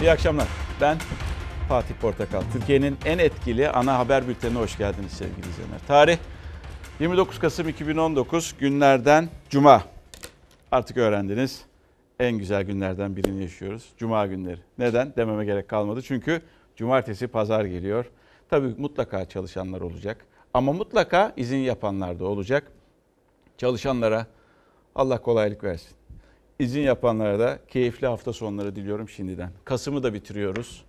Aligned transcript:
İyi 0.00 0.10
akşamlar. 0.10 0.48
Ben 0.80 0.98
Fatih 1.68 1.94
Portakal. 1.94 2.42
Türkiye'nin 2.52 2.96
en 3.04 3.18
etkili 3.18 3.68
ana 3.68 3.98
haber 3.98 4.28
bültenine 4.28 4.58
hoş 4.58 4.78
geldiniz 4.78 5.12
sevgili 5.12 5.48
izleyenler. 5.48 5.78
Tarih 5.86 6.18
29 7.00 7.38
Kasım 7.38 7.68
2019 7.68 8.54
günlerden 8.58 9.28
Cuma. 9.50 9.84
Artık 10.72 10.96
öğrendiniz. 10.96 11.64
En 12.20 12.38
güzel 12.38 12.62
günlerden 12.62 13.16
birini 13.16 13.42
yaşıyoruz. 13.42 13.88
Cuma 13.96 14.26
günleri. 14.26 14.60
Neden? 14.78 15.12
Dememe 15.16 15.44
gerek 15.44 15.68
kalmadı. 15.68 16.02
Çünkü 16.02 16.42
cumartesi 16.76 17.26
pazar 17.28 17.64
geliyor. 17.64 18.04
Tabii 18.50 18.74
mutlaka 18.78 19.28
çalışanlar 19.28 19.80
olacak. 19.80 20.26
Ama 20.54 20.72
mutlaka 20.72 21.32
izin 21.36 21.58
yapanlar 21.58 22.20
da 22.20 22.24
olacak. 22.24 22.72
Çalışanlara 23.58 24.26
Allah 24.94 25.22
kolaylık 25.22 25.64
versin. 25.64 25.99
İzin 26.60 26.80
yapanlara 26.80 27.38
da 27.38 27.58
keyifli 27.68 28.06
hafta 28.06 28.32
sonları 28.32 28.76
diliyorum 28.76 29.08
şimdiden. 29.08 29.50
Kasım'ı 29.64 30.02
da 30.02 30.14
bitiriyoruz. 30.14 30.84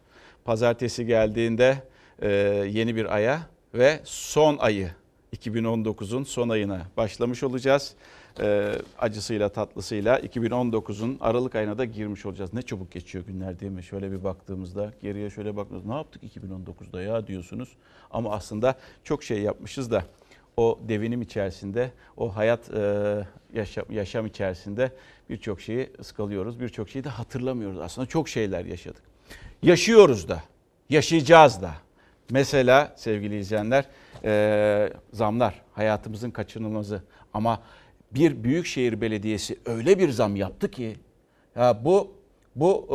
Pazartesi 0.46 1.06
geldiğinde 1.06 1.84
e, 2.22 2.30
yeni 2.72 2.96
bir 2.96 3.16
aya 3.16 3.42
ve 3.74 4.00
son 4.04 4.58
ayı 4.58 4.92
2019'un 5.36 6.24
son 6.24 6.50
ayına 6.50 6.82
başlamış 6.98 7.44
olacağız. 7.44 7.94
E, 8.40 8.72
acısıyla 9.00 9.50
tatlısıyla 9.50 10.20
2019'un 10.20 11.18
Aralık 11.22 11.56
ayına 11.56 11.78
da 11.78 11.86
girmiş 11.86 12.26
olacağız. 12.26 12.54
Ne 12.54 12.62
çabuk 12.62 12.92
geçiyor 12.92 13.26
günler 13.26 13.60
değil 13.60 13.72
mi? 13.72 13.84
Şöyle 13.84 14.12
bir 14.12 14.24
baktığımızda 14.24 14.94
geriye 15.02 15.30
şöyle 15.30 15.56
baktığımızda 15.56 15.90
ne 15.90 15.96
yaptık 15.98 16.24
2019'da 16.24 17.02
ya 17.02 17.28
diyorsunuz. 17.28 17.70
Ama 18.12 18.32
aslında 18.32 18.76
çok 19.04 19.24
şey 19.24 19.42
yapmışız 19.42 19.92
da 19.92 20.04
o 20.58 20.80
devinim 20.88 21.22
içerisinde, 21.22 21.92
o 22.18 22.36
hayat 22.36 22.74
e, 22.74 23.28
yaşam, 23.54 23.86
yaşam 23.90 24.26
içerisinde 24.26 24.92
birçok 25.30 25.62
şeyi 25.62 25.90
ıskalıyoruz. 26.00 26.60
Birçok 26.60 26.90
şeyi 26.90 27.04
de 27.04 27.10
hatırlamıyoruz. 27.10 27.80
Aslında 27.80 28.08
çok 28.08 28.30
şeyler 28.30 28.66
yaşadık. 28.66 29.02
Yaşıyoruz 29.64 30.30
da, 30.30 30.44
yaşayacağız 30.90 31.62
da. 31.62 31.72
Mesela 32.30 32.94
sevgili 32.98 33.40
izleyenler 33.40 33.86
e, 34.24 34.94
zamlar 35.14 35.62
hayatımızın 35.74 36.32
kaçınılmazı. 36.32 37.04
Ama 37.34 37.62
bir 38.12 38.44
büyükşehir 38.44 39.02
belediyesi 39.02 39.60
öyle 39.66 40.00
bir 40.00 40.10
zam 40.10 40.36
yaptı 40.36 40.72
ki 40.72 40.96
ya 41.56 41.86
bu 41.86 42.12
bu 42.56 42.88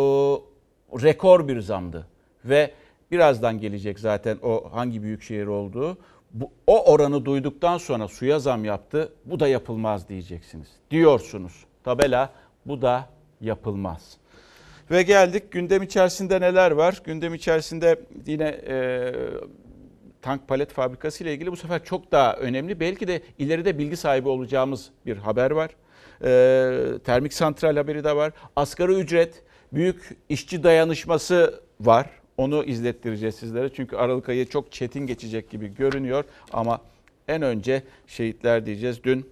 e, 0.93 1.03
rekor 1.03 1.48
bir 1.48 1.61
zamdı 1.61 2.07
ve 2.45 2.70
birazdan 3.11 3.61
gelecek 3.61 3.99
zaten 3.99 4.39
o 4.43 4.69
hangi 4.73 5.03
büyükşehir 5.03 5.47
olduğu. 5.47 5.99
Bu, 6.33 6.51
o 6.67 6.93
oranı 6.93 7.25
duyduktan 7.25 7.79
sonra 7.79 8.09
suya 8.09 8.39
zam 8.39 8.65
yaptı. 8.65 9.13
Bu 9.25 9.41
da 9.41 9.48
yapılmaz 9.48 10.09
diyeceksiniz. 10.09 10.69
Diyorsunuz. 10.91 11.65
Tabela 11.85 12.33
bu 12.67 12.83
da 12.83 13.09
yapılmaz. 13.41 14.17
Ve 14.91 15.03
geldik 15.03 15.53
gündem 15.53 15.83
içerisinde 15.83 16.41
neler 16.41 16.71
var? 16.71 17.03
Gündem 17.05 17.35
içerisinde 17.35 18.01
yine 18.27 18.48
e, 18.69 19.13
tank 20.23 20.48
palet 20.48 20.73
fabrikası 20.73 21.25
ile 21.25 21.35
ilgili 21.35 21.53
bu 21.53 21.57
sefer 21.57 21.85
çok 21.85 22.13
daha 22.13 22.37
önemli. 22.37 22.81
Belki 22.81 23.09
de 23.09 23.23
ileride 23.39 23.79
bilgi 23.79 23.97
sahibi 23.97 24.29
olacağımız 24.29 24.91
bir 25.07 25.17
haber 25.17 25.51
var. 25.51 25.70
E, 26.25 26.98
termik 27.05 27.33
santral 27.33 27.77
haberi 27.77 28.05
de 28.05 28.17
var. 28.17 28.33
Asgari 28.57 28.93
ücret, 28.93 29.43
büyük 29.73 30.17
işçi 30.29 30.63
dayanışması 30.63 31.61
var. 31.81 32.11
Onu 32.37 32.65
izlettireceğiz 32.65 33.34
sizlere. 33.34 33.73
Çünkü 33.73 33.97
Aralık 33.97 34.29
ayı 34.29 34.48
çok 34.48 34.73
çetin 34.73 35.06
geçecek 35.06 35.51
gibi 35.51 35.75
görünüyor. 35.75 36.25
Ama 36.53 36.81
en 37.29 37.42
önce 37.42 37.83
şehitler 38.06 38.67
diyeceğiz. 38.67 39.05
Dün 39.05 39.31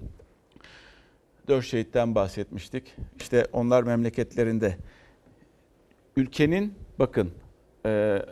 dört 1.49 1.65
şehitten 1.65 2.15
bahsetmiştik. 2.15 2.95
İşte 3.21 3.47
onlar 3.53 3.83
memleketlerinde 3.83 4.77
ülkenin 6.17 6.75
bakın 6.99 7.33
e, 7.87 8.23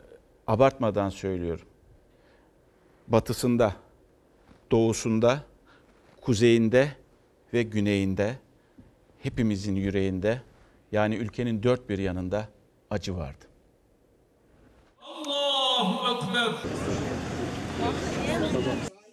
abartmadan 0.46 1.08
söylüyorum. 1.08 1.66
Batısında, 3.08 3.76
doğusunda, 4.70 5.42
kuzeyinde 6.20 6.88
ve 7.54 7.62
güneyinde 7.62 8.36
hepimizin 9.18 9.74
yüreğinde 9.76 10.42
yani 10.92 11.16
ülkenin 11.16 11.62
dört 11.62 11.88
bir 11.88 11.98
yanında 11.98 12.48
acı 12.90 13.16
vardı. 13.16 13.51
Ekber. 16.32 16.52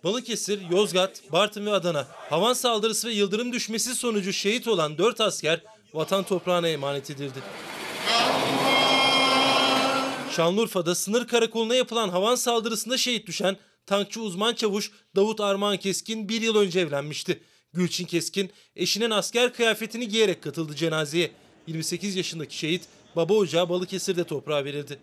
Balıkesir, 0.03 0.69
Yozgat, 0.71 1.31
Bartın 1.31 1.65
ve 1.65 1.71
Adana 1.71 2.07
havan 2.29 2.53
saldırısı 2.53 3.07
ve 3.07 3.13
yıldırım 3.13 3.53
düşmesi 3.53 3.95
sonucu 3.95 4.33
şehit 4.33 4.67
olan 4.67 4.97
4 4.97 5.21
asker 5.21 5.63
vatan 5.93 6.23
toprağına 6.23 6.67
emanet 6.67 7.09
edildi. 7.09 7.39
Şanlıurfa'da 10.35 10.95
sınır 10.95 11.27
karakoluna 11.27 11.75
yapılan 11.75 12.09
havan 12.09 12.35
saldırısında 12.35 12.97
şehit 12.97 13.27
düşen 13.27 13.57
tankçı 13.85 14.21
uzman 14.21 14.53
çavuş 14.53 14.91
Davut 15.15 15.41
Armağan 15.41 15.77
Keskin 15.77 16.29
bir 16.29 16.41
yıl 16.41 16.55
önce 16.55 16.79
evlenmişti. 16.79 17.43
Gülçin 17.73 18.05
Keskin 18.05 18.51
eşinin 18.75 19.11
asker 19.11 19.53
kıyafetini 19.53 20.07
giyerek 20.07 20.43
katıldı 20.43 20.75
cenazeye. 20.75 21.31
28 21.67 22.15
yaşındaki 22.15 22.57
şehit 22.57 22.81
baba 23.19 23.33
ocağı 23.33 23.69
Balıkesir'de 23.69 24.23
toprağa 24.23 24.65
verildi. 24.65 24.99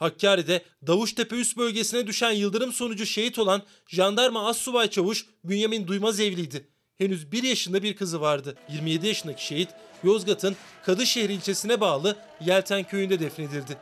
Hakkari'de 0.00 0.62
Davuştepe 0.86 1.36
üst 1.36 1.56
bölgesine 1.56 2.06
düşen 2.06 2.30
yıldırım 2.30 2.72
sonucu 2.72 3.06
şehit 3.06 3.38
olan 3.38 3.62
jandarma 3.86 4.48
Assubay 4.48 4.90
Çavuş 4.90 5.26
Bünyamin 5.44 5.86
Duymaz 5.86 6.20
evliydi. 6.20 6.68
Henüz 6.98 7.32
1 7.32 7.42
yaşında 7.42 7.82
bir 7.82 7.96
kızı 7.96 8.20
vardı. 8.20 8.54
27 8.72 9.06
yaşındaki 9.06 9.46
şehit 9.46 9.68
Yozgat'ın 10.04 10.56
Kadışehir 10.84 11.30
ilçesine 11.30 11.80
bağlı 11.80 12.16
Yelten 12.40 12.84
köyünde 12.84 13.20
defnedildi. 13.20 13.78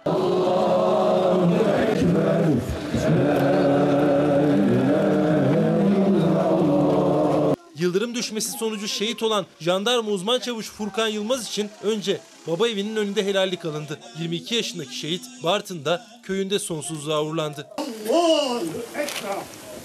Yıldırım 7.82 8.14
düşmesi 8.14 8.50
sonucu 8.50 8.88
şehit 8.88 9.22
olan 9.22 9.46
jandarma 9.60 10.10
uzman 10.10 10.40
çavuş 10.40 10.70
Furkan 10.70 11.08
Yılmaz 11.08 11.48
için 11.48 11.70
önce 11.82 12.20
baba 12.46 12.68
evinin 12.68 12.96
önünde 12.96 13.26
helallik 13.26 13.64
alındı. 13.64 14.00
22 14.18 14.54
yaşındaki 14.54 14.96
şehit 14.96 15.22
Bartın'da 15.44 16.06
köyünde 16.22 16.58
sonsuzluğa 16.58 17.24
uğurlandı. 17.24 17.68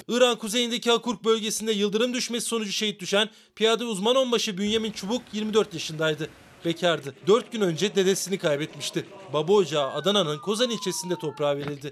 İran 0.10 0.38
kuzeyindeki 0.38 0.92
Hakurk 0.92 1.26
bölgesinde 1.26 1.72
yıldırım 1.72 2.14
düşmesi 2.14 2.48
sonucu 2.48 2.72
şehit 2.72 3.00
düşen 3.00 3.30
piyade 3.56 3.84
uzman 3.84 4.16
onbaşı 4.16 4.58
Bünyamin 4.58 4.92
Çubuk 4.92 5.22
24 5.34 5.74
yaşındaydı. 5.74 6.30
Bekardı. 6.66 7.14
4 7.28 7.52
gün 7.52 7.62
önce 7.62 7.96
dedesini 7.96 8.38
kaybetmişti. 8.38 9.06
Baba 9.34 9.54
ocağı 9.54 9.92
Adana'nın 9.92 10.38
Kozan 10.38 10.70
ilçesinde 10.70 11.16
toprağa 11.16 11.58
verildi. 11.58 11.92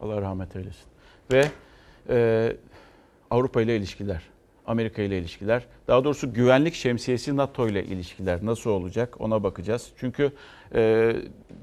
Allah 0.00 0.20
rahmet 0.20 0.56
eylesin. 0.56 0.84
Ve 1.32 1.50
e, 2.08 2.56
Avrupa 3.30 3.62
ile 3.62 3.76
ilişkiler, 3.76 4.22
Amerika 4.66 5.02
ile 5.02 5.18
ilişkiler, 5.18 5.66
daha 5.88 6.04
doğrusu 6.04 6.32
güvenlik 6.32 6.74
şemsiyesi 6.74 7.36
NATO 7.36 7.68
ile 7.68 7.84
ilişkiler 7.84 8.38
nasıl 8.46 8.70
olacak 8.70 9.20
ona 9.20 9.42
bakacağız. 9.42 9.88
Çünkü 9.96 10.32
e, 10.74 11.12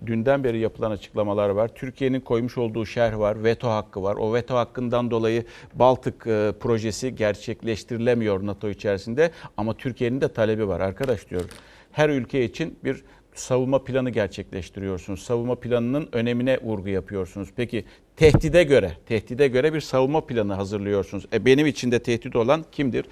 dünden 0.05 0.43
beri 0.43 0.59
yapılan 0.59 0.91
açıklamalar 0.91 1.49
var. 1.49 1.67
Türkiye'nin 1.75 2.19
koymuş 2.19 2.57
olduğu 2.57 2.85
şerh 2.85 3.19
var, 3.19 3.43
veto 3.43 3.69
hakkı 3.69 4.03
var. 4.03 4.15
O 4.15 4.33
veto 4.33 4.55
hakkından 4.55 5.11
dolayı 5.11 5.45
Baltık 5.73 6.27
e, 6.27 6.53
projesi 6.59 7.15
gerçekleştirilemiyor 7.15 8.45
NATO 8.45 8.69
içerisinde 8.69 9.31
ama 9.57 9.77
Türkiye'nin 9.77 10.21
de 10.21 10.27
talebi 10.27 10.67
var 10.67 10.79
arkadaş 10.79 11.29
diyor. 11.29 11.43
Her 11.91 12.09
ülke 12.09 12.43
için 12.43 12.79
bir 12.83 13.03
savunma 13.35 13.83
planı 13.83 14.09
gerçekleştiriyorsunuz. 14.09 15.23
Savunma 15.23 15.55
planının 15.55 16.09
önemine 16.11 16.59
vurgu 16.61 16.89
yapıyorsunuz. 16.89 17.49
Peki 17.55 17.85
tehdide 18.15 18.63
göre, 18.63 18.91
tehdide 19.05 19.47
göre 19.47 19.73
bir 19.73 19.81
savunma 19.81 20.25
planı 20.25 20.53
hazırlıyorsunuz. 20.53 21.25
E 21.33 21.45
benim 21.45 21.67
için 21.67 21.91
de 21.91 21.99
tehdit 21.99 22.35
olan 22.35 22.65
kimdir? 22.71 23.05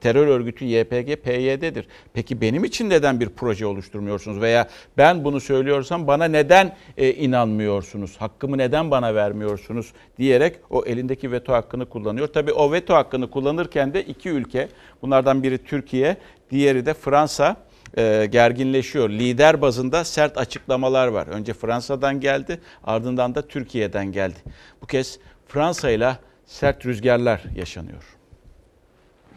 Terör 0.00 0.26
örgütü 0.26 0.64
YPG, 0.64 1.22
PYD'dir. 1.22 1.86
Peki 2.14 2.40
benim 2.40 2.64
için 2.64 2.90
neden 2.90 3.20
bir 3.20 3.28
proje 3.28 3.66
oluşturmuyorsunuz? 3.66 4.40
Veya 4.40 4.68
ben 4.96 5.24
bunu 5.24 5.40
söylüyorsam 5.40 6.06
bana 6.06 6.24
neden 6.24 6.76
e, 6.96 7.12
inanmıyorsunuz? 7.12 8.16
Hakkımı 8.16 8.58
neden 8.58 8.90
bana 8.90 9.14
vermiyorsunuz? 9.14 9.92
Diyerek 10.18 10.56
o 10.70 10.84
elindeki 10.84 11.32
veto 11.32 11.52
hakkını 11.52 11.86
kullanıyor. 11.86 12.28
Tabii 12.28 12.52
o 12.52 12.72
veto 12.72 12.94
hakkını 12.94 13.30
kullanırken 13.30 13.94
de 13.94 14.02
iki 14.02 14.28
ülke, 14.28 14.68
bunlardan 15.02 15.42
biri 15.42 15.58
Türkiye, 15.58 16.16
diğeri 16.50 16.86
de 16.86 16.94
Fransa 16.94 17.56
e, 17.96 18.26
gerginleşiyor. 18.30 19.10
Lider 19.10 19.60
bazında 19.62 20.04
sert 20.04 20.38
açıklamalar 20.38 21.08
var. 21.08 21.26
Önce 21.26 21.52
Fransa'dan 21.54 22.20
geldi, 22.20 22.60
ardından 22.84 23.34
da 23.34 23.48
Türkiye'den 23.48 24.12
geldi. 24.12 24.38
Bu 24.82 24.86
kez 24.86 25.18
Fransa 25.48 25.90
ile 25.90 26.16
sert 26.46 26.86
rüzgarlar 26.86 27.42
yaşanıyor. 27.56 28.02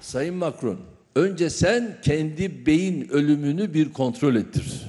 Sayın 0.02 0.36
Macron, 0.36 0.80
önce 1.16 1.50
sen 1.50 1.98
kendi 2.02 2.66
beyin 2.66 3.10
ölümünü 3.10 3.74
bir 3.74 3.94
kontrol 3.94 4.36
ettir. 4.36 4.82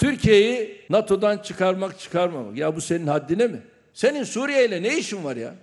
Türkiye'yi 0.00 0.80
NATO'dan 0.90 1.38
çıkarmak 1.38 1.98
çıkarmamak. 1.98 2.56
Ya 2.56 2.76
bu 2.76 2.80
senin 2.80 3.06
haddine 3.06 3.46
mi? 3.46 3.62
Senin 3.94 4.24
Suriye 4.24 4.66
ile 4.66 4.82
ne 4.82 4.98
işin 4.98 5.24
var 5.24 5.36
ya? 5.36 5.54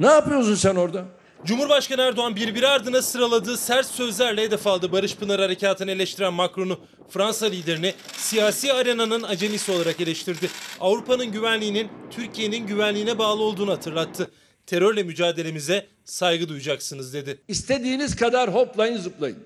Ne 0.00 0.06
yapıyorsun 0.06 0.54
sen 0.54 0.76
orada? 0.76 1.04
Cumhurbaşkanı 1.44 2.02
Erdoğan 2.02 2.36
birbiri 2.36 2.68
ardına 2.68 3.02
sıraladığı 3.02 3.56
sert 3.56 3.86
sözlerle 3.86 4.42
hedef 4.42 4.66
aldı 4.66 4.92
Barış 4.92 5.16
Pınar 5.16 5.40
Harekatı'nı 5.40 5.90
eleştiren 5.90 6.32
Macron'u. 6.32 6.80
Fransa 7.08 7.46
liderini 7.46 7.94
siyasi 8.16 8.72
arenanın 8.72 9.22
acemisi 9.22 9.72
olarak 9.72 10.00
eleştirdi. 10.00 10.50
Avrupa'nın 10.80 11.26
güvenliğinin 11.26 11.88
Türkiye'nin 12.10 12.66
güvenliğine 12.66 13.18
bağlı 13.18 13.42
olduğunu 13.42 13.72
hatırlattı. 13.72 14.30
Terörle 14.66 15.02
mücadelemize 15.02 15.86
saygı 16.04 16.48
duyacaksınız 16.48 17.14
dedi. 17.14 17.38
İstediğiniz 17.48 18.16
kadar 18.16 18.54
hoplayın 18.54 18.96
zıplayın. 18.96 19.38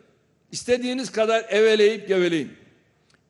İstediğiniz 0.53 1.13
kadar 1.13 1.45
eveleyip 1.49 2.09
geveleyin. 2.09 2.53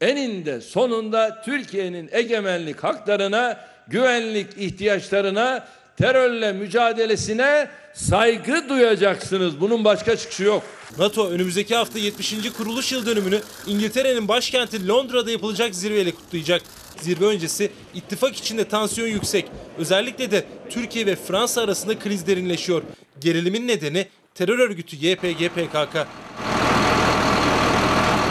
Eninde 0.00 0.60
sonunda 0.60 1.42
Türkiye'nin 1.44 2.08
egemenlik 2.12 2.84
haklarına, 2.84 3.60
güvenlik 3.88 4.46
ihtiyaçlarına, 4.58 5.68
terörle 5.98 6.52
mücadelesine 6.52 7.68
saygı 7.94 8.68
duyacaksınız. 8.68 9.60
Bunun 9.60 9.84
başka 9.84 10.16
çıkışı 10.16 10.42
yok. 10.42 10.62
NATO 10.98 11.30
önümüzdeki 11.30 11.76
hafta 11.76 11.98
70. 11.98 12.52
kuruluş 12.56 12.92
yıl 12.92 13.06
dönümünü 13.06 13.40
İngiltere'nin 13.66 14.28
başkenti 14.28 14.88
Londra'da 14.88 15.30
yapılacak 15.30 15.74
zirveyle 15.74 16.10
kutlayacak. 16.10 16.62
Zirve 17.00 17.24
öncesi 17.24 17.70
ittifak 17.94 18.36
içinde 18.36 18.68
tansiyon 18.68 19.08
yüksek. 19.08 19.44
Özellikle 19.78 20.30
de 20.30 20.44
Türkiye 20.70 21.06
ve 21.06 21.16
Fransa 21.16 21.62
arasında 21.62 21.98
kriz 21.98 22.26
derinleşiyor. 22.26 22.82
Gerilimin 23.20 23.68
nedeni 23.68 24.06
terör 24.34 24.58
örgütü 24.58 24.96
YPG 24.96 25.48
PKK. 25.48 26.06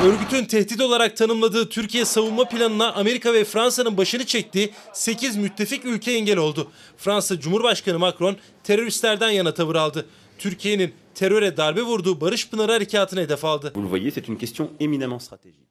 Örgütün 0.05 0.45
tehdit 0.45 0.81
olarak 0.81 1.17
tanımladığı 1.17 1.69
Türkiye 1.69 2.05
savunma 2.05 2.45
planına 2.45 2.93
Amerika 2.93 3.33
ve 3.33 3.43
Fransa'nın 3.43 3.97
başını 3.97 4.25
çektiği 4.25 4.73
8 4.93 5.37
müttefik 5.37 5.85
ülke 5.85 6.11
engel 6.11 6.37
oldu. 6.37 6.71
Fransa 6.97 7.39
Cumhurbaşkanı 7.39 7.99
Macron 7.99 8.37
teröristlerden 8.63 9.29
yana 9.29 9.53
tavır 9.53 9.75
aldı. 9.75 10.05
Türkiye'nin 10.37 10.93
teröre 11.15 11.57
darbe 11.57 11.81
vurduğu 11.81 12.21
Barış 12.21 12.49
Pınarı 12.49 12.71
Harekatı'nı 12.71 13.19
hedef 13.19 13.45
aldı. 13.45 13.71
Vous 13.75 13.85
le 13.85 13.89
voyez, 13.89 14.13
c'est 14.13 14.31
une 14.31 14.37
question 14.39 14.69
éminemment 14.79 15.19
stratégique. 15.19 15.67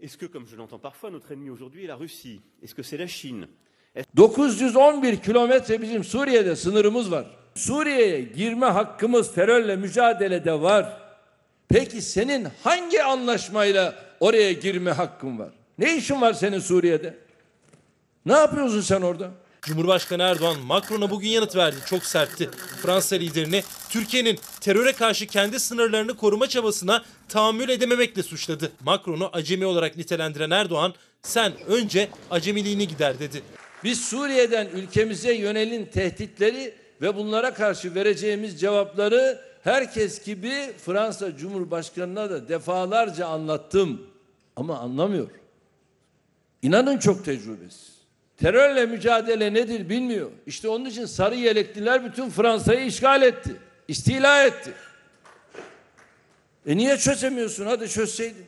Est-ce 0.00 0.18
que, 0.18 0.32
comme 0.32 0.46
je 0.46 0.56
l'entends 0.56 0.82
parfois, 0.82 1.10
notre 1.10 1.32
ennemi 1.32 1.50
aujourd'hui 1.50 1.84
est 1.84 1.88
la 1.88 1.96
Russie 1.96 2.40
Est-ce 2.62 2.74
que 2.74 2.82
c'est 2.82 2.98
la 2.98 3.08
Chine 3.08 3.46
911 4.16 5.22
kilometre 5.22 5.82
bizim 5.82 6.04
Suriye'de 6.04 6.56
sınırımız 6.56 7.10
var. 7.10 7.26
Suriye'ye 7.54 8.20
girme 8.20 8.66
hakkımız 8.66 9.34
terörle 9.34 9.76
mücadelede 9.76 10.60
var. 10.60 11.03
Peki 11.68 12.02
senin 12.02 12.48
hangi 12.64 13.02
anlaşmayla 13.02 13.94
oraya 14.20 14.52
girme 14.52 14.90
hakkın 14.90 15.38
var? 15.38 15.48
Ne 15.78 15.96
işin 15.96 16.20
var 16.20 16.32
senin 16.32 16.58
Suriye'de? 16.58 17.14
Ne 18.26 18.32
yapıyorsun 18.32 18.80
sen 18.80 19.02
orada? 19.02 19.30
Cumhurbaşkanı 19.62 20.22
Erdoğan 20.22 20.60
Macron'a 20.60 21.10
bugün 21.10 21.28
yanıt 21.28 21.56
verdi. 21.56 21.76
Çok 21.86 22.04
sertti. 22.04 22.50
Fransa 22.82 23.16
liderini 23.16 23.62
Türkiye'nin 23.88 24.38
teröre 24.60 24.92
karşı 24.92 25.26
kendi 25.26 25.60
sınırlarını 25.60 26.16
koruma 26.16 26.46
çabasına 26.46 27.04
tahammül 27.28 27.68
edememekle 27.68 28.22
suçladı. 28.22 28.72
Macron'u 28.84 29.30
acemi 29.32 29.66
olarak 29.66 29.96
nitelendiren 29.96 30.50
Erdoğan 30.50 30.94
sen 31.22 31.52
önce 31.66 32.08
acemiliğini 32.30 32.88
gider 32.88 33.18
dedi. 33.18 33.42
Biz 33.84 34.04
Suriye'den 34.04 34.68
ülkemize 34.74 35.34
yönelin 35.34 35.86
tehditleri 35.86 36.74
ve 37.02 37.16
bunlara 37.16 37.54
karşı 37.54 37.94
vereceğimiz 37.94 38.60
cevapları 38.60 39.40
herkes 39.64 40.24
gibi 40.24 40.72
Fransa 40.78 41.36
Cumhurbaşkanı'na 41.36 42.30
da 42.30 42.48
defalarca 42.48 43.26
anlattım. 43.26 44.06
Ama 44.56 44.78
anlamıyor. 44.78 45.30
İnanın 46.62 46.98
çok 46.98 47.24
tecrübesiz. 47.24 47.94
Terörle 48.36 48.86
mücadele 48.86 49.54
nedir 49.54 49.88
bilmiyor. 49.88 50.30
İşte 50.46 50.68
onun 50.68 50.84
için 50.84 51.06
sarı 51.06 51.34
yelekliler 51.34 52.04
bütün 52.04 52.30
Fransa'yı 52.30 52.86
işgal 52.86 53.22
etti. 53.22 53.56
İstila 53.88 54.44
etti. 54.44 54.72
E 56.66 56.76
niye 56.76 56.96
çözemiyorsun? 56.96 57.66
Hadi 57.66 57.88
çözseydin. 57.88 58.46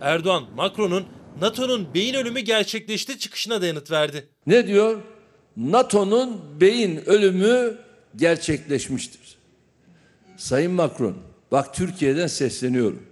Erdoğan, 0.00 0.44
Macron'un 0.54 1.06
NATO'nun 1.40 1.94
beyin 1.94 2.14
ölümü 2.14 2.40
gerçekleşti 2.40 3.18
çıkışına 3.18 3.62
da 3.62 3.66
yanıt 3.66 3.90
verdi. 3.90 4.28
Ne 4.46 4.66
diyor? 4.66 5.00
NATO'nun 5.56 6.60
beyin 6.60 6.96
ölümü 7.06 7.78
gerçekleşmiştir. 8.16 9.25
Sayın 10.36 10.72
Macron, 10.72 11.16
bak 11.52 11.74
Türkiye'den 11.74 12.26
sesleniyorum. 12.26 13.02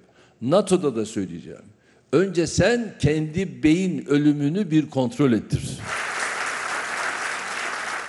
NATO'da 0.42 0.96
da 0.96 1.06
söyleyeceğim. 1.06 1.64
Önce 2.12 2.46
sen 2.46 2.94
kendi 2.98 3.62
beyin 3.62 4.06
ölümünü 4.06 4.70
bir 4.70 4.90
kontrol 4.90 5.32
ettir. 5.32 5.78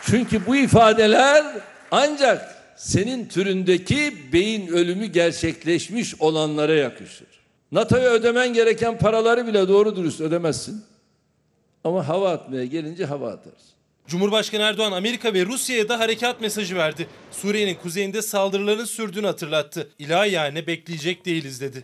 Çünkü 0.04 0.46
bu 0.46 0.56
ifadeler 0.56 1.46
ancak 1.92 2.56
senin 2.76 3.28
türündeki 3.28 4.14
beyin 4.34 4.68
ölümü 4.68 5.06
gerçekleşmiş 5.06 6.22
olanlara 6.22 6.74
yakışır. 6.74 7.28
NATO'ya 7.72 8.10
ödemen 8.10 8.54
gereken 8.54 8.98
paraları 8.98 9.48
bile 9.48 9.68
doğru 9.68 9.96
dürüst 9.96 10.22
ödemezsin. 10.22 10.84
Ama 11.84 12.08
hava 12.08 12.32
atmaya 12.32 12.66
gelince 12.66 13.06
hava 13.06 13.32
atarsın. 13.32 13.75
Cumhurbaşkanı 14.08 14.62
Erdoğan 14.62 14.92
Amerika 14.92 15.34
ve 15.34 15.46
Rusya'ya 15.46 15.90
da 15.90 16.00
harekat 16.00 16.42
mesajı 16.42 16.76
verdi. 16.76 17.08
Suriye'nin 17.32 17.76
kuzeyinde 17.76 18.22
saldırıların 18.22 18.86
sürdüğünü 18.86 19.26
hatırlattı. 19.26 19.90
İlahi 20.00 20.32
yani 20.32 20.68
bekleyecek 20.68 21.26
değiliz 21.26 21.62
dedi. 21.62 21.84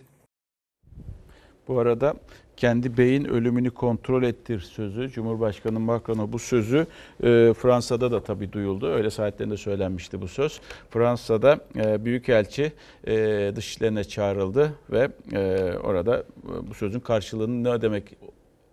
Bu 1.68 1.78
arada 1.78 2.14
kendi 2.56 2.96
beyin 2.96 3.24
ölümünü 3.24 3.70
kontrol 3.70 4.22
ettir 4.22 4.60
sözü 4.60 5.10
Cumhurbaşkanı 5.10 5.80
Macron'a 5.80 6.32
bu 6.32 6.38
sözü 6.38 6.86
e, 7.22 7.52
Fransa'da 7.58 8.12
da 8.12 8.22
tabii 8.22 8.52
duyuldu. 8.52 8.86
Öyle 8.86 9.10
saatlerinde 9.10 9.56
söylenmişti 9.56 10.20
bu 10.20 10.28
söz. 10.28 10.60
Fransa'da 10.90 11.58
e, 11.76 12.04
Büyükelçi 12.04 12.72
e, 13.06 13.52
dışişlerine 13.56 14.04
çağrıldı 14.04 14.74
ve 14.90 15.08
e, 15.32 15.72
orada 15.84 16.18
e, 16.18 16.70
bu 16.70 16.74
sözün 16.74 17.00
karşılığını 17.00 17.64
ne 17.64 17.82
demek 17.82 18.04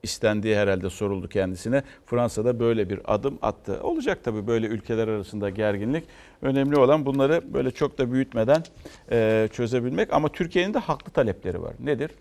istendiği 0.03 0.55
herhalde 0.55 0.89
soruldu 0.89 1.29
kendisine. 1.29 1.83
Fransa'da 2.05 2.59
böyle 2.59 2.89
bir 2.89 2.99
adım 3.13 3.39
attı. 3.41 3.79
Olacak 3.83 4.23
tabii 4.23 4.47
böyle 4.47 4.67
ülkeler 4.67 5.07
arasında 5.07 5.49
gerginlik. 5.49 6.03
Önemli 6.41 6.79
olan 6.79 7.05
bunları 7.05 7.53
böyle 7.53 7.71
çok 7.71 7.97
da 7.97 8.11
büyütmeden 8.11 8.63
e, 9.11 9.49
çözebilmek. 9.53 10.13
Ama 10.13 10.29
Türkiye'nin 10.29 10.73
de 10.73 10.79
haklı 10.79 11.11
talepleri 11.11 11.61
var. 11.61 11.73
Nedir? 11.79 12.11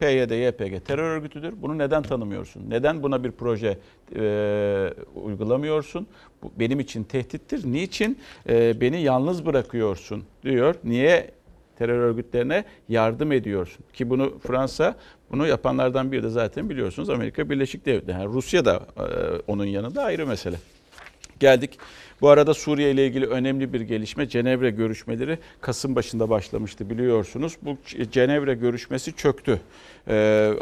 PYD, 0.00 0.30
YPG 0.30 0.84
terör 0.84 1.16
örgütüdür. 1.16 1.54
Bunu 1.62 1.78
neden 1.78 2.02
tanımıyorsun? 2.02 2.70
Neden 2.70 3.02
buna 3.02 3.24
bir 3.24 3.30
proje 3.30 3.78
e, 4.16 4.94
uygulamıyorsun? 5.14 6.06
Bu 6.42 6.52
benim 6.58 6.80
için 6.80 7.04
tehdittir. 7.04 7.72
Niçin 7.72 8.18
e, 8.48 8.80
beni 8.80 9.02
yalnız 9.02 9.46
bırakıyorsun 9.46 10.24
diyor. 10.42 10.74
Niye 10.84 11.30
terör 11.80 11.98
örgütlerine 11.98 12.64
yardım 12.88 13.32
ediyorsun? 13.32 13.84
Ki 13.92 14.10
bunu 14.10 14.38
Fransa 14.38 14.94
bunu 15.30 15.46
yapanlardan 15.46 16.12
biri 16.12 16.22
de 16.22 16.28
zaten 16.28 16.70
biliyorsunuz 16.70 17.10
Amerika 17.10 17.50
Birleşik 17.50 17.86
Devletleri. 17.86 18.16
Yani 18.16 18.34
Rusya 18.34 18.64
da 18.64 18.80
e, 18.96 19.02
onun 19.46 19.64
yanında 19.64 20.02
ayrı 20.02 20.26
mesele. 20.26 20.56
Geldik. 21.40 21.78
Bu 22.20 22.28
arada 22.28 22.54
Suriye 22.54 22.90
ile 22.90 23.06
ilgili 23.06 23.26
önemli 23.26 23.72
bir 23.72 23.80
gelişme. 23.80 24.28
Cenevre 24.28 24.70
görüşmeleri 24.70 25.38
Kasım 25.60 25.96
başında 25.96 26.30
başlamıştı 26.30 26.90
biliyorsunuz. 26.90 27.56
Bu 27.62 27.78
Cenevre 28.12 28.54
görüşmesi 28.54 29.12
çöktü 29.16 29.60
ee, 30.08 30.52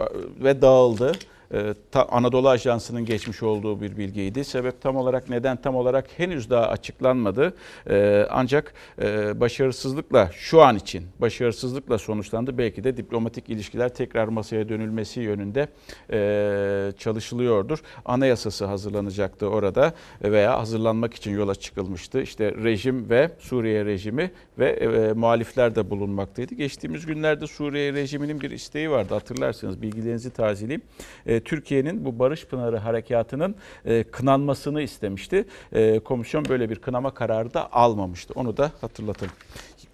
ve 0.41 0.63
dağıldı. 0.63 1.13
Ee, 1.55 1.75
Anadolu 1.95 2.49
Ajansı'nın 2.49 3.05
geçmiş 3.05 3.43
olduğu 3.43 3.81
bir 3.81 3.97
bilgiydi. 3.97 4.45
Sebep 4.45 4.81
tam 4.81 4.97
olarak 4.97 5.29
neden 5.29 5.57
tam 5.57 5.77
olarak 5.77 6.07
henüz 6.17 6.51
daha 6.51 6.69
açıklanmadı. 6.69 7.55
Ee, 7.91 8.27
ancak 8.31 8.75
e, 9.03 9.41
başarısızlıkla 9.41 10.31
şu 10.33 10.63
an 10.63 10.77
için 10.77 11.07
başarısızlıkla 11.19 11.99
sonuçlandı. 11.99 12.59
Belki 12.59 12.85
de 12.85 12.97
diplomatik 12.97 13.49
ilişkiler 13.49 13.95
tekrar 13.95 14.29
masaya 14.29 14.69
dönülmesi 14.69 15.21
yönünde 15.21 15.69
e, 16.13 16.93
çalışılıyordur. 16.99 17.79
Anayasası 18.05 18.65
hazırlanacaktı 18.65 19.47
orada 19.47 19.93
veya 20.23 20.59
hazırlanmak 20.59 21.15
için 21.15 21.31
yola 21.35 21.55
çıkılmıştı. 21.55 22.21
İşte 22.21 22.53
rejim 22.53 23.11
ve 23.11 23.31
Suriye 23.39 23.85
rejimi 23.85 24.31
ve 24.59 24.71
e, 24.71 25.13
muhalifler 25.13 25.75
de 25.75 25.91
bulunmaktaydı. 25.91 26.55
Geçtiğimiz 26.55 27.07
günlerde 27.07 27.47
Suriye 27.47 27.93
rejiminin 27.93 28.41
bir 28.41 28.51
isteği 28.51 28.91
vardı. 28.91 29.15
Hatırlarsınız 29.15 29.83
bilgilerinizi 29.83 30.31
tazeleyeyim. 30.31 30.83
E, 31.27 31.38
Türkiye'nin 31.41 32.05
bu 32.05 32.19
Barış 32.19 32.47
Pınarı 32.47 32.77
harekatının 32.77 33.55
e, 33.85 34.03
kınanmasını 34.03 34.83
istemişti. 34.83 35.45
E, 35.73 35.99
komisyon 35.99 36.45
böyle 36.49 36.71
bir 36.71 36.77
kınama 36.77 37.15
kararı 37.15 37.55
da 37.55 37.73
almamıştı. 37.73 38.33
Onu 38.37 38.57
da 38.57 38.73
hatırlatalım. 38.81 39.33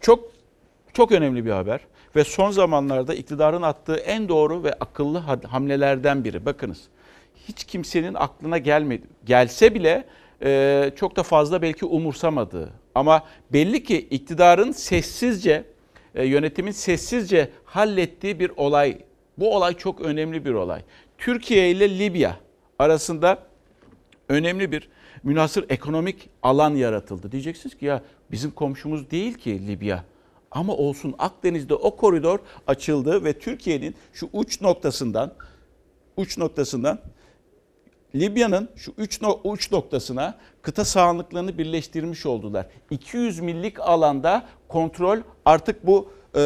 Çok 0.00 0.24
çok 0.92 1.12
önemli 1.12 1.44
bir 1.44 1.50
haber 1.50 1.80
ve 2.16 2.24
son 2.24 2.50
zamanlarda 2.50 3.14
iktidarın 3.14 3.62
attığı 3.62 3.96
en 3.96 4.28
doğru 4.28 4.64
ve 4.64 4.72
akıllı 4.72 5.18
hamlelerden 5.48 6.24
biri. 6.24 6.46
Bakınız 6.46 6.88
hiç 7.48 7.64
kimsenin 7.64 8.14
aklına 8.14 8.58
gelmedi. 8.58 9.06
Gelse 9.24 9.74
bile 9.74 10.04
e, 10.42 10.90
çok 10.96 11.16
da 11.16 11.22
fazla 11.22 11.62
belki 11.62 11.84
umursamadığı 11.84 12.70
ama 12.94 13.24
belli 13.52 13.84
ki 13.84 13.98
iktidarın 13.98 14.72
sessizce 14.72 15.64
e, 16.14 16.26
yönetimin 16.26 16.72
sessizce 16.72 17.50
hallettiği 17.64 18.40
bir 18.40 18.52
olay. 18.56 18.98
Bu 19.38 19.56
olay 19.56 19.74
çok 19.74 20.00
önemli 20.00 20.44
bir 20.44 20.52
olay. 20.52 20.82
Türkiye 21.18 21.71
ile 21.71 21.99
Libya 21.99 22.37
arasında 22.78 23.38
önemli 24.28 24.73
bir 24.73 24.88
münhasır 25.23 25.64
ekonomik 25.68 26.28
alan 26.42 26.75
yaratıldı. 26.75 27.33
Diyeceksiniz 27.33 27.76
ki 27.78 27.85
ya 27.85 28.02
bizim 28.30 28.50
komşumuz 28.50 29.11
değil 29.11 29.35
ki 29.35 29.66
Libya. 29.66 30.04
Ama 30.50 30.76
olsun 30.76 31.14
Akdeniz'de 31.18 31.75
o 31.75 31.97
koridor 31.97 32.38
açıldı 32.66 33.25
ve 33.25 33.38
Türkiye'nin 33.38 33.94
şu 34.12 34.28
uç 34.33 34.61
noktasından 34.61 35.33
uç 36.16 36.38
noktasından 36.38 36.99
Libya'nın 38.14 38.68
şu 38.76 38.92
uç, 38.99 39.21
uç 39.44 39.73
noktasına 39.73 40.38
kıta 40.62 40.85
sahanlıklarını 40.85 41.59
birleştirmiş 41.59 42.26
oldular. 42.26 42.66
200 42.90 43.40
millik 43.40 43.80
alanda 43.80 44.47
kontrol 44.68 45.18
artık 45.44 45.87
bu 45.87 46.12
e, 46.37 46.40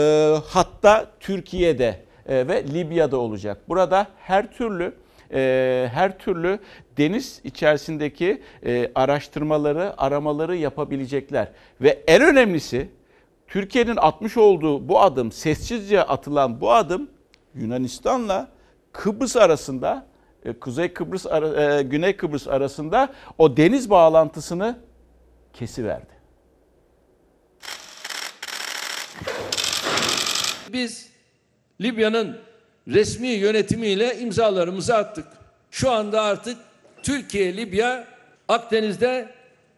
hatta 0.47 1.11
Türkiye'de 1.21 2.08
ve 2.29 2.65
Libya'da 2.75 3.17
olacak. 3.17 3.69
Burada 3.69 4.07
her 4.19 4.53
türlü 4.53 4.95
e, 5.33 5.89
her 5.93 6.19
türlü 6.19 6.59
deniz 6.99 7.41
içerisindeki 7.45 8.43
e, 8.67 8.93
araştırmaları, 8.95 10.01
aramaları 10.01 10.57
yapabilecekler. 10.57 11.49
Ve 11.81 12.03
en 12.07 12.23
önemlisi 12.23 12.89
Türkiye'nin 13.47 13.97
atmış 13.97 14.37
olduğu 14.37 14.89
bu 14.89 15.01
adım, 15.01 15.33
sessizce 15.33 16.03
atılan 16.03 16.61
bu 16.61 16.73
adım 16.73 17.11
Yunanistan'la 17.55 18.49
Kıbrıs 18.93 19.37
arasında, 19.37 20.07
e, 20.45 20.53
Kuzey 20.53 20.93
Kıbrıs, 20.93 21.27
Güney 21.91 22.17
Kıbrıs 22.17 22.49
arasında 22.49 23.13
o 23.39 23.57
deniz 23.57 23.91
bağlantısını 23.91 24.79
kesiverdi. 25.53 26.19
Biz 30.73 31.08
Libya'nın 31.81 32.39
resmi 32.89 33.29
yönetimiyle 33.29 34.19
imzalarımızı 34.21 34.97
attık. 34.97 35.27
Şu 35.71 35.91
anda 35.91 36.23
artık 36.23 36.57
Türkiye, 37.03 37.57
Libya 37.57 38.09
Akdeniz'de 38.49 39.29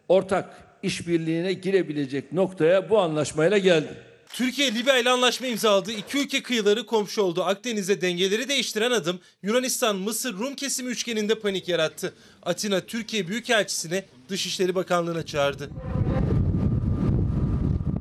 ortak 0.09 0.63
işbirliğine 0.83 1.53
girebilecek 1.53 2.33
noktaya 2.33 2.89
bu 2.89 2.99
anlaşmayla 2.99 3.57
geldi. 3.57 3.93
Türkiye 4.33 4.75
Libya 4.75 4.97
ile 4.97 5.09
anlaşma 5.09 5.47
imzaladı. 5.47 5.91
İki 5.91 6.17
ülke 6.17 6.43
kıyıları 6.43 6.85
komşu 6.85 7.21
oldu. 7.21 7.43
Akdeniz'de 7.43 8.01
dengeleri 8.01 8.49
değiştiren 8.49 8.91
adım 8.91 9.19
Yunanistan, 9.43 9.95
Mısır, 9.95 10.33
Rum 10.33 10.55
kesimi 10.55 10.89
üçgeninde 10.89 11.35
panik 11.35 11.69
yarattı. 11.69 12.13
Atina 12.43 12.79
Türkiye 12.79 13.27
Büyükelçisini 13.27 14.03
Dışişleri 14.29 14.75
Bakanlığı'na 14.75 15.25
çağırdı. 15.25 15.69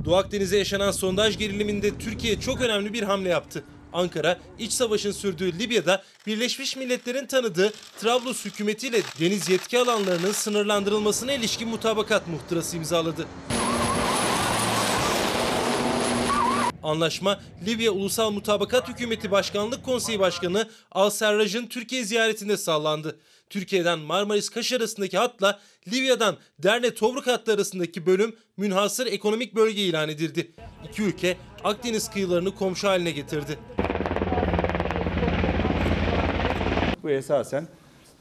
Doğu 0.04 0.16
Akdeniz'de 0.16 0.56
yaşanan 0.56 0.90
sondaj 0.90 1.38
geriliminde 1.38 1.98
Türkiye 1.98 2.40
çok 2.40 2.60
önemli 2.60 2.92
bir 2.92 3.02
hamle 3.02 3.28
yaptı. 3.28 3.64
Ankara, 3.92 4.38
iç 4.58 4.72
savaşın 4.72 5.12
sürdüğü 5.12 5.58
Libya'da 5.58 6.02
Birleşmiş 6.26 6.76
Milletler'in 6.76 7.26
tanıdığı 7.26 7.72
Trablus 8.00 8.44
hükümetiyle 8.44 9.02
deniz 9.20 9.48
yetki 9.48 9.78
alanlarının 9.78 10.32
sınırlandırılmasına 10.32 11.32
ilişkin 11.32 11.68
mutabakat 11.68 12.28
muhtırası 12.28 12.76
imzaladı. 12.76 13.26
Anlaşma 16.82 17.40
Libya 17.66 17.92
Ulusal 17.92 18.30
Mutabakat 18.30 18.88
Hükümeti 18.88 19.30
Başkanlık 19.30 19.84
Konseyi 19.84 20.20
Başkanı 20.20 20.68
Al 20.92 21.10
Serraj'ın 21.10 21.66
Türkiye 21.66 22.04
ziyaretinde 22.04 22.56
sağlandı. 22.56 23.18
Türkiye'den 23.50 23.98
Marmaris-Kaş 23.98 24.72
arasındaki 24.72 25.18
hatla 25.18 25.60
Libya'dan 25.88 26.36
Derne-Tobruk 26.58 27.26
hattı 27.26 27.52
arasındaki 27.52 28.06
bölüm 28.06 28.36
münhasır 28.56 29.06
ekonomik 29.06 29.54
bölge 29.54 29.82
ilan 29.82 30.08
edildi. 30.08 30.50
İki 30.88 31.02
ülke 31.02 31.36
Akdeniz 31.64 32.10
kıyılarını 32.10 32.54
komşu 32.54 32.88
haline 32.88 33.10
getirdi. 33.10 33.58
Bu 37.02 37.10
esasen 37.10 37.68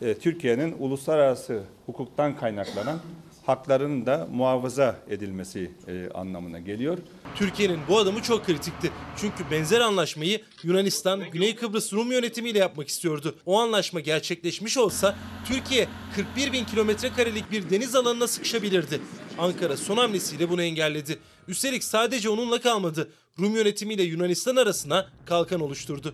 e, 0.02 0.14
Türkiye'nin 0.14 0.76
uluslararası 0.80 1.64
hukuktan 1.86 2.38
kaynaklanan 2.38 3.00
haklarının 3.50 4.06
da 4.06 4.28
muhafaza 4.32 5.00
edilmesi 5.10 5.72
e, 5.88 6.10
anlamına 6.14 6.60
geliyor. 6.60 6.98
Türkiye'nin 7.36 7.80
bu 7.88 7.98
adımı 7.98 8.22
çok 8.22 8.46
kritikti. 8.46 8.92
Çünkü 9.18 9.52
benzer 9.52 9.82
anlaşmayı 9.82 10.42
Yunanistan, 10.64 11.32
Güney 11.32 11.56
Kıbrıs 11.56 11.94
Rum 11.94 12.12
yönetimiyle 12.12 12.60
yapmak 12.60 12.88
istiyordu. 12.88 13.36
O 13.46 13.60
anlaşma 13.60 14.00
gerçekleşmiş 14.00 14.78
olsa 14.78 15.16
Türkiye 15.46 15.88
41 16.16 16.52
bin 16.52 16.66
kilometre 16.66 17.10
karelik 17.10 17.52
bir 17.52 17.70
deniz 17.70 17.96
alanına 17.96 18.28
sıkışabilirdi. 18.28 19.02
Ankara 19.38 19.78
son 19.78 19.98
hamlesiyle 19.98 20.50
bunu 20.50 20.64
engelledi. 20.64 21.20
Üstelik 21.48 21.84
sadece 21.84 22.30
onunla 22.30 22.62
kalmadı. 22.62 23.10
Rum 23.40 23.56
yönetimiyle 23.56 24.04
Yunanistan 24.04 24.56
arasına 24.56 25.10
kalkan 25.26 25.62
oluşturdu. 25.62 26.14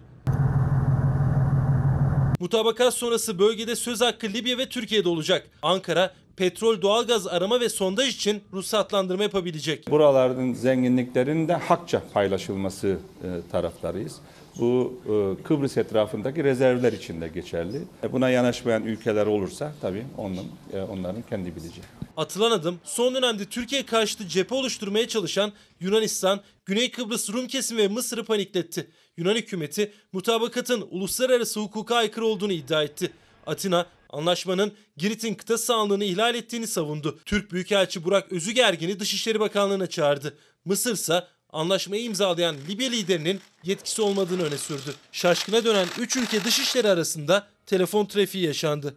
Mutabakat 2.40 2.94
sonrası 2.94 3.40
bölgede 3.40 3.76
söz 3.76 4.02
hakkı 4.02 4.28
Libya 4.28 4.58
ve 4.58 4.70
Türkiye'de 4.70 5.10
olacak. 5.10 5.48
Ankara 5.62 6.14
petrol, 6.38 6.82
doğalgaz 6.82 7.28
arama 7.28 7.60
ve 7.60 7.70
sondaj 7.70 8.16
için 8.16 8.44
ruhsatlandırma 8.54 9.24
yapabilecek. 9.24 9.92
Buraların 9.92 10.54
zenginliklerinin 10.54 11.48
de 11.48 11.54
hakça 11.54 12.02
paylaşılması 12.14 12.98
e, 13.24 13.28
taraftarıyız. 13.52 14.16
Bu 14.60 14.94
e, 15.06 15.44
Kıbrıs 15.44 15.78
etrafındaki 15.78 16.44
rezervler 16.44 16.94
için 16.94 17.22
de 17.22 17.28
geçerli. 17.28 17.82
E, 18.04 18.12
buna 18.12 18.30
yanaşmayan 18.30 18.84
ülkeler 18.84 19.26
olursa 19.26 19.72
tabii 19.82 20.06
onun, 20.18 20.48
onların 20.90 21.22
kendi 21.30 21.56
bileceği. 21.56 21.84
Atılan 22.18 22.52
adım 22.52 22.80
son 22.84 23.16
dönemde 23.16 23.46
Türkiye 23.46 23.86
karşıtı 23.86 24.28
cephe 24.28 24.56
oluşturmaya 24.56 25.08
çalışan 25.08 25.52
Yunanistan, 25.80 26.42
Güney 26.66 26.92
Kıbrıs 26.92 27.30
Rum 27.30 27.48
kesimi 27.48 27.82
ve 27.82 27.88
Mısır'ı 27.88 28.26
panikletti. 28.26 28.88
Yunan 29.18 29.36
hükümeti 29.36 29.92
mutabakatın 30.14 30.88
uluslararası 30.92 31.60
hukuka 31.60 31.96
aykırı 31.96 32.26
olduğunu 32.26 32.52
iddia 32.52 32.84
etti. 32.84 33.12
Atina 33.48 33.86
anlaşmanın 34.16 34.74
Girit'in 34.98 35.34
kıta 35.34 35.58
sahanlığını 35.58 36.04
ihlal 36.04 36.36
ettiğini 36.36 36.68
savundu. 36.68 37.20
Türk 37.26 37.52
Büyükelçi 37.52 38.04
Burak 38.04 38.32
Özügergin'i 38.32 39.00
Dışişleri 39.00 39.40
Bakanlığı'na 39.40 39.88
çağırdı. 39.88 40.38
Mısır 40.66 40.94
ise 40.94 41.24
anlaşmayı 41.50 42.04
imzalayan 42.04 42.56
Libya 42.70 42.90
liderinin 42.90 43.42
yetkisi 43.64 44.02
olmadığını 44.02 44.44
öne 44.44 44.58
sürdü. 44.58 44.94
Şaşkına 45.12 45.64
dönen 45.64 45.88
3 46.00 46.16
ülke 46.18 46.44
dışişleri 46.44 46.90
arasında 46.90 47.48
telefon 47.66 48.06
trafiği 48.06 48.46
yaşandı. 48.46 48.96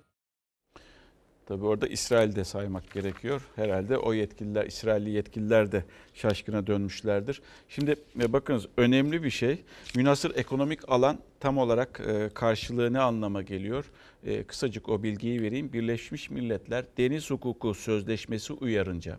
Tabi 1.49 1.64
orada 1.64 1.87
İsrail'de 1.87 2.45
saymak 2.45 2.90
gerekiyor. 2.90 3.43
Herhalde 3.57 3.99
o 3.99 4.12
yetkililer, 4.12 4.67
İsrailli 4.67 5.11
yetkililer 5.11 5.73
de 5.73 5.85
şaşkına 6.14 6.67
dönmüşlerdir. 6.67 7.43
Şimdi 7.69 7.97
e, 8.21 8.33
bakınız 8.33 8.67
önemli 8.76 9.23
bir 9.23 9.31
şey. 9.31 9.64
Münasır 9.97 10.37
ekonomik 10.37 10.88
alan 10.88 11.19
tam 11.40 11.59
olarak 11.59 12.00
e, 12.07 12.28
karşılığı 12.35 12.93
ne 12.93 13.00
anlama 13.00 13.43
geliyor? 13.43 13.85
E, 14.25 14.43
kısacık 14.43 14.88
o 14.88 15.02
bilgiyi 15.02 15.43
vereyim. 15.43 15.73
Birleşmiş 15.73 16.31
Milletler 16.31 16.85
Deniz 16.99 17.31
Hukuku 17.31 17.75
Sözleşmesi 17.75 18.52
uyarınca 18.52 19.19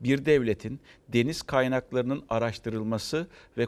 bir 0.00 0.24
devletin 0.24 0.80
deniz 1.08 1.42
kaynaklarının 1.42 2.24
araştırılması 2.28 3.26
ve 3.58 3.66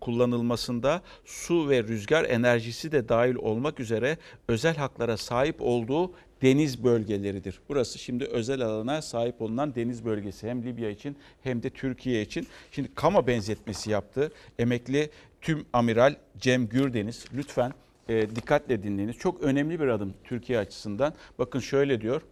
kullanılmasında 0.00 1.02
su 1.24 1.68
ve 1.68 1.82
rüzgar 1.82 2.24
enerjisi 2.24 2.92
de 2.92 3.08
dahil 3.08 3.34
olmak 3.34 3.80
üzere 3.80 4.18
özel 4.48 4.76
haklara 4.76 5.16
sahip 5.16 5.56
olduğu 5.58 6.12
deniz 6.42 6.84
bölgeleridir. 6.84 7.60
Burası 7.68 7.98
şimdi 7.98 8.24
özel 8.24 8.60
alana 8.60 9.02
sahip 9.02 9.42
olunan 9.42 9.74
deniz 9.74 10.04
bölgesi 10.04 10.48
hem 10.48 10.62
Libya 10.62 10.90
için 10.90 11.16
hem 11.42 11.62
de 11.62 11.70
Türkiye 11.70 12.22
için. 12.22 12.46
Şimdi 12.70 12.94
Kama 12.94 13.26
benzetmesi 13.26 13.90
yaptı. 13.90 14.32
Emekli 14.58 15.10
tüm 15.40 15.66
amiral 15.72 16.14
Cem 16.38 16.68
Gürdeniz 16.68 17.24
lütfen 17.34 17.72
e, 18.08 18.36
dikkatle 18.36 18.82
dinleyiniz. 18.82 19.16
Çok 19.16 19.42
önemli 19.42 19.80
bir 19.80 19.88
adım 19.88 20.14
Türkiye 20.24 20.58
açısından. 20.58 21.14
Bakın 21.38 21.60
şöyle 21.60 22.00
diyor. 22.00 22.22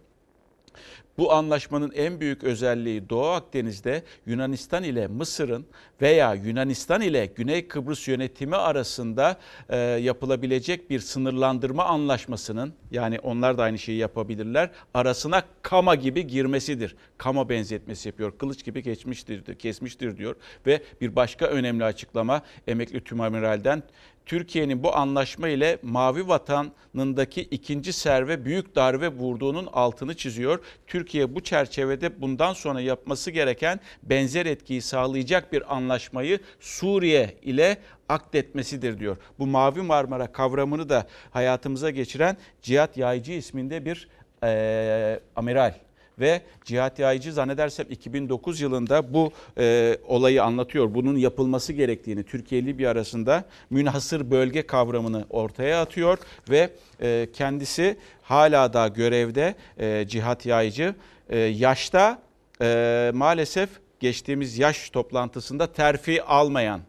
Bu 1.17 1.33
anlaşmanın 1.33 1.91
en 1.95 2.19
büyük 2.19 2.43
özelliği 2.43 3.09
Doğu 3.09 3.25
Akdeniz'de 3.25 4.03
Yunanistan 4.25 4.83
ile 4.83 5.07
Mısır'ın 5.07 5.65
veya 6.01 6.33
Yunanistan 6.33 7.01
ile 7.01 7.25
Güney 7.25 7.67
Kıbrıs 7.67 8.07
yönetimi 8.07 8.55
arasında 8.55 9.37
e, 9.69 9.77
yapılabilecek 9.77 10.89
bir 10.89 10.99
sınırlandırma 10.99 11.85
anlaşmasının 11.85 12.73
yani 12.91 13.19
onlar 13.19 13.57
da 13.57 13.63
aynı 13.63 13.79
şeyi 13.79 13.97
yapabilirler 13.97 14.69
arasına 14.93 15.43
kama 15.61 15.95
gibi 15.95 16.27
girmesidir. 16.27 16.95
Kama 17.17 17.49
benzetmesi 17.49 18.09
yapıyor. 18.09 18.37
Kılıç 18.37 18.65
gibi 18.65 18.83
geçmiştir, 18.83 19.55
kesmiştir 19.55 20.17
diyor 20.17 20.35
ve 20.65 20.83
bir 21.01 21.15
başka 21.15 21.45
önemli 21.45 21.83
açıklama 21.83 22.41
emekli 22.67 23.03
tümamiralden 23.03 23.83
Türkiye'nin 24.25 24.83
bu 24.83 24.95
anlaşma 24.95 25.47
ile 25.47 25.77
Mavi 25.81 26.27
Vatan'ındaki 26.27 27.41
ikinci 27.41 27.93
serve 27.93 28.45
büyük 28.45 28.75
darbe 28.75 29.07
vurduğunun 29.07 29.69
altını 29.73 30.17
çiziyor. 30.17 30.59
Türkiye 30.87 31.35
bu 31.35 31.43
çerçevede 31.43 32.21
bundan 32.21 32.53
sonra 32.53 32.81
yapması 32.81 33.31
gereken 33.31 33.79
benzer 34.03 34.45
etkiyi 34.45 34.81
sağlayacak 34.81 35.53
bir 35.53 35.75
anlaşmayı 35.75 36.39
Suriye 36.59 37.35
ile 37.41 37.77
akdetmesidir 38.09 38.99
diyor. 38.99 39.17
Bu 39.39 39.47
Mavi 39.47 39.81
Marmara 39.81 40.31
kavramını 40.31 40.89
da 40.89 41.07
hayatımıza 41.31 41.89
geçiren 41.89 42.37
Cihat 42.61 42.97
Yaycı 42.97 43.31
isminde 43.33 43.85
bir 43.85 44.07
e, 44.43 45.19
amiral 45.35 45.73
ve 46.19 46.41
Cihat 46.65 46.99
Yaycı 46.99 47.33
zannedersem 47.33 47.85
2009 47.89 48.61
yılında 48.61 49.13
bu 49.13 49.31
e, 49.57 49.97
olayı 50.07 50.43
anlatıyor. 50.43 50.93
Bunun 50.93 51.17
yapılması 51.17 51.73
gerektiğini 51.73 52.23
Türkiye 52.23 52.65
Libya 52.65 52.91
arasında 52.91 53.45
münhasır 53.69 54.31
bölge 54.31 54.67
kavramını 54.67 55.25
ortaya 55.29 55.81
atıyor 55.81 56.17
ve 56.49 56.69
e, 57.01 57.27
kendisi 57.33 57.97
hala 58.21 58.73
da 58.73 58.87
görevde 58.87 59.55
e, 59.79 60.05
Cihat 60.07 60.45
Yaycı 60.45 60.95
e, 61.29 61.37
yaşta 61.39 62.21
e, 62.61 63.11
maalesef 63.13 63.69
geçtiğimiz 63.99 64.57
yaş 64.57 64.89
toplantısında 64.89 65.73
terfi 65.73 66.23
almayan, 66.23 66.81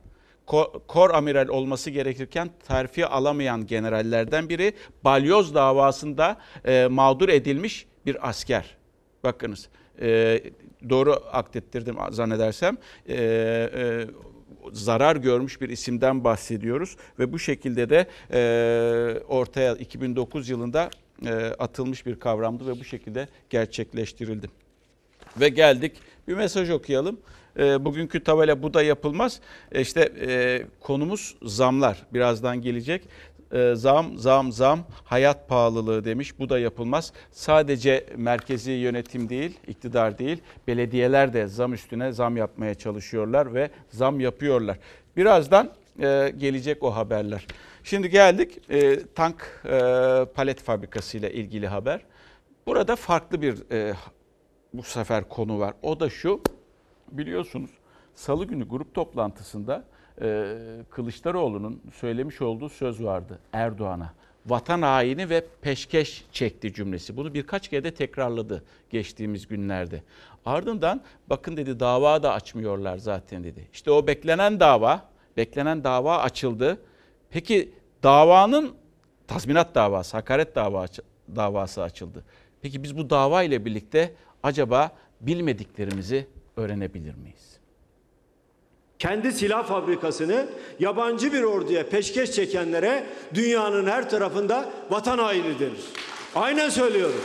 ko- 0.46 0.80
kor 0.86 1.10
amiral 1.10 1.48
olması 1.48 1.90
gerekirken 1.90 2.50
terfi 2.68 3.06
alamayan 3.06 3.66
generallerden 3.66 4.48
biri 4.48 4.72
balyoz 5.04 5.54
davasında 5.54 6.36
e, 6.64 6.86
mağdur 6.90 7.28
edilmiş 7.28 7.86
bir 8.06 8.28
asker. 8.28 8.75
Bakınız 9.26 9.68
e, 10.00 10.40
doğru 10.88 11.22
aktettirdim 11.32 11.96
zannedersem. 12.10 12.76
E, 13.08 13.14
e, 13.14 14.06
zarar 14.72 15.16
görmüş 15.16 15.60
bir 15.60 15.68
isimden 15.68 16.24
bahsediyoruz 16.24 16.96
ve 17.18 17.32
bu 17.32 17.38
şekilde 17.38 17.90
de 17.90 18.06
e, 18.32 19.20
ortaya 19.28 19.74
2009 19.74 20.48
yılında 20.48 20.90
e, 21.26 21.34
atılmış 21.34 22.06
bir 22.06 22.20
kavramdı 22.20 22.66
ve 22.66 22.80
bu 22.80 22.84
şekilde 22.84 23.28
gerçekleştirildi. 23.50 24.50
Ve 25.40 25.48
geldik 25.48 25.92
bir 26.28 26.34
mesaj 26.34 26.70
okuyalım. 26.70 27.20
E, 27.58 27.84
bugünkü 27.84 28.24
tabela 28.24 28.62
bu 28.62 28.74
da 28.74 28.82
yapılmaz. 28.82 29.40
E, 29.72 29.80
işte 29.80 30.12
e, 30.20 30.62
konumuz 30.80 31.36
zamlar. 31.42 32.06
Birazdan 32.14 32.62
gelecek. 32.62 33.08
E, 33.52 33.74
zam, 33.74 34.18
zam, 34.18 34.52
zam, 34.52 34.80
hayat 35.04 35.48
pahalılığı 35.48 36.04
demiş. 36.04 36.38
Bu 36.38 36.48
da 36.48 36.58
yapılmaz. 36.58 37.12
Sadece 37.30 38.06
merkezi 38.16 38.70
yönetim 38.70 39.28
değil, 39.28 39.58
iktidar 39.66 40.18
değil, 40.18 40.38
belediyeler 40.66 41.32
de 41.32 41.46
zam 41.46 41.72
üstüne 41.72 42.12
zam 42.12 42.36
yapmaya 42.36 42.74
çalışıyorlar 42.74 43.54
ve 43.54 43.70
zam 43.88 44.20
yapıyorlar. 44.20 44.78
Birazdan 45.16 45.72
e, 46.00 46.32
gelecek 46.38 46.82
o 46.82 46.90
haberler. 46.90 47.46
Şimdi 47.84 48.10
geldik 48.10 48.70
e, 48.70 49.06
tank 49.14 49.62
palet 50.34 50.60
fabrikası 50.62 51.18
ile 51.18 51.32
ilgili 51.32 51.66
haber. 51.66 52.00
Burada 52.66 52.96
farklı 52.96 53.42
bir 53.42 53.56
bu 54.72 54.82
sefer 54.82 55.28
konu 55.28 55.58
var. 55.58 55.74
O 55.82 56.00
da 56.00 56.10
şu, 56.10 56.40
biliyorsunuz 57.12 57.70
salı 58.14 58.44
günü 58.44 58.68
grup 58.68 58.94
toplantısında 58.94 59.84
e, 60.20 60.56
Kılıçdaroğlu'nun 60.90 61.82
söylemiş 61.94 62.42
olduğu 62.42 62.68
söz 62.68 63.04
vardı 63.04 63.38
Erdoğan'a. 63.52 64.12
Vatan 64.46 64.82
haini 64.82 65.30
ve 65.30 65.44
peşkeş 65.60 66.24
çekti 66.32 66.74
cümlesi. 66.74 67.16
Bunu 67.16 67.34
birkaç 67.34 67.68
kere 67.68 67.84
de 67.84 67.94
tekrarladı 67.94 68.64
geçtiğimiz 68.90 69.46
günlerde. 69.46 70.02
Ardından 70.44 71.00
bakın 71.26 71.56
dedi 71.56 71.80
dava 71.80 72.22
da 72.22 72.32
açmıyorlar 72.32 72.98
zaten 72.98 73.44
dedi. 73.44 73.68
İşte 73.72 73.90
o 73.90 74.06
beklenen 74.06 74.60
dava, 74.60 75.08
beklenen 75.36 75.84
dava 75.84 76.18
açıldı. 76.18 76.78
Peki 77.30 77.72
davanın 78.02 78.74
tazminat 79.26 79.74
davası, 79.74 80.16
hakaret 80.16 80.54
dava, 80.54 80.86
davası 81.36 81.82
açıldı. 81.82 82.24
Peki 82.62 82.82
biz 82.82 82.96
bu 82.96 83.10
dava 83.10 83.42
ile 83.42 83.64
birlikte 83.64 84.14
acaba 84.42 84.90
bilmediklerimizi 85.20 86.26
öğrenebilir 86.56 87.14
miyiz? 87.14 87.55
Kendi 88.98 89.32
silah 89.32 89.66
fabrikasını 89.68 90.46
yabancı 90.80 91.32
bir 91.32 91.42
orduya 91.42 91.88
peşkeş 91.88 92.32
çekenlere 92.32 93.06
dünyanın 93.34 93.86
her 93.86 94.10
tarafında 94.10 94.68
vatan 94.90 95.18
haini 95.18 95.58
denir. 95.58 95.80
Aynen 96.34 96.68
söylüyorum. 96.68 97.20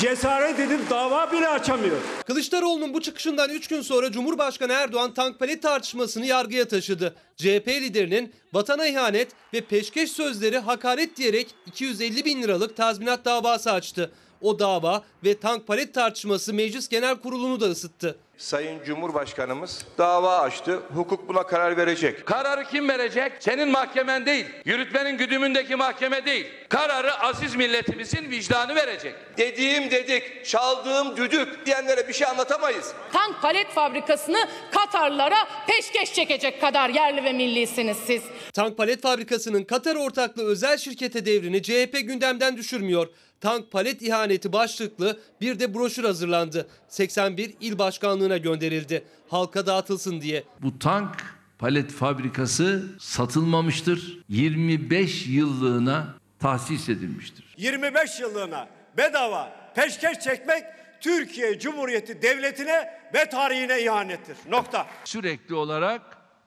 Cesaret 0.00 0.60
edip 0.60 0.90
dava 0.90 1.32
bile 1.32 1.48
açamıyor. 1.48 1.96
Kılıçdaroğlu'nun 2.26 2.94
bu 2.94 3.00
çıkışından 3.00 3.50
3 3.50 3.68
gün 3.68 3.82
sonra 3.82 4.12
Cumhurbaşkanı 4.12 4.72
Erdoğan 4.72 5.14
tank 5.14 5.38
palet 5.38 5.62
tartışmasını 5.62 6.26
yargıya 6.26 6.68
taşıdı. 6.68 7.14
CHP 7.36 7.68
liderinin 7.68 8.32
vatana 8.52 8.86
ihanet 8.86 9.28
ve 9.54 9.60
peşkeş 9.60 10.12
sözleri 10.12 10.58
hakaret 10.58 11.16
diyerek 11.16 11.54
250 11.66 12.24
bin 12.24 12.42
liralık 12.42 12.76
tazminat 12.76 13.24
davası 13.24 13.72
açtı. 13.72 14.10
O 14.40 14.58
dava 14.58 15.02
ve 15.24 15.38
tank 15.38 15.66
palet 15.66 15.94
tartışması 15.94 16.54
Meclis 16.54 16.88
Genel 16.88 17.16
Kurulu'nu 17.16 17.60
da 17.60 17.66
ısıttı. 17.66 18.18
Sayın 18.38 18.84
Cumhurbaşkanımız 18.84 19.84
dava 19.98 20.38
açtı. 20.38 20.80
Hukuk 20.94 21.28
buna 21.28 21.42
karar 21.42 21.76
verecek. 21.76 22.26
Kararı 22.26 22.64
kim 22.64 22.88
verecek? 22.88 23.32
Senin 23.40 23.68
mahkemen 23.68 24.26
değil. 24.26 24.46
Yürütmenin 24.64 25.18
güdümündeki 25.18 25.76
mahkeme 25.76 26.24
değil. 26.26 26.46
Kararı 26.68 27.20
aziz 27.20 27.54
milletimizin 27.54 28.30
vicdanı 28.30 28.74
verecek. 28.74 29.14
Dediğim 29.38 29.90
dedik, 29.90 30.44
çaldığım 30.46 31.16
düdük 31.16 31.66
diyenlere 31.66 32.08
bir 32.08 32.12
şey 32.12 32.26
anlatamayız. 32.26 32.92
Tank 33.12 33.42
palet 33.42 33.68
fabrikasını 33.68 34.48
Katarlara 34.70 35.48
peşkeş 35.66 36.14
çekecek 36.14 36.60
kadar 36.60 36.88
yerli 36.88 37.24
ve 37.24 37.32
millisiniz 37.32 37.96
siz. 38.06 38.22
Tank 38.52 38.76
palet 38.76 39.02
fabrikasının 39.02 39.64
Katar 39.64 39.96
ortaklığı 39.96 40.44
özel 40.46 40.78
şirkete 40.78 41.26
devrini 41.26 41.62
CHP 41.62 41.92
gündemden 41.92 42.56
düşürmüyor. 42.56 43.08
Tank 43.40 43.70
palet 43.70 44.02
ihaneti 44.02 44.52
başlıklı 44.52 45.20
bir 45.40 45.60
de 45.60 45.74
broşür 45.74 46.04
hazırlandı. 46.04 46.66
81 46.88 47.54
il 47.60 47.78
başkanlığına 47.78 48.36
gönderildi. 48.36 49.04
Halka 49.28 49.66
dağıtılsın 49.66 50.20
diye. 50.20 50.44
Bu 50.62 50.78
tank 50.78 51.36
palet 51.58 51.92
fabrikası 51.92 52.82
satılmamıştır. 52.98 54.18
25 54.28 55.26
yıllığına 55.26 56.14
tahsis 56.40 56.88
edilmiştir. 56.88 57.54
25 57.58 58.20
yıllığına 58.20 58.68
bedava 58.96 59.52
peşkeş 59.74 60.20
çekmek 60.20 60.64
Türkiye 61.00 61.58
Cumhuriyeti 61.58 62.22
Devleti'ne 62.22 62.90
ve 63.14 63.28
tarihine 63.28 63.82
ihanettir. 63.82 64.36
Nokta. 64.50 64.86
Sürekli 65.04 65.54
olarak 65.54 66.02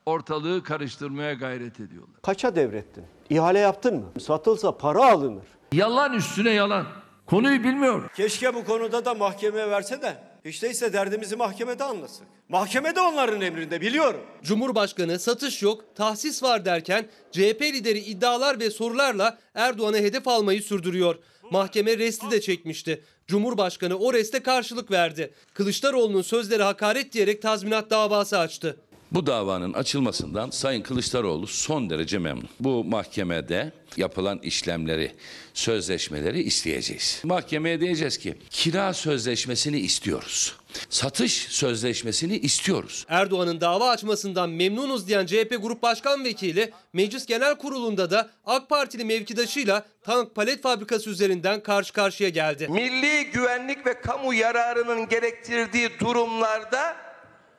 ortalığı 0.06 0.62
karıştırmaya 0.62 1.32
gayret 1.32 1.80
ediyorlar. 1.80 2.16
Kaça 2.22 2.56
devrettin? 2.56 3.04
İhale 3.30 3.58
yaptın 3.58 3.96
mı? 3.96 4.20
Satılsa 4.20 4.78
para 4.78 5.12
alınır. 5.12 5.44
Yalan 5.72 6.14
üstüne 6.14 6.50
yalan. 6.50 6.86
Konuyu 7.26 7.64
bilmiyor. 7.64 8.10
Keşke 8.16 8.54
bu 8.54 8.64
konuda 8.64 9.04
da 9.04 9.14
mahkemeye 9.14 9.70
verse 9.70 10.02
de 10.02 10.16
hiç 10.44 10.62
değilse 10.62 10.92
derdimizi 10.92 11.36
mahkemede 11.36 11.84
anlasak. 11.84 12.26
Mahkemede 12.48 13.00
onların 13.00 13.40
emrinde 13.40 13.80
biliyorum. 13.80 14.20
Cumhurbaşkanı 14.42 15.18
satış 15.18 15.62
yok, 15.62 15.84
tahsis 15.94 16.42
var 16.42 16.64
derken 16.64 17.08
CHP 17.32 17.62
lideri 17.62 17.98
iddialar 17.98 18.60
ve 18.60 18.70
sorularla 18.70 19.38
Erdoğan'a 19.54 19.96
hedef 19.96 20.28
almayı 20.28 20.62
sürdürüyor. 20.62 21.14
Mahkeme 21.50 21.98
resti 21.98 22.30
de 22.30 22.40
çekmişti. 22.40 23.04
Cumhurbaşkanı 23.26 23.98
o 23.98 24.12
reste 24.12 24.40
karşılık 24.40 24.90
verdi. 24.90 25.34
Kılıçdaroğlu'nun 25.54 26.22
sözleri 26.22 26.62
hakaret 26.62 27.12
diyerek 27.12 27.42
tazminat 27.42 27.90
davası 27.90 28.38
açtı. 28.38 28.76
Bu 29.12 29.26
davanın 29.26 29.72
açılmasından 29.72 30.50
Sayın 30.50 30.82
Kılıçdaroğlu 30.82 31.46
son 31.46 31.90
derece 31.90 32.18
memnun. 32.18 32.48
Bu 32.60 32.84
mahkemede 32.84 33.72
yapılan 33.96 34.38
işlemleri, 34.38 35.12
sözleşmeleri 35.54 36.42
isteyeceğiz. 36.42 37.20
Mahkemeye 37.24 37.80
diyeceğiz 37.80 38.18
ki 38.18 38.34
kira 38.50 38.94
sözleşmesini 38.94 39.78
istiyoruz. 39.80 40.56
Satış 40.88 41.32
sözleşmesini 41.32 42.38
istiyoruz. 42.38 43.06
Erdoğan'ın 43.08 43.60
dava 43.60 43.90
açmasından 43.90 44.50
memnunuz 44.50 45.08
diyen 45.08 45.26
CHP 45.26 45.58
Grup 45.62 45.82
Başkan 45.82 46.24
Vekili 46.24 46.72
Meclis 46.92 47.26
Genel 47.26 47.54
Kurulu'nda 47.58 48.10
da 48.10 48.30
AK 48.46 48.68
Partili 48.68 49.04
mevkidaşıyla 49.04 49.86
tank 50.02 50.34
palet 50.34 50.62
fabrikası 50.62 51.10
üzerinden 51.10 51.62
karşı 51.62 51.92
karşıya 51.92 52.28
geldi. 52.28 52.68
Milli 52.68 53.30
güvenlik 53.30 53.86
ve 53.86 54.00
kamu 54.00 54.34
yararının 54.34 55.08
gerektirdiği 55.08 55.90
durumlarda 56.00 57.09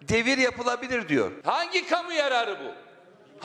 devir 0.08 0.38
yapılabilir 0.38 1.10
diyor. 1.10 1.32
Hangi 1.44 1.88
kamu 1.88 2.14
yararı 2.14 2.58
bu? 2.60 2.72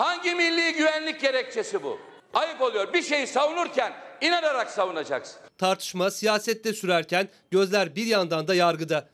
Hangi 0.03 0.35
milli 0.35 0.73
güvenlik 0.73 1.21
gerekçesi 1.21 1.83
bu? 1.83 1.99
Ayıp 2.35 2.63
oluyor. 2.63 2.93
Bir 2.93 3.03
şeyi 3.03 3.27
savunurken 3.27 3.93
inanarak 4.21 4.71
savunacaksın. 4.71 5.41
Tartışma 5.59 6.11
siyasette 6.11 6.73
sürerken 6.73 7.29
gözler 7.51 7.97
bir 7.97 8.07
yandan 8.07 8.49
da 8.49 8.55
yargıda. 8.55 9.09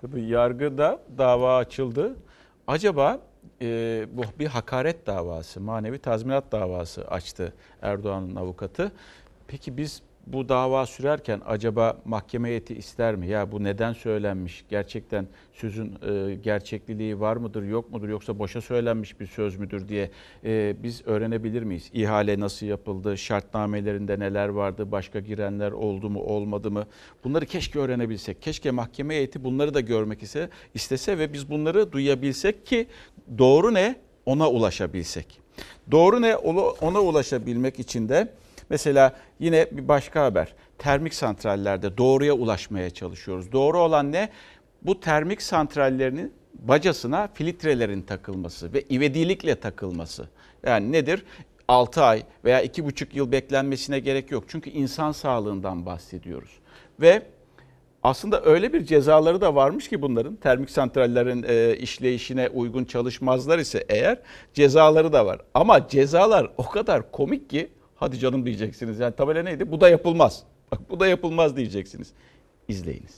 Tabii 0.00 0.22
yargıda 0.24 1.02
dava 1.18 1.56
açıldı. 1.56 2.16
Acaba 2.66 3.20
e, 3.62 3.66
bu 4.10 4.22
bir 4.38 4.46
hakaret 4.46 5.06
davası, 5.06 5.60
manevi 5.60 5.98
tazminat 5.98 6.52
davası 6.52 7.08
açtı 7.08 7.54
Erdoğan'ın 7.82 8.36
avukatı. 8.36 8.92
Peki 9.48 9.76
biz 9.76 10.02
bu 10.26 10.48
dava 10.48 10.86
sürerken 10.86 11.40
acaba 11.46 11.96
mahkeme 12.04 12.48
heyeti 12.48 12.74
ister 12.74 13.16
mi? 13.16 13.28
Ya 13.28 13.52
bu 13.52 13.64
neden 13.64 13.92
söylenmiş? 13.92 14.64
Gerçekten 14.68 15.26
sözün 15.52 15.94
e, 16.02 16.34
gerçekliliği 16.34 17.20
var 17.20 17.36
mıdır, 17.36 17.62
yok 17.62 17.92
mudur? 17.92 18.08
Yoksa 18.08 18.38
boşa 18.38 18.60
söylenmiş 18.60 19.20
bir 19.20 19.26
söz 19.26 19.56
müdür 19.56 19.88
diye 19.88 20.10
e, 20.44 20.76
biz 20.82 21.06
öğrenebilir 21.06 21.62
miyiz? 21.62 21.90
İhale 21.92 22.40
nasıl 22.40 22.66
yapıldı? 22.66 23.18
Şartnamelerinde 23.18 24.18
neler 24.18 24.48
vardı? 24.48 24.92
Başka 24.92 25.20
girenler 25.20 25.72
oldu 25.72 26.10
mu, 26.10 26.20
olmadı 26.20 26.70
mı? 26.70 26.86
Bunları 27.24 27.46
keşke 27.46 27.78
öğrenebilsek. 27.78 28.42
Keşke 28.42 28.70
mahkeme 28.70 29.14
heyeti 29.14 29.44
bunları 29.44 29.74
da 29.74 29.80
görmek 29.80 30.22
ise, 30.22 30.48
istese 30.74 31.18
ve 31.18 31.32
biz 31.32 31.50
bunları 31.50 31.92
duyabilsek 31.92 32.66
ki 32.66 32.86
doğru 33.38 33.74
ne? 33.74 33.96
Ona 34.26 34.50
ulaşabilsek. 34.50 35.40
Doğru 35.90 36.22
ne? 36.22 36.36
Ona 36.80 37.00
ulaşabilmek 37.00 37.78
için 37.78 38.08
de 38.08 38.28
Mesela 38.72 39.12
yine 39.38 39.66
bir 39.72 39.88
başka 39.88 40.24
haber. 40.24 40.54
Termik 40.78 41.14
santrallerde 41.14 41.98
doğruya 41.98 42.32
ulaşmaya 42.32 42.90
çalışıyoruz. 42.90 43.52
Doğru 43.52 43.78
olan 43.78 44.12
ne? 44.12 44.28
Bu 44.82 45.00
termik 45.00 45.42
santrallerinin 45.42 46.32
bacasına 46.54 47.28
filtrelerin 47.34 48.02
takılması 48.02 48.72
ve 48.72 48.82
ivedilikle 48.90 49.54
takılması. 49.54 50.28
Yani 50.66 50.92
nedir? 50.92 51.24
6 51.68 52.02
ay 52.02 52.22
veya 52.44 52.64
2,5 52.64 53.06
yıl 53.12 53.32
beklenmesine 53.32 53.98
gerek 53.98 54.30
yok. 54.30 54.44
Çünkü 54.48 54.70
insan 54.70 55.12
sağlığından 55.12 55.86
bahsediyoruz. 55.86 56.58
Ve 57.00 57.22
aslında 58.02 58.44
öyle 58.44 58.72
bir 58.72 58.84
cezaları 58.84 59.40
da 59.40 59.54
varmış 59.54 59.88
ki 59.88 60.02
bunların 60.02 60.36
termik 60.36 60.70
santrallerin 60.70 61.44
e, 61.48 61.76
işleyişine 61.76 62.48
uygun 62.48 62.84
çalışmazlar 62.84 63.58
ise 63.58 63.84
eğer 63.88 64.18
cezaları 64.54 65.12
da 65.12 65.26
var. 65.26 65.40
Ama 65.54 65.88
cezalar 65.88 66.50
o 66.56 66.68
kadar 66.68 67.12
komik 67.12 67.50
ki 67.50 67.68
hadi 68.02 68.18
canım 68.18 68.46
diyeceksiniz. 68.46 68.98
Yani 68.98 69.16
tabela 69.16 69.42
neydi? 69.42 69.72
Bu 69.72 69.80
da 69.80 69.88
yapılmaz. 69.88 70.42
Bak 70.72 70.90
bu 70.90 71.00
da 71.00 71.06
yapılmaz 71.06 71.56
diyeceksiniz. 71.56 72.08
İzleyiniz. 72.68 73.14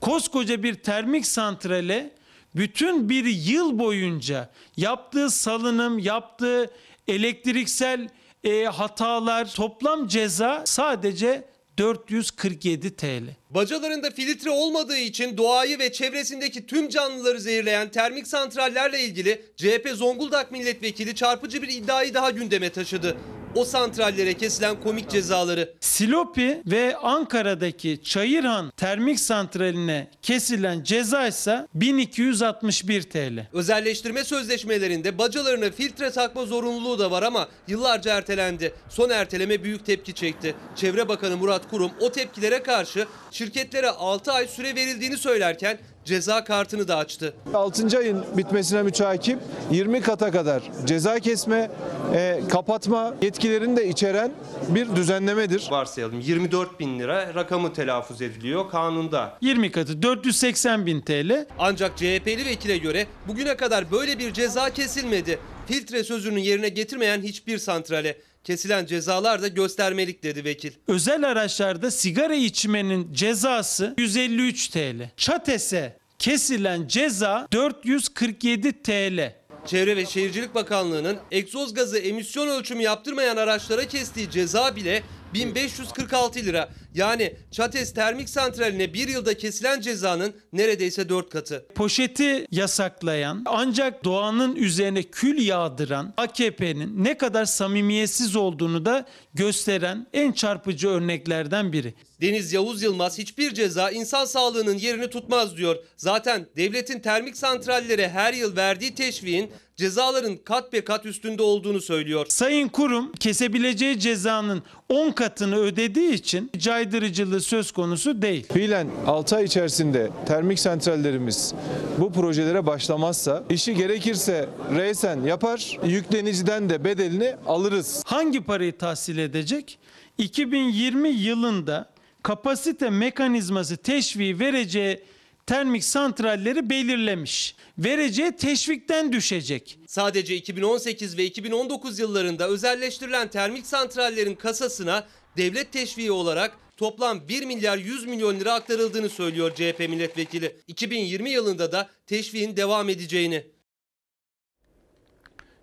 Koskoca 0.00 0.62
bir 0.62 0.74
termik 0.74 1.26
santrale 1.26 2.10
bütün 2.56 3.08
bir 3.08 3.24
yıl 3.24 3.78
boyunca 3.78 4.50
yaptığı 4.76 5.30
salınım, 5.30 5.98
yaptığı 5.98 6.70
elektriksel 7.08 8.08
e, 8.44 8.64
hatalar, 8.64 9.54
toplam 9.54 10.06
ceza 10.06 10.62
sadece 10.66 11.44
447 11.78 12.96
TL. 12.96 13.22
Bacalarında 13.50 14.10
filtre 14.10 14.50
olmadığı 14.50 14.98
için 14.98 15.36
doğayı 15.36 15.78
ve 15.78 15.92
çevresindeki 15.92 16.66
tüm 16.66 16.88
canlıları 16.88 17.40
zehirleyen 17.40 17.90
termik 17.90 18.26
santrallerle 18.26 19.00
ilgili 19.00 19.42
CHP 19.56 19.88
Zonguldak 19.94 20.52
milletvekili 20.52 21.14
çarpıcı 21.14 21.62
bir 21.62 21.68
iddiayı 21.68 22.14
daha 22.14 22.30
gündeme 22.30 22.70
taşıdı. 22.70 23.16
O 23.54 23.64
santrallere 23.64 24.34
kesilen 24.34 24.80
komik 24.80 25.10
cezaları. 25.10 25.74
Silopi 25.80 26.62
ve 26.66 26.96
Ankara'daki 26.96 28.00
Çayırhan 28.04 28.72
termik 28.76 29.20
santraline 29.20 30.10
kesilen 30.22 30.82
ceza 30.82 31.26
ise 31.26 31.66
1261 31.74 33.02
TL. 33.02 33.46
Özelleştirme 33.52 34.24
sözleşmelerinde 34.24 35.18
bacalarına 35.18 35.70
filtre 35.70 36.10
takma 36.10 36.44
zorunluluğu 36.44 36.98
da 36.98 37.10
var 37.10 37.22
ama 37.22 37.48
yıllarca 37.68 38.14
ertelendi. 38.16 38.74
Son 38.88 39.10
erteleme 39.10 39.62
büyük 39.62 39.86
tepki 39.86 40.14
çekti. 40.14 40.54
Çevre 40.76 41.08
Bakanı 41.08 41.36
Murat 41.36 41.70
Kurum 41.70 41.90
o 42.00 42.12
tepkilere 42.12 42.62
karşı 42.62 43.06
şirketlere 43.30 43.90
6 43.90 44.32
ay 44.32 44.48
süre 44.48 44.74
verildiğini 44.74 45.16
söylerken 45.16 45.78
ceza 46.04 46.44
kartını 46.44 46.88
da 46.88 46.96
açtı. 46.96 47.34
6. 47.54 47.98
ayın 47.98 48.24
bitmesine 48.36 48.82
müteakip 48.82 49.38
20 49.70 50.00
kata 50.00 50.30
kadar 50.30 50.62
ceza 50.84 51.20
kesme, 51.20 51.70
e, 52.14 52.40
kapatma 52.48 53.14
yetkilerini 53.22 53.76
de 53.76 53.88
içeren 53.88 54.32
bir 54.68 54.96
düzenlemedir. 54.96 55.66
Varsayalım 55.70 56.20
24 56.20 56.80
bin 56.80 56.98
lira 56.98 57.34
rakamı 57.34 57.72
telaffuz 57.72 58.22
ediliyor 58.22 58.70
kanunda. 58.70 59.38
20 59.40 59.70
katı 59.70 60.02
480 60.02 60.86
bin 60.86 61.00
TL. 61.00 61.46
Ancak 61.58 61.96
CHP'li 61.96 62.46
vekile 62.46 62.78
göre 62.78 63.06
bugüne 63.28 63.56
kadar 63.56 63.90
böyle 63.92 64.18
bir 64.18 64.32
ceza 64.32 64.70
kesilmedi. 64.70 65.38
Filtre 65.66 66.04
sözünün 66.04 66.40
yerine 66.40 66.68
getirmeyen 66.68 67.22
hiçbir 67.22 67.58
santrale. 67.58 68.16
Kesilen 68.44 68.86
cezalar 68.86 69.42
da 69.42 69.48
göstermelik 69.48 70.22
dedi 70.22 70.44
vekil. 70.44 70.72
Özel 70.88 71.28
araçlarda 71.28 71.90
sigara 71.90 72.34
içmenin 72.34 73.12
cezası 73.12 73.94
153 73.98 74.68
TL. 74.68 75.10
Çatese 75.16 75.98
kesilen 76.18 76.86
ceza 76.88 77.48
447 77.52 78.82
TL. 78.82 79.34
Çevre 79.66 79.96
ve 79.96 80.06
Şehircilik 80.06 80.54
Bakanlığı'nın 80.54 81.18
egzoz 81.30 81.74
gazı 81.74 81.98
emisyon 81.98 82.48
ölçümü 82.48 82.82
yaptırmayan 82.82 83.36
araçlara 83.36 83.84
kestiği 83.88 84.30
ceza 84.30 84.76
bile 84.76 85.02
1546 85.34 86.40
lira. 86.40 86.68
Yani 86.94 87.34
Çates 87.50 87.94
Termik 87.94 88.28
Santrali'ne 88.28 88.94
bir 88.94 89.08
yılda 89.08 89.36
kesilen 89.36 89.80
cezanın 89.80 90.34
neredeyse 90.52 91.08
4 91.08 91.30
katı. 91.30 91.66
Poşeti 91.74 92.46
yasaklayan 92.50 93.42
ancak 93.46 94.04
doğanın 94.04 94.56
üzerine 94.56 95.02
kül 95.02 95.46
yağdıran 95.46 96.14
AKP'nin 96.16 97.04
ne 97.04 97.18
kadar 97.18 97.44
samimiyetsiz 97.44 98.36
olduğunu 98.36 98.84
da 98.84 99.06
gösteren 99.34 100.06
en 100.12 100.32
çarpıcı 100.32 100.88
örneklerden 100.88 101.72
biri. 101.72 101.94
Deniz 102.20 102.52
Yavuz 102.52 102.82
Yılmaz 102.82 103.18
hiçbir 103.18 103.54
ceza 103.54 103.90
insan 103.90 104.24
sağlığının 104.24 104.78
yerini 104.78 105.10
tutmaz 105.10 105.56
diyor. 105.56 105.76
Zaten 105.96 106.46
devletin 106.56 107.00
termik 107.00 107.36
santrallere 107.36 108.08
her 108.08 108.34
yıl 108.34 108.56
verdiği 108.56 108.94
teşviğin 108.94 109.50
cezaların 109.76 110.36
kat 110.36 110.72
be 110.72 110.84
kat 110.84 111.06
üstünde 111.06 111.42
olduğunu 111.42 111.80
söylüyor. 111.80 112.26
Sayın 112.28 112.68
Kurum 112.68 113.12
kesebileceği 113.12 114.00
cezanın 114.00 114.62
10 114.88 115.10
katını 115.10 115.56
ödediği 115.56 116.12
için 116.12 116.50
caydırıcılığı 116.58 117.40
söz 117.40 117.72
konusu 117.72 118.22
değil. 118.22 118.46
Fiilen 118.52 118.88
6 119.06 119.36
ay 119.36 119.44
içerisinde 119.44 120.10
termik 120.26 120.58
santrallerimiz 120.58 121.54
bu 121.98 122.12
projelere 122.12 122.66
başlamazsa 122.66 123.44
işi 123.50 123.74
gerekirse 123.74 124.48
reysen 124.76 125.22
yapar, 125.22 125.78
yükleniciden 125.86 126.70
de 126.70 126.84
bedelini 126.84 127.36
alırız. 127.46 128.02
Hangi 128.06 128.40
parayı 128.40 128.78
tahsil 128.78 129.18
edecek? 129.18 129.78
2020 130.18 131.08
yılında 131.08 131.90
kapasite 132.22 132.90
mekanizması 132.90 133.76
teşviği 133.76 134.40
vereceği 134.40 135.00
termik 135.46 135.84
santralleri 135.84 136.70
belirlemiş. 136.70 137.56
Vereceği 137.78 138.32
teşvikten 138.32 139.12
düşecek. 139.12 139.78
Sadece 139.86 140.36
2018 140.36 141.18
ve 141.18 141.24
2019 141.24 141.98
yıllarında 141.98 142.48
özelleştirilen 142.48 143.28
termik 143.28 143.66
santrallerin 143.66 144.34
kasasına 144.34 145.06
devlet 145.36 145.72
teşviği 145.72 146.12
olarak 146.12 146.58
toplam 146.76 147.28
1 147.28 147.46
milyar 147.46 147.78
100 147.78 148.06
milyon 148.06 148.40
lira 148.40 148.54
aktarıldığını 148.54 149.08
söylüyor 149.08 149.54
CHP 149.54 149.78
milletvekili. 149.78 150.56
2020 150.66 151.30
yılında 151.30 151.72
da 151.72 151.88
teşviğin 152.06 152.56
devam 152.56 152.88
edeceğini. 152.88 153.46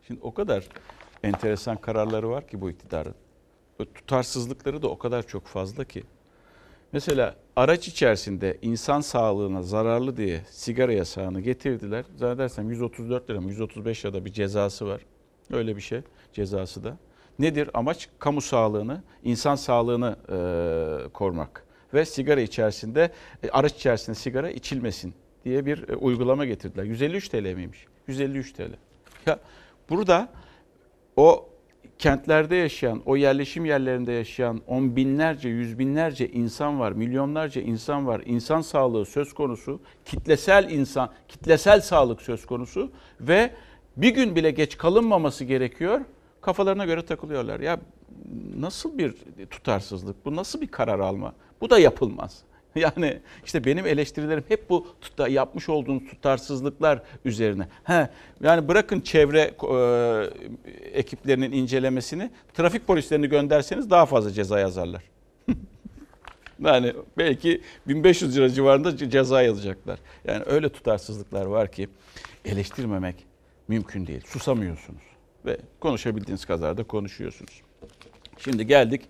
Şimdi 0.07 0.19
o 0.23 0.33
kadar 0.33 0.63
enteresan 1.23 1.81
kararları 1.81 2.29
var 2.29 2.47
ki 2.47 2.61
bu 2.61 2.69
iktidarın. 2.69 3.15
O 3.79 3.85
tutarsızlıkları 3.85 4.81
da 4.81 4.87
o 4.87 4.97
kadar 4.97 5.27
çok 5.27 5.47
fazla 5.47 5.83
ki. 5.83 6.03
Mesela 6.91 7.35
araç 7.55 7.87
içerisinde 7.87 8.57
insan 8.61 9.01
sağlığına 9.01 9.61
zararlı 9.61 10.17
diye 10.17 10.41
sigara 10.49 10.93
yasağını 10.93 11.41
getirdiler. 11.41 12.05
Zannedersem 12.15 12.69
134 12.69 13.29
lira 13.29 13.41
mı 13.41 13.49
135 13.49 14.05
lira 14.05 14.13
da 14.13 14.25
bir 14.25 14.33
cezası 14.33 14.87
var. 14.87 15.01
Öyle 15.51 15.75
bir 15.75 15.81
şey 15.81 16.01
cezası 16.33 16.83
da. 16.83 16.97
Nedir 17.39 17.69
amaç? 17.73 18.09
Kamu 18.19 18.41
sağlığını, 18.41 19.03
insan 19.23 19.55
sağlığını 19.55 20.15
e, 20.29 21.09
korumak. 21.09 21.65
Ve 21.93 22.05
sigara 22.05 22.41
içerisinde, 22.41 23.11
e, 23.43 23.49
araç 23.49 23.73
içerisinde 23.73 24.15
sigara 24.15 24.49
içilmesin 24.49 25.13
diye 25.45 25.65
bir 25.65 25.89
e, 25.89 25.95
uygulama 25.95 26.45
getirdiler. 26.45 26.83
153 26.83 27.29
TL 27.29 27.53
miymiş? 27.55 27.85
153 28.07 28.53
TL. 28.53 28.71
Ya 29.25 29.39
burada 29.89 30.29
o 31.15 31.49
kentlerde 32.01 32.55
yaşayan, 32.55 33.01
o 33.05 33.15
yerleşim 33.15 33.65
yerlerinde 33.65 34.11
yaşayan 34.11 34.61
on 34.67 34.95
binlerce, 34.95 35.49
yüz 35.49 35.79
binlerce 35.79 36.27
insan 36.27 36.79
var, 36.79 36.91
milyonlarca 36.91 37.61
insan 37.61 38.07
var. 38.07 38.21
İnsan 38.25 38.61
sağlığı 38.61 39.05
söz 39.05 39.33
konusu, 39.33 39.79
kitlesel 40.05 40.69
insan, 40.69 41.09
kitlesel 41.27 41.81
sağlık 41.81 42.21
söz 42.21 42.45
konusu 42.45 42.91
ve 43.19 43.51
bir 43.97 44.09
gün 44.09 44.35
bile 44.35 44.51
geç 44.51 44.77
kalınmaması 44.77 45.45
gerekiyor. 45.45 46.01
Kafalarına 46.41 46.85
göre 46.85 47.05
takılıyorlar. 47.05 47.59
Ya 47.59 47.79
nasıl 48.57 48.97
bir 48.97 49.15
tutarsızlık, 49.49 50.25
bu 50.25 50.35
nasıl 50.35 50.61
bir 50.61 50.67
karar 50.67 50.99
alma? 50.99 51.33
Bu 51.61 51.69
da 51.69 51.79
yapılmaz. 51.79 52.43
Yani 52.75 53.19
işte 53.45 53.65
benim 53.65 53.87
eleştirilerim 53.87 54.43
hep 54.47 54.69
bu 54.69 54.87
tuta, 55.01 55.27
yapmış 55.27 55.69
olduğunuz 55.69 56.03
tutarsızlıklar 56.09 57.01
üzerine. 57.25 57.67
He, 57.83 58.09
yani 58.43 58.67
bırakın 58.67 59.01
çevre 59.01 59.53
e, 59.71 60.99
ekiplerinin 60.99 61.51
incelemesini, 61.51 62.31
trafik 62.53 62.87
polislerini 62.87 63.29
gönderseniz 63.29 63.89
daha 63.89 64.05
fazla 64.05 64.31
ceza 64.31 64.59
yazarlar. 64.59 65.03
yani 66.59 66.93
belki 67.17 67.61
1500 67.87 68.37
lira 68.37 68.49
civarında 68.49 68.97
ceza 69.09 69.41
yazacaklar. 69.41 69.99
Yani 70.25 70.43
öyle 70.45 70.69
tutarsızlıklar 70.69 71.45
var 71.45 71.71
ki 71.71 71.89
eleştirmemek 72.45 73.15
mümkün 73.67 74.07
değil. 74.07 74.21
Susamıyorsunuz 74.25 75.01
ve 75.45 75.57
konuşabildiğiniz 75.79 76.45
kadar 76.45 76.77
da 76.77 76.83
konuşuyorsunuz. 76.83 77.61
Şimdi 78.37 78.67
geldik 78.67 79.01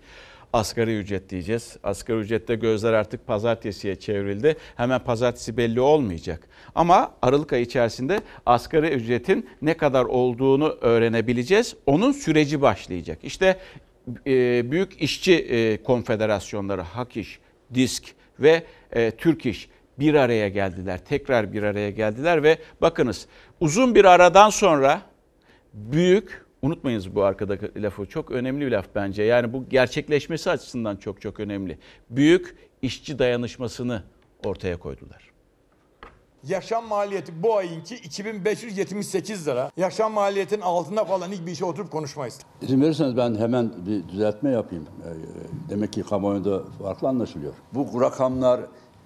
asgari 0.52 0.98
ücret 0.98 1.30
diyeceğiz. 1.30 1.76
Asgari 1.82 2.18
ücrette 2.18 2.54
gözler 2.54 2.92
artık 2.92 3.26
pazartesiye 3.26 3.96
çevrildi. 3.96 4.56
Hemen 4.76 5.00
pazartesi 5.00 5.56
belli 5.56 5.80
olmayacak. 5.80 6.48
Ama 6.74 7.14
Aralık 7.22 7.52
ayı 7.52 7.62
içerisinde 7.62 8.20
asgari 8.46 8.88
ücretin 8.88 9.48
ne 9.62 9.74
kadar 9.74 10.04
olduğunu 10.04 10.76
öğrenebileceğiz. 10.80 11.76
Onun 11.86 12.12
süreci 12.12 12.62
başlayacak. 12.62 13.18
İşte 13.22 13.58
e, 14.26 14.70
büyük 14.70 15.02
işçi 15.02 15.34
e, 15.34 15.82
konfederasyonları 15.82 16.80
HAKİŞ, 16.80 17.38
DİSK 17.74 18.04
ve 18.40 18.62
e, 18.92 19.10
Türk 19.10 19.46
İş 19.46 19.68
bir 19.98 20.14
araya 20.14 20.48
geldiler. 20.48 21.04
Tekrar 21.04 21.52
bir 21.52 21.62
araya 21.62 21.90
geldiler 21.90 22.42
ve 22.42 22.58
bakınız 22.80 23.26
uzun 23.60 23.94
bir 23.94 24.04
aradan 24.04 24.50
sonra 24.50 25.02
büyük 25.74 26.44
Unutmayınız 26.72 27.14
bu 27.14 27.22
arkadaki 27.24 27.82
lafı. 27.82 28.06
Çok 28.06 28.30
önemli 28.30 28.66
bir 28.66 28.70
laf 28.70 28.86
bence. 28.94 29.22
Yani 29.22 29.52
bu 29.52 29.68
gerçekleşmesi 29.68 30.50
açısından 30.50 30.96
çok 30.96 31.20
çok 31.20 31.40
önemli. 31.40 31.78
Büyük 32.10 32.56
işçi 32.82 33.18
dayanışmasını 33.18 34.02
ortaya 34.44 34.78
koydular. 34.78 35.30
Yaşam 36.48 36.86
maliyeti 36.86 37.42
bu 37.42 37.56
ayınki 37.56 37.94
2578 37.94 39.48
lira. 39.48 39.70
Yaşam 39.76 40.12
maliyetinin 40.12 40.60
altında 40.60 41.04
falan 41.04 41.32
hiçbir 41.32 41.52
işe 41.52 41.64
oturup 41.64 41.90
konuşmayız. 41.90 42.38
İzin 42.62 42.80
verirseniz 42.80 43.16
ben 43.16 43.34
hemen 43.34 43.72
bir 43.86 44.08
düzeltme 44.08 44.50
yapayım. 44.50 44.86
Ee, 45.04 45.70
Demek 45.70 45.92
ki 45.92 46.02
kamuoyunda 46.02 46.62
farklı 46.82 47.08
anlaşılıyor. 47.08 47.54
Bu 47.74 48.00
rakamlar 48.00 48.60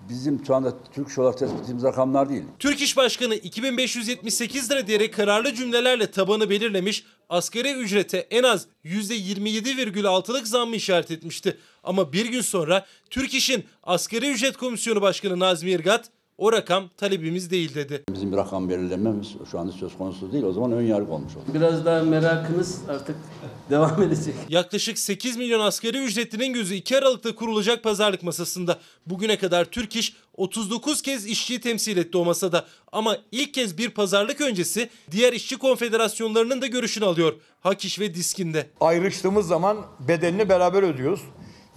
bizim 0.08 0.44
şu 0.46 0.54
anda 0.54 0.72
Türk 0.92 1.08
İş 1.08 1.18
olarak 1.18 1.38
tespit 1.38 1.60
ettiğimiz 1.60 1.84
rakamlar 1.84 2.28
değil. 2.28 2.44
Türk 2.58 2.80
İş 2.82 2.96
Başkanı 2.96 3.34
2578 3.34 4.70
lira 4.70 4.86
diyerek 4.86 5.14
kararlı 5.14 5.54
cümlelerle 5.54 6.10
tabanı 6.10 6.50
belirlemiş, 6.50 7.04
asgari 7.28 7.72
ücrete 7.72 8.18
en 8.30 8.42
az 8.42 8.66
%27,6'lık 8.84 10.48
zammı 10.48 10.76
işaret 10.76 11.10
etmişti. 11.10 11.56
Ama 11.84 12.12
bir 12.12 12.26
gün 12.26 12.40
sonra 12.40 12.86
Türk 13.10 13.34
İş'in 13.34 13.64
Asgari 13.82 14.30
Ücret 14.30 14.56
Komisyonu 14.56 15.00
Başkanı 15.00 15.38
Nazmi 15.38 15.70
Irgat 15.70 16.10
o 16.38 16.53
rakam 16.53 16.88
talebimiz 16.96 17.51
değil 17.51 17.75
dedi. 17.75 18.05
Bizim 18.14 18.33
bir 18.33 18.37
rakam 18.37 18.68
belirlememiz 18.68 19.29
şu 19.51 19.59
anda 19.59 19.72
söz 19.72 19.99
konusu 19.99 20.33
değil. 20.33 20.44
O 20.44 20.53
zaman 20.53 20.72
ön 20.72 20.83
yargı 20.83 21.12
olmuş 21.12 21.37
olur. 21.37 21.44
Biraz 21.55 21.85
daha 21.85 22.03
merakınız 22.03 22.81
artık 22.88 23.16
devam 23.70 24.03
edecek. 24.03 24.35
Yaklaşık 24.49 24.99
8 24.99 25.37
milyon 25.37 25.61
asgari 25.61 25.99
ücretlinin 26.05 26.53
gözü 26.53 26.75
2 26.75 26.99
Aralık'ta 26.99 27.35
kurulacak 27.35 27.83
pazarlık 27.83 28.22
masasında. 28.22 28.79
Bugüne 29.07 29.38
kadar 29.38 29.64
Türk 29.64 29.96
İş 29.96 30.16
39 30.37 31.03
kez 31.03 31.27
işçiyi 31.27 31.61
temsil 31.61 31.96
etti 31.96 32.18
o 32.18 32.25
masada. 32.25 32.64
Ama 32.92 33.16
ilk 33.33 33.55
kez 33.55 33.79
bir 33.79 33.90
pazarlık 33.90 34.40
öncesi 34.40 34.90
diğer 35.11 35.33
işçi 35.33 35.59
konfederasyonlarının 35.59 36.62
da 36.62 36.66
görüşünü 36.66 37.05
alıyor. 37.05 37.33
Hak 37.61 37.85
İş 37.85 38.01
ve 38.01 38.14
Diskin'de. 38.14 38.66
Ayrıştığımız 38.81 39.46
zaman 39.46 39.77
bedelini 40.09 40.49
beraber 40.49 40.83
ödüyoruz. 40.83 41.20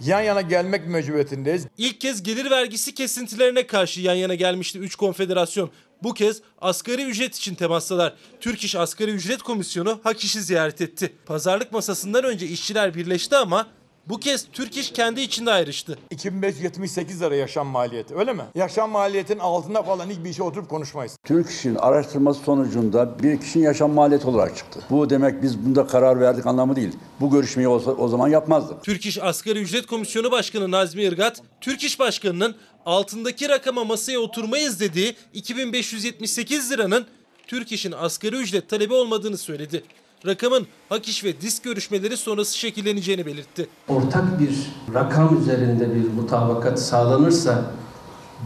Yan 0.00 0.20
yana 0.20 0.40
gelmek 0.40 0.86
mecburiyetindeyiz. 0.86 1.66
İlk 1.78 2.00
kez 2.00 2.22
gelir 2.22 2.50
vergisi 2.50 2.94
kesintilerine 2.94 3.66
karşı 3.66 4.00
yan 4.00 4.14
yana 4.14 4.34
gelmişti 4.34 4.78
3 4.78 4.94
konfederasyon. 4.94 5.70
Bu 6.02 6.14
kez 6.14 6.42
asgari 6.60 7.02
ücret 7.02 7.36
için 7.36 7.54
temastalar. 7.54 8.14
Türk 8.40 8.64
İş 8.64 8.76
Asgari 8.76 9.10
Ücret 9.10 9.42
Komisyonu 9.42 10.00
Hak 10.02 10.24
İş'i 10.24 10.42
ziyaret 10.42 10.80
etti. 10.80 11.12
Pazarlık 11.26 11.72
masasından 11.72 12.24
önce 12.24 12.46
işçiler 12.46 12.94
birleşti 12.94 13.36
ama 13.36 13.66
bu 14.10 14.20
kez 14.20 14.46
Türk 14.52 14.76
İş 14.76 14.90
kendi 14.90 15.20
içinde 15.20 15.50
ayrıştı. 15.52 15.98
2578 16.10 17.22
lira 17.22 17.36
yaşam 17.36 17.66
maliyeti 17.66 18.14
öyle 18.14 18.32
mi? 18.32 18.42
Yaşam 18.54 18.90
maliyetinin 18.90 19.38
altında 19.38 19.82
falan 19.82 20.10
hiçbir 20.10 20.30
işe 20.30 20.42
oturup 20.42 20.68
konuşmayız. 20.68 21.16
Türk 21.24 21.50
İş'in 21.50 21.74
araştırması 21.74 22.40
sonucunda 22.40 23.22
bir 23.22 23.40
kişinin 23.40 23.64
yaşam 23.64 23.92
maliyeti 23.92 24.26
olarak 24.26 24.56
çıktı. 24.56 24.80
Bu 24.90 25.10
demek 25.10 25.42
biz 25.42 25.66
bunda 25.66 25.86
karar 25.86 26.20
verdik 26.20 26.46
anlamı 26.46 26.76
değil. 26.76 26.92
Bu 27.20 27.30
görüşmeyi 27.30 27.68
o, 27.68 27.74
o 27.98 28.08
zaman 28.08 28.28
yapmazdık. 28.28 28.84
Türk 28.84 29.06
İş 29.06 29.18
Asgari 29.22 29.58
Ücret 29.58 29.86
Komisyonu 29.86 30.30
Başkanı 30.30 30.70
Nazmi 30.70 31.02
Irgat, 31.02 31.42
Türk 31.60 31.84
İş 31.84 31.98
Başkanı'nın 31.98 32.54
altındaki 32.86 33.48
rakama 33.48 33.84
masaya 33.84 34.18
oturmayız 34.18 34.80
dediği 34.80 35.16
2578 35.34 36.72
liranın 36.72 37.06
Türk 37.46 37.72
İş'in 37.72 37.92
asgari 37.92 38.36
ücret 38.36 38.68
talebi 38.68 38.94
olmadığını 38.94 39.38
söyledi. 39.38 39.84
Rakamın 40.26 40.66
Hak 40.88 41.08
İş 41.08 41.24
ve 41.24 41.40
Disk 41.40 41.64
görüşmeleri 41.64 42.16
sonrası 42.16 42.58
şekilleneceğini 42.58 43.26
belirtti. 43.26 43.68
Ortak 43.88 44.40
bir 44.40 44.50
rakam 44.94 45.40
üzerinde 45.42 45.94
bir 45.94 46.10
mutabakat 46.10 46.80
sağlanırsa 46.80 47.72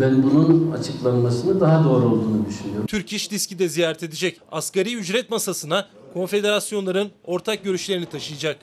ben 0.01 0.23
bunun 0.23 0.73
açıklanmasını 0.73 1.61
daha 1.61 1.85
doğru 1.85 2.07
olduğunu 2.07 2.47
düşünüyorum. 2.47 2.87
Türk 2.87 3.13
İş 3.13 3.31
Disk'i 3.31 3.59
de 3.59 3.69
ziyaret 3.69 4.03
edecek. 4.03 4.41
Asgari 4.53 4.97
ücret 4.97 5.31
masasına 5.31 5.89
konfederasyonların 6.13 7.11
ortak 7.25 7.65
görüşlerini 7.65 8.07
taşıyacak. 8.07 8.57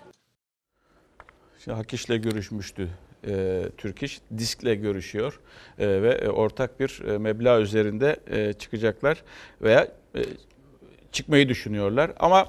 Şimdi 1.64 1.78
Hak 1.78 1.94
İş'le 1.94 2.08
görüşmüştü 2.22 2.90
e, 3.28 3.64
Türk 3.78 4.04
İş. 4.04 4.22
Disk'le 4.38 4.82
görüşüyor 4.82 5.40
e, 5.80 5.88
ve 6.02 6.10
e, 6.10 6.30
ortak 6.30 6.80
bir 6.80 7.02
e, 7.08 7.18
meblağ 7.18 7.60
üzerinde 7.60 8.20
e, 8.28 8.54
çıkacaklar 8.54 9.24
veya 9.62 9.88
e, 10.16 10.24
çıkmayı 11.12 11.50
düşünüyorlar. 11.50 12.12
Ama 12.20 12.46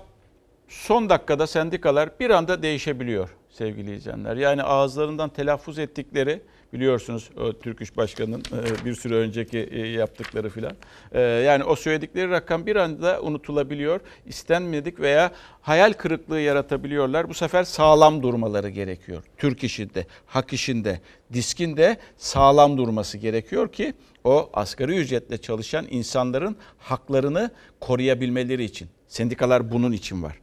son 0.68 1.08
dakikada 1.10 1.46
sendikalar 1.46 2.10
bir 2.20 2.30
anda 2.30 2.62
değişebiliyor 2.62 3.28
sevgili 3.50 3.94
izleyenler. 3.96 4.36
Yani 4.36 4.62
ağızlarından 4.62 5.28
telaffuz 5.28 5.78
ettikleri 5.78 6.42
biliyorsunuz 6.72 7.30
o 7.40 7.52
Türk 7.52 7.80
İş 7.80 7.96
Başkanı'nın 7.96 8.40
e, 8.40 8.84
bir 8.84 8.94
süre 8.94 9.14
önceki 9.14 9.58
e, 9.58 9.86
yaptıkları 9.88 10.50
filan. 10.50 10.72
E, 11.12 11.20
Yani 11.20 11.64
o 11.64 11.76
söyledikleri 11.76 12.30
rakam 12.30 12.66
bir 12.66 12.76
anda 12.76 13.22
unutulabiliyor. 13.22 14.00
İstenmedik 14.26 15.00
veya 15.00 15.32
hayal 15.60 15.92
kırıklığı 15.92 16.40
yaratabiliyorlar. 16.40 17.28
Bu 17.28 17.34
sefer 17.34 17.64
sağlam 17.64 18.22
durmaları 18.22 18.68
gerekiyor. 18.68 19.22
Türk 19.38 19.64
işinde, 19.64 20.06
hak 20.26 20.52
işinde, 20.52 21.00
diskinde 21.32 21.96
sağlam 22.16 22.78
durması 22.78 23.18
gerekiyor 23.18 23.72
ki 23.72 23.94
o 24.24 24.50
asgari 24.52 24.96
ücretle 24.96 25.38
çalışan 25.38 25.86
insanların 25.90 26.56
haklarını 26.78 27.50
koruyabilmeleri 27.80 28.64
için. 28.64 28.88
Sendikalar 29.08 29.72
bunun 29.72 29.92
için 29.92 30.22
var 30.22 30.41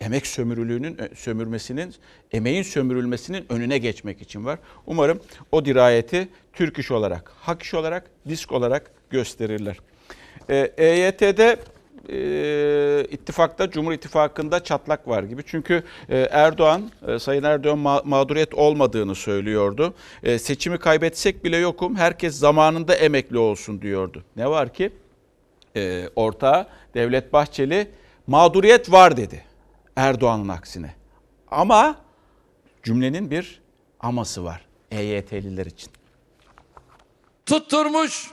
emek 0.00 0.26
sömürülüğünün 0.26 0.96
sömürmesinin, 1.14 1.94
emeğin 2.32 2.62
sömürülmesinin 2.62 3.46
önüne 3.48 3.78
geçmek 3.78 4.22
için 4.22 4.44
var. 4.44 4.58
Umarım 4.86 5.20
o 5.52 5.64
dirayeti 5.64 6.28
Türk 6.52 6.78
iş 6.78 6.90
olarak, 6.90 7.32
hak 7.40 7.62
iş 7.62 7.74
olarak, 7.74 8.10
disk 8.28 8.52
olarak 8.52 8.90
gösterirler. 9.10 9.76
Ee, 10.50 10.72
EYT'de 10.76 11.56
e, 12.08 13.06
ittifakta, 13.10 13.70
Cumhur 13.70 13.92
İttifakı'nda 13.92 14.64
çatlak 14.64 15.08
var 15.08 15.22
gibi. 15.22 15.42
Çünkü 15.46 15.82
e, 16.08 16.18
Erdoğan, 16.18 16.90
e, 17.08 17.18
Sayın 17.18 17.42
Erdoğan 17.42 17.78
ma- 17.78 18.08
mağduriyet 18.08 18.54
olmadığını 18.54 19.14
söylüyordu. 19.14 19.94
E, 20.22 20.38
seçimi 20.38 20.78
kaybetsek 20.78 21.44
bile 21.44 21.56
yokum, 21.56 21.96
herkes 21.96 22.34
zamanında 22.34 22.94
emekli 22.94 23.38
olsun 23.38 23.82
diyordu. 23.82 24.24
Ne 24.36 24.50
var 24.50 24.74
ki? 24.74 24.90
E, 25.76 26.08
ortağı 26.16 26.66
Devlet 26.94 27.32
Bahçeli 27.32 27.86
mağduriyet 28.26 28.92
var 28.92 29.16
dedi. 29.16 29.49
Erdoğan'ın 29.96 30.48
aksine. 30.48 30.94
Ama 31.50 31.96
cümlenin 32.82 33.30
bir 33.30 33.60
aması 34.00 34.44
var 34.44 34.66
EYT'liler 34.90 35.66
için. 35.66 35.90
tutturmuş 37.46 38.30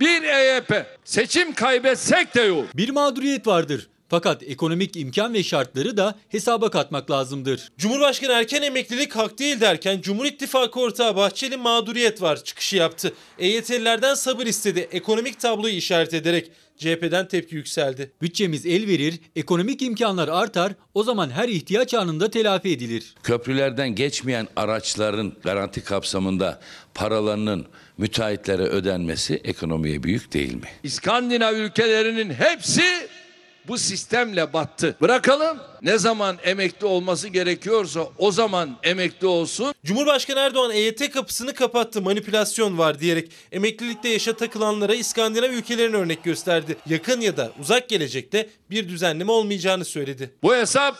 bir 0.00 0.22
EYP. 0.22 0.86
Seçim 1.04 1.54
kaybetsek 1.54 2.34
de 2.34 2.40
yok. 2.40 2.64
Bir 2.76 2.88
mağduriyet 2.90 3.46
vardır. 3.46 3.88
Fakat 4.08 4.42
ekonomik 4.42 4.96
imkan 4.96 5.34
ve 5.34 5.42
şartları 5.42 5.96
da 5.96 6.14
hesaba 6.28 6.70
katmak 6.70 7.10
lazımdır. 7.10 7.72
Cumhurbaşkanı 7.78 8.32
erken 8.32 8.62
emeklilik 8.62 9.16
hak 9.16 9.38
değil 9.38 9.60
derken 9.60 10.00
Cumhur 10.00 10.24
İttifakı 10.24 10.80
ortağı 10.80 11.16
Bahçeli 11.16 11.56
mağduriyet 11.56 12.22
var 12.22 12.44
çıkışı 12.44 12.76
yaptı. 12.76 13.14
EYT'lilerden 13.38 14.14
sabır 14.14 14.46
istedi 14.46 14.88
ekonomik 14.92 15.40
tabloyu 15.40 15.74
işaret 15.74 16.14
ederek. 16.14 16.50
CHP'den 16.80 17.28
tepki 17.28 17.56
yükseldi. 17.56 18.12
Bütçemiz 18.22 18.66
el 18.66 18.86
verir, 18.86 19.20
ekonomik 19.36 19.82
imkanlar 19.82 20.28
artar, 20.28 20.72
o 20.94 21.02
zaman 21.02 21.30
her 21.30 21.48
ihtiyaç 21.48 21.94
anında 21.94 22.30
telafi 22.30 22.68
edilir. 22.68 23.14
Köprülerden 23.22 23.94
geçmeyen 23.94 24.48
araçların 24.56 25.32
garanti 25.42 25.84
kapsamında 25.84 26.60
paralarının 26.94 27.66
müteahhitlere 27.98 28.62
ödenmesi 28.62 29.40
ekonomiye 29.44 30.02
büyük 30.02 30.32
değil 30.32 30.54
mi? 30.54 30.68
İskandinav 30.82 31.54
ülkelerinin 31.54 32.30
hepsi 32.34 32.82
bu 33.70 33.78
sistemle 33.78 34.52
battı. 34.52 34.96
Bırakalım. 35.00 35.58
Ne 35.82 35.98
zaman 35.98 36.38
emekli 36.44 36.86
olması 36.86 37.28
gerekiyorsa 37.28 38.06
o 38.18 38.32
zaman 38.32 38.76
emekli 38.82 39.26
olsun. 39.26 39.74
Cumhurbaşkanı 39.84 40.38
Erdoğan 40.38 40.70
EYT 40.70 41.10
kapısını 41.10 41.54
kapattı 41.54 42.02
manipülasyon 42.02 42.78
var 42.78 43.00
diyerek 43.00 43.32
emeklilikte 43.52 44.08
yaşa 44.08 44.36
takılanlara 44.36 44.94
İskandinav 44.94 45.50
ülkelerini 45.50 45.96
örnek 45.96 46.24
gösterdi. 46.24 46.76
Yakın 46.86 47.20
ya 47.20 47.36
da 47.36 47.52
uzak 47.60 47.88
gelecekte 47.88 48.48
bir 48.70 48.88
düzenleme 48.88 49.32
olmayacağını 49.32 49.84
söyledi. 49.84 50.30
Bu 50.42 50.54
hesap 50.54 50.96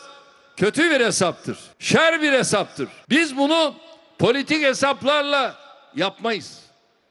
kötü 0.57 0.91
bir 0.91 1.05
hesaptır. 1.05 1.57
Şer 1.79 2.21
bir 2.21 2.31
hesaptır. 2.31 2.87
Biz 3.09 3.37
bunu 3.37 3.75
politik 4.19 4.63
hesaplarla 4.63 5.55
yapmayız 5.95 6.59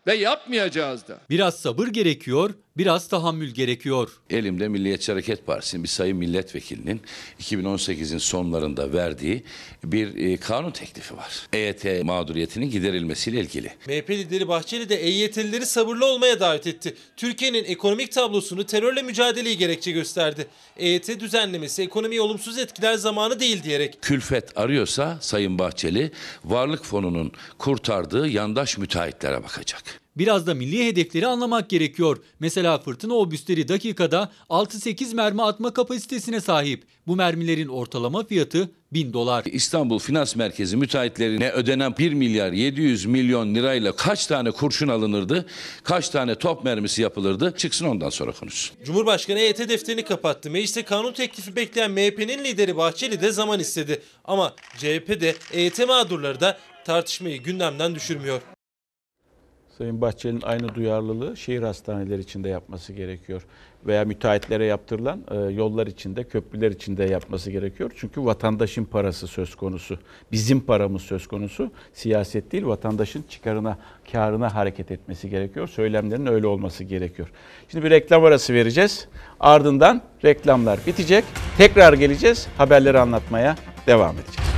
ve 0.06 0.14
yapmayacağız 0.14 1.08
da. 1.08 1.18
Biraz 1.30 1.60
sabır 1.60 1.86
gerekiyor, 1.86 2.54
biraz 2.80 3.08
tahammül 3.08 3.50
gerekiyor. 3.50 4.10
Elimde 4.30 4.68
Milliyetçi 4.68 5.12
Hareket 5.12 5.46
Partisi'nin 5.46 5.82
bir 5.82 5.88
sayın 5.88 6.16
milletvekilinin 6.16 7.00
2018'in 7.40 8.18
sonlarında 8.18 8.92
verdiği 8.92 9.42
bir 9.84 10.16
e, 10.16 10.36
kanun 10.36 10.70
teklifi 10.70 11.16
var. 11.16 11.48
EYT 11.52 12.04
mağduriyetinin 12.04 12.70
giderilmesiyle 12.70 13.40
ilgili. 13.40 13.72
MHP 13.86 14.10
lideri 14.10 14.48
Bahçeli 14.48 14.88
de 14.88 14.96
EYT'lileri 14.96 15.66
sabırlı 15.66 16.06
olmaya 16.06 16.40
davet 16.40 16.66
etti. 16.66 16.94
Türkiye'nin 17.16 17.64
ekonomik 17.64 18.12
tablosunu 18.12 18.66
terörle 18.66 19.02
mücadeleyi 19.02 19.58
gerekçe 19.58 19.90
gösterdi. 19.90 20.46
EYT 20.76 21.20
düzenlemesi 21.20 21.82
ekonomiyi 21.82 22.20
olumsuz 22.20 22.58
etkiler 22.58 22.94
zamanı 22.94 23.40
değil 23.40 23.62
diyerek. 23.62 23.98
Külfet 24.02 24.58
arıyorsa 24.58 25.18
Sayın 25.20 25.58
Bahçeli 25.58 26.12
varlık 26.44 26.84
fonunun 26.84 27.32
kurtardığı 27.58 28.28
yandaş 28.28 28.78
müteahhitlere 28.78 29.42
bakacak. 29.42 29.99
Biraz 30.20 30.46
da 30.46 30.54
milli 30.54 30.87
hedefleri 30.87 31.26
anlamak 31.26 31.70
gerekiyor. 31.70 32.16
Mesela 32.40 32.78
fırtına 32.78 33.14
obüsleri 33.14 33.68
dakikada 33.68 34.33
6-8 34.50 35.14
mermi 35.14 35.42
atma 35.42 35.74
kapasitesine 35.74 36.40
sahip. 36.40 36.85
Bu 37.06 37.16
mermilerin 37.16 37.68
ortalama 37.68 38.26
fiyatı 38.26 38.70
1000 38.92 39.12
dolar. 39.12 39.44
İstanbul 39.44 39.98
Finans 39.98 40.37
Merkezi 40.37 40.76
müteahhitlerine 40.76 41.50
ödenen 41.50 41.96
1 41.96 42.12
milyar 42.12 42.52
700 42.52 43.06
milyon 43.06 43.54
lirayla 43.54 43.96
kaç 43.96 44.26
tane 44.26 44.50
kurşun 44.50 44.88
alınırdı? 44.88 45.46
Kaç 45.85 46.09
tane 46.09 46.35
top 46.35 46.64
mermisi 46.64 47.02
yapılırdı? 47.02 47.54
Çıksın 47.56 47.87
ondan 47.87 48.11
sonra 48.11 48.33
konuşsun. 48.33 48.76
Cumhurbaşkanı 48.85 49.38
EYT 49.38 49.59
defterini 49.59 50.04
kapattı. 50.04 50.50
Mecliste 50.50 50.83
kanun 50.83 51.12
teklifi 51.12 51.56
bekleyen 51.56 51.90
MHP'nin 51.90 52.44
lideri 52.44 52.76
Bahçeli 52.76 53.20
de 53.20 53.33
zaman 53.33 53.61
istedi. 53.61 54.02
Ama 54.24 54.54
CHP 54.76 55.20
de 55.20 55.35
EYT 55.52 55.88
mağdurları 55.88 56.40
da 56.40 56.59
tartışmayı 56.85 57.42
gündemden 57.42 57.94
düşürmüyor. 57.94 58.40
Sayın 59.80 60.00
Bahçeli'nin 60.00 60.42
aynı 60.42 60.74
duyarlılığı 60.74 61.36
şehir 61.36 61.62
hastaneleri 61.62 62.20
içinde 62.20 62.48
yapması 62.48 62.92
gerekiyor. 62.92 63.42
Veya 63.86 64.04
müteahhitlere 64.04 64.64
yaptırılan 64.64 65.20
e, 65.30 65.36
yollar 65.36 65.86
içinde, 65.86 66.24
köprüler 66.24 66.70
içinde 66.70 67.04
yapması 67.04 67.50
gerekiyor. 67.50 67.90
Çünkü 67.96 68.24
vatandaşın 68.24 68.84
parası 68.84 69.26
söz 69.26 69.54
konusu. 69.54 69.98
Bizim 70.32 70.60
paramız 70.60 71.02
söz 71.02 71.26
konusu. 71.26 71.70
Siyaset 71.92 72.52
değil, 72.52 72.66
vatandaşın 72.66 73.24
çıkarına, 73.28 73.78
karına 74.12 74.54
hareket 74.54 74.90
etmesi 74.90 75.30
gerekiyor. 75.30 75.68
Söylemlerin 75.68 76.26
öyle 76.26 76.46
olması 76.46 76.84
gerekiyor. 76.84 77.28
Şimdi 77.68 77.84
bir 77.84 77.90
reklam 77.90 78.24
arası 78.24 78.54
vereceğiz. 78.54 79.08
Ardından 79.40 80.02
reklamlar 80.24 80.80
bitecek. 80.86 81.24
Tekrar 81.58 81.92
geleceğiz. 81.92 82.48
Haberleri 82.56 82.98
anlatmaya 82.98 83.56
devam 83.86 84.14
edeceğiz. 84.14 84.50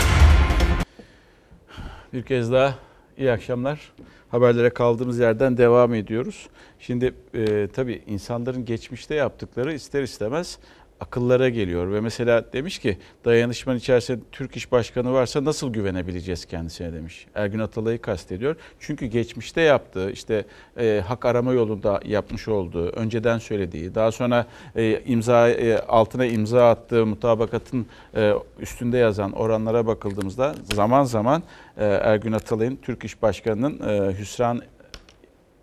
Bir 2.12 2.22
kez 2.22 2.52
daha 2.52 2.74
iyi 3.18 3.32
akşamlar. 3.32 3.92
Haberlere 4.32 4.70
kaldığımız 4.70 5.18
yerden 5.18 5.56
devam 5.56 5.94
ediyoruz. 5.94 6.48
Şimdi 6.78 7.14
e, 7.34 7.68
tabii 7.72 8.02
insanların 8.06 8.64
geçmişte 8.64 9.14
yaptıkları 9.14 9.74
ister 9.74 10.02
istemez 10.02 10.58
akıllara 11.02 11.48
geliyor. 11.48 11.92
Ve 11.92 12.00
mesela 12.00 12.52
demiş 12.52 12.78
ki 12.78 12.98
dayanışmanın 13.24 13.78
içerisinde 13.78 14.20
Türk 14.32 14.56
İş 14.56 14.72
Başkanı 14.72 15.12
varsa 15.12 15.44
nasıl 15.44 15.72
güvenebileceğiz 15.72 16.44
kendisine 16.44 16.92
demiş. 16.92 17.26
Ergün 17.34 17.58
Atalay'ı 17.58 18.00
kastediyor. 18.00 18.56
Çünkü 18.80 19.06
geçmişte 19.06 19.60
yaptığı 19.60 20.10
işte 20.10 20.44
e, 20.78 21.02
hak 21.06 21.24
arama 21.24 21.52
yolunda 21.52 22.00
yapmış 22.04 22.48
olduğu, 22.48 22.88
önceden 22.88 23.38
söylediği, 23.38 23.94
daha 23.94 24.12
sonra 24.12 24.46
e, 24.76 25.02
imza 25.06 25.50
e, 25.50 25.78
altına 25.78 26.26
imza 26.26 26.70
attığı 26.70 27.06
mutabakatın 27.06 27.86
e, 28.16 28.32
üstünde 28.58 28.98
yazan 28.98 29.32
oranlara 29.32 29.86
bakıldığımızda 29.86 30.54
zaman 30.74 31.04
zaman 31.04 31.42
e, 31.76 31.84
Ergün 31.84 32.32
Atalay'ın 32.32 32.78
Türk 32.82 33.04
İş 33.04 33.22
Başkanı'nın 33.22 33.88
e, 33.88 34.18
hüsran 34.18 34.62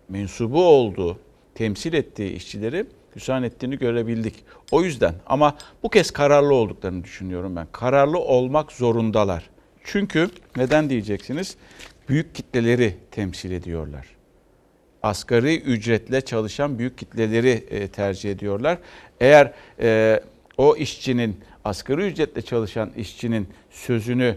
mensubu 0.08 0.64
olduğu, 0.64 1.18
temsil 1.54 1.92
ettiği 1.92 2.32
işçileri 2.32 2.86
hüsran 3.16 3.42
ettiğini 3.42 3.78
görebildik. 3.78 4.44
O 4.72 4.82
yüzden 4.82 5.14
ama 5.26 5.56
bu 5.82 5.88
kez 5.90 6.10
kararlı 6.10 6.54
olduklarını 6.54 7.04
düşünüyorum 7.04 7.56
ben. 7.56 7.66
Kararlı 7.72 8.18
olmak 8.18 8.72
zorundalar. 8.72 9.50
Çünkü 9.84 10.30
neden 10.56 10.90
diyeceksiniz? 10.90 11.56
Büyük 12.08 12.34
kitleleri 12.34 12.96
temsil 13.10 13.50
ediyorlar. 13.50 14.06
Asgari 15.02 15.60
ücretle 15.60 16.20
çalışan 16.20 16.78
büyük 16.78 16.98
kitleleri 16.98 17.50
e, 17.70 17.88
tercih 17.88 18.30
ediyorlar. 18.30 18.78
Eğer 19.20 19.52
e, 19.80 20.20
o 20.56 20.76
işçinin, 20.76 21.40
asgari 21.64 22.02
ücretle 22.02 22.42
çalışan 22.42 22.90
işçinin 22.96 23.48
sözünü 23.70 24.36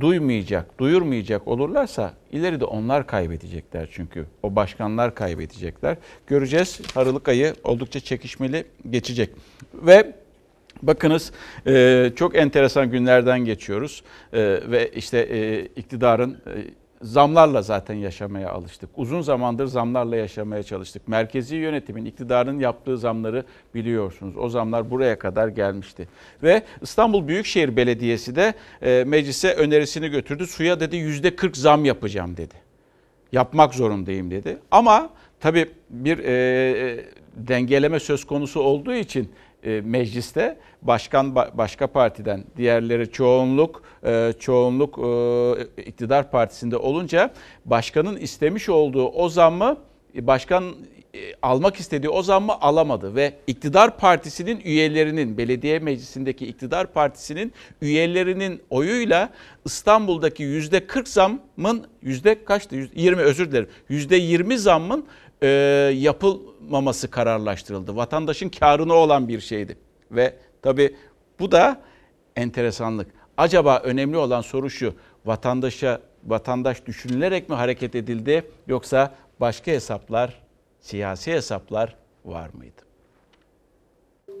duymayacak, 0.00 0.78
duyurmayacak 0.78 1.48
olurlarsa 1.48 2.14
ileride 2.32 2.64
onlar 2.64 3.06
kaybedecekler 3.06 3.88
çünkü. 3.92 4.26
O 4.42 4.56
başkanlar 4.56 5.14
kaybedecekler. 5.14 5.96
Göreceğiz. 6.26 6.80
Aralık 6.96 7.28
ayı 7.28 7.54
oldukça 7.64 8.00
çekişmeli 8.00 8.64
geçecek. 8.90 9.30
Ve 9.74 10.12
bakınız 10.82 11.32
e, 11.66 12.12
çok 12.16 12.36
enteresan 12.36 12.90
günlerden 12.90 13.44
geçiyoruz. 13.44 14.02
E, 14.32 14.40
ve 14.70 14.90
işte 14.94 15.18
e, 15.18 15.64
iktidarın 15.64 16.38
zamlarla 17.02 17.62
zaten 17.62 17.94
yaşamaya 17.94 18.50
alıştık. 18.50 18.90
Uzun 18.96 19.20
zamandır 19.20 19.66
zamlarla 19.66 20.16
yaşamaya 20.16 20.62
çalıştık. 20.62 21.08
Merkezi 21.08 21.56
yönetimin, 21.56 22.04
iktidarın 22.04 22.58
yaptığı 22.58 22.98
zamları 22.98 23.44
biliyorsunuz. 23.74 24.36
O 24.36 24.48
zamlar 24.48 24.90
buraya 24.90 25.18
kadar 25.18 25.48
gelmişti. 25.48 26.08
Ve 26.42 26.62
İstanbul 26.82 27.28
Büyükşehir 27.28 27.76
Belediyesi 27.76 28.36
de 28.36 28.54
e, 28.82 29.04
meclise 29.06 29.54
önerisini 29.54 30.08
götürdü. 30.08 30.46
Suya 30.46 30.80
dedi 30.80 30.96
yüzde 30.96 31.36
40 31.36 31.56
zam 31.56 31.84
yapacağım 31.84 32.36
dedi. 32.36 32.54
Yapmak 33.32 33.74
zorundayım 33.74 34.30
dedi. 34.30 34.58
Ama 34.70 35.10
tabii 35.40 35.70
bir 35.90 36.18
e, 36.18 36.32
e, 36.32 37.04
dengeleme 37.36 38.00
söz 38.00 38.24
konusu 38.24 38.60
olduğu 38.60 38.94
için 38.94 39.28
e, 39.64 39.80
mecliste 39.84 40.58
başkan 40.82 41.26
ba- 41.26 41.58
başka 41.58 41.86
partiden 41.86 42.44
diğerleri 42.56 43.12
çoğunluk 43.12 43.82
e, 44.04 44.32
çoğunluk 44.38 44.98
e, 44.98 45.82
iktidar 45.82 46.30
partisinde 46.30 46.76
olunca 46.76 47.30
başkanın 47.64 48.16
istemiş 48.16 48.68
olduğu 48.68 49.08
o 49.08 49.28
zammı 49.28 49.76
başkan 50.14 50.64
almak 51.42 51.76
istediği 51.76 52.08
o 52.08 52.22
zammı 52.22 52.60
alamadı 52.60 53.14
ve 53.14 53.34
iktidar 53.46 53.98
partisinin 53.98 54.60
üyelerinin 54.64 55.38
belediye 55.38 55.78
meclisindeki 55.78 56.46
iktidar 56.46 56.92
partisinin 56.92 57.52
üyelerinin 57.82 58.62
oyuyla 58.70 59.30
İstanbul'daki 59.64 60.42
yüzde 60.42 60.86
40 60.86 61.08
zammın 61.08 61.86
yüzde 62.02 62.44
kaçtı? 62.44 62.76
Yüzde 62.76 63.00
20 63.00 63.22
özür 63.22 63.50
dilerim. 63.50 63.68
Yüzde 63.88 64.16
20 64.16 64.58
zammın 64.58 65.06
e, 65.42 65.48
yapılmaması 65.94 67.10
kararlaştırıldı. 67.10 67.96
Vatandaşın 67.96 68.48
karına 68.48 68.94
olan 68.94 69.28
bir 69.28 69.40
şeydi. 69.40 69.76
Ve 70.10 70.34
tabii 70.62 70.96
bu 71.40 71.52
da 71.52 71.80
enteresanlık. 72.36 73.06
Acaba 73.36 73.78
önemli 73.84 74.16
olan 74.16 74.40
soru 74.40 74.70
şu. 74.70 74.94
Vatandaşa 75.24 76.00
vatandaş 76.24 76.86
düşünülerek 76.86 77.48
mi 77.48 77.54
hareket 77.54 77.94
edildi 77.94 78.44
yoksa 78.66 79.14
başka 79.40 79.70
hesaplar, 79.72 80.42
siyasi 80.80 81.32
hesaplar 81.32 81.96
var 82.24 82.50
mıydı? 82.52 82.82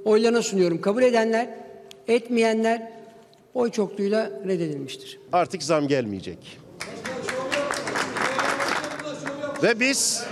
Oylarına 0.04 0.42
sunuyorum. 0.42 0.80
Kabul 0.80 1.02
edenler, 1.02 1.48
etmeyenler 2.08 2.92
oy 3.54 3.70
çokluğuyla 3.70 4.30
reddedilmiştir. 4.46 5.18
Artık 5.32 5.62
zam 5.62 5.88
gelmeyecek. 5.88 6.58
Ve 9.62 9.80
biz 9.80 10.26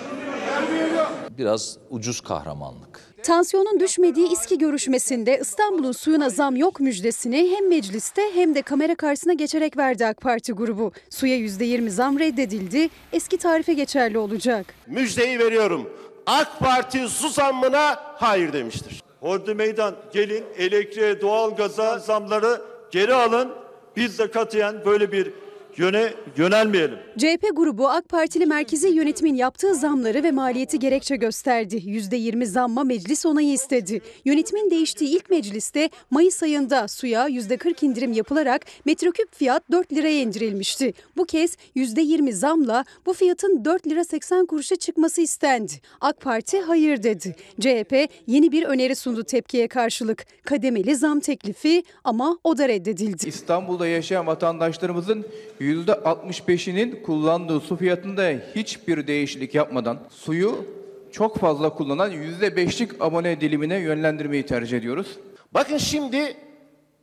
Biraz 1.39 1.77
ucuz 1.91 2.21
kahramanlık. 2.21 3.01
Tansiyonun 3.23 3.81
düşmediği 3.81 4.33
İSKİ 4.33 4.59
görüşmesinde 4.59 5.39
İstanbul'un 5.43 5.93
suyuna 5.93 6.29
zam 6.31 6.57
yok 6.57 6.81
müjdesini 6.81 7.51
hem 7.57 7.69
mecliste 7.69 8.23
hem 8.35 8.55
de 8.55 8.63
kamera 8.63 8.95
karşısına 8.95 9.33
geçerek 9.33 9.77
verdi 9.77 10.07
AK 10.07 10.21
Parti 10.21 10.53
grubu. 10.53 10.93
Suya 11.11 11.37
%20 11.37 11.89
zam 11.91 12.19
reddedildi, 12.19 12.89
eski 13.13 13.37
tarife 13.39 13.73
geçerli 13.73 14.19
olacak. 14.19 14.67
müjdeyi 14.87 15.39
veriyorum. 15.39 15.91
AK 16.27 16.59
Parti 16.59 17.09
su 17.09 17.29
zammına 17.29 17.95
hayır 18.15 18.53
demiştir. 18.53 19.03
Ordu 19.21 19.55
meydan 19.55 19.95
gelin 20.13 20.45
elektriğe 20.59 21.21
doğalgaza 21.21 21.99
zamları 21.99 22.61
geri 22.91 23.15
alın. 23.15 23.49
Biz 23.97 24.19
de 24.19 24.31
katiyen 24.31 24.85
böyle 24.85 25.13
bir 25.13 25.33
yöne 25.77 26.15
yönelmeyelim. 26.37 26.99
CHP 27.19 27.57
grubu 27.57 27.89
AK 27.89 28.09
Partili 28.09 28.47
merkezi 28.47 28.89
yönetimin 28.89 29.35
yaptığı 29.35 29.75
zamları 29.75 30.23
ve 30.23 30.31
maliyeti 30.31 30.79
gerekçe 30.79 31.17
gösterdi. 31.17 31.77
%20 31.77 32.47
zamma 32.47 32.85
meclis 32.85 33.27
onayı 33.27 33.53
istedi. 33.53 34.01
Yönetimin 34.25 34.71
değiştiği 34.71 35.17
ilk 35.17 35.31
mecliste 35.31 35.91
Mayıs 36.11 36.43
ayında 36.43 36.89
suya 36.89 37.29
%40 37.29 37.85
indirim 37.87 38.13
yapılarak 38.13 38.67
metreküp 38.85 39.35
fiyat 39.35 39.63
4 39.71 39.93
liraya 39.93 40.21
indirilmişti. 40.21 40.95
Bu 41.17 41.25
kez 41.25 41.57
%20 41.77 42.33
zamla 42.33 42.85
bu 43.07 43.13
fiyatın 43.13 43.65
4 43.65 43.87
lira 43.87 44.05
80 44.05 44.47
kuruşa 44.47 44.77
çıkması 44.77 45.21
istendi. 45.21 45.73
AK 46.01 46.21
Parti 46.21 46.61
hayır 46.61 47.03
dedi. 47.03 47.37
CHP 47.61 48.09
yeni 48.27 48.53
bir 48.53 48.63
öneri 48.63 48.97
sundu 48.97 49.25
tepkiye 49.25 49.69
karşılık. 49.69 50.27
Kademeli 50.45 50.97
zam 50.97 51.21
teklifi 51.21 51.83
ama 52.05 52.39
o 52.45 52.59
da 52.59 52.69
reddedildi. 52.69 53.29
İstanbul'da 53.29 53.87
yaşayan 53.87 54.27
vatandaşlarımızın 54.27 55.27
%65'inin 55.61 57.03
kullandığı 57.03 57.61
su 57.61 57.77
fiyatında 57.77 58.33
hiçbir 58.55 59.07
değişiklik 59.07 59.55
yapmadan 59.55 59.99
suyu 60.11 60.65
çok 61.13 61.39
fazla 61.39 61.71
kullanan 61.71 62.13
%5'lik 62.13 63.03
abone 63.03 63.41
dilimine 63.41 63.77
yönlendirmeyi 63.77 64.47
tercih 64.47 64.79
ediyoruz. 64.79 65.19
Bakın 65.55 65.79
şimdi 65.79 66.37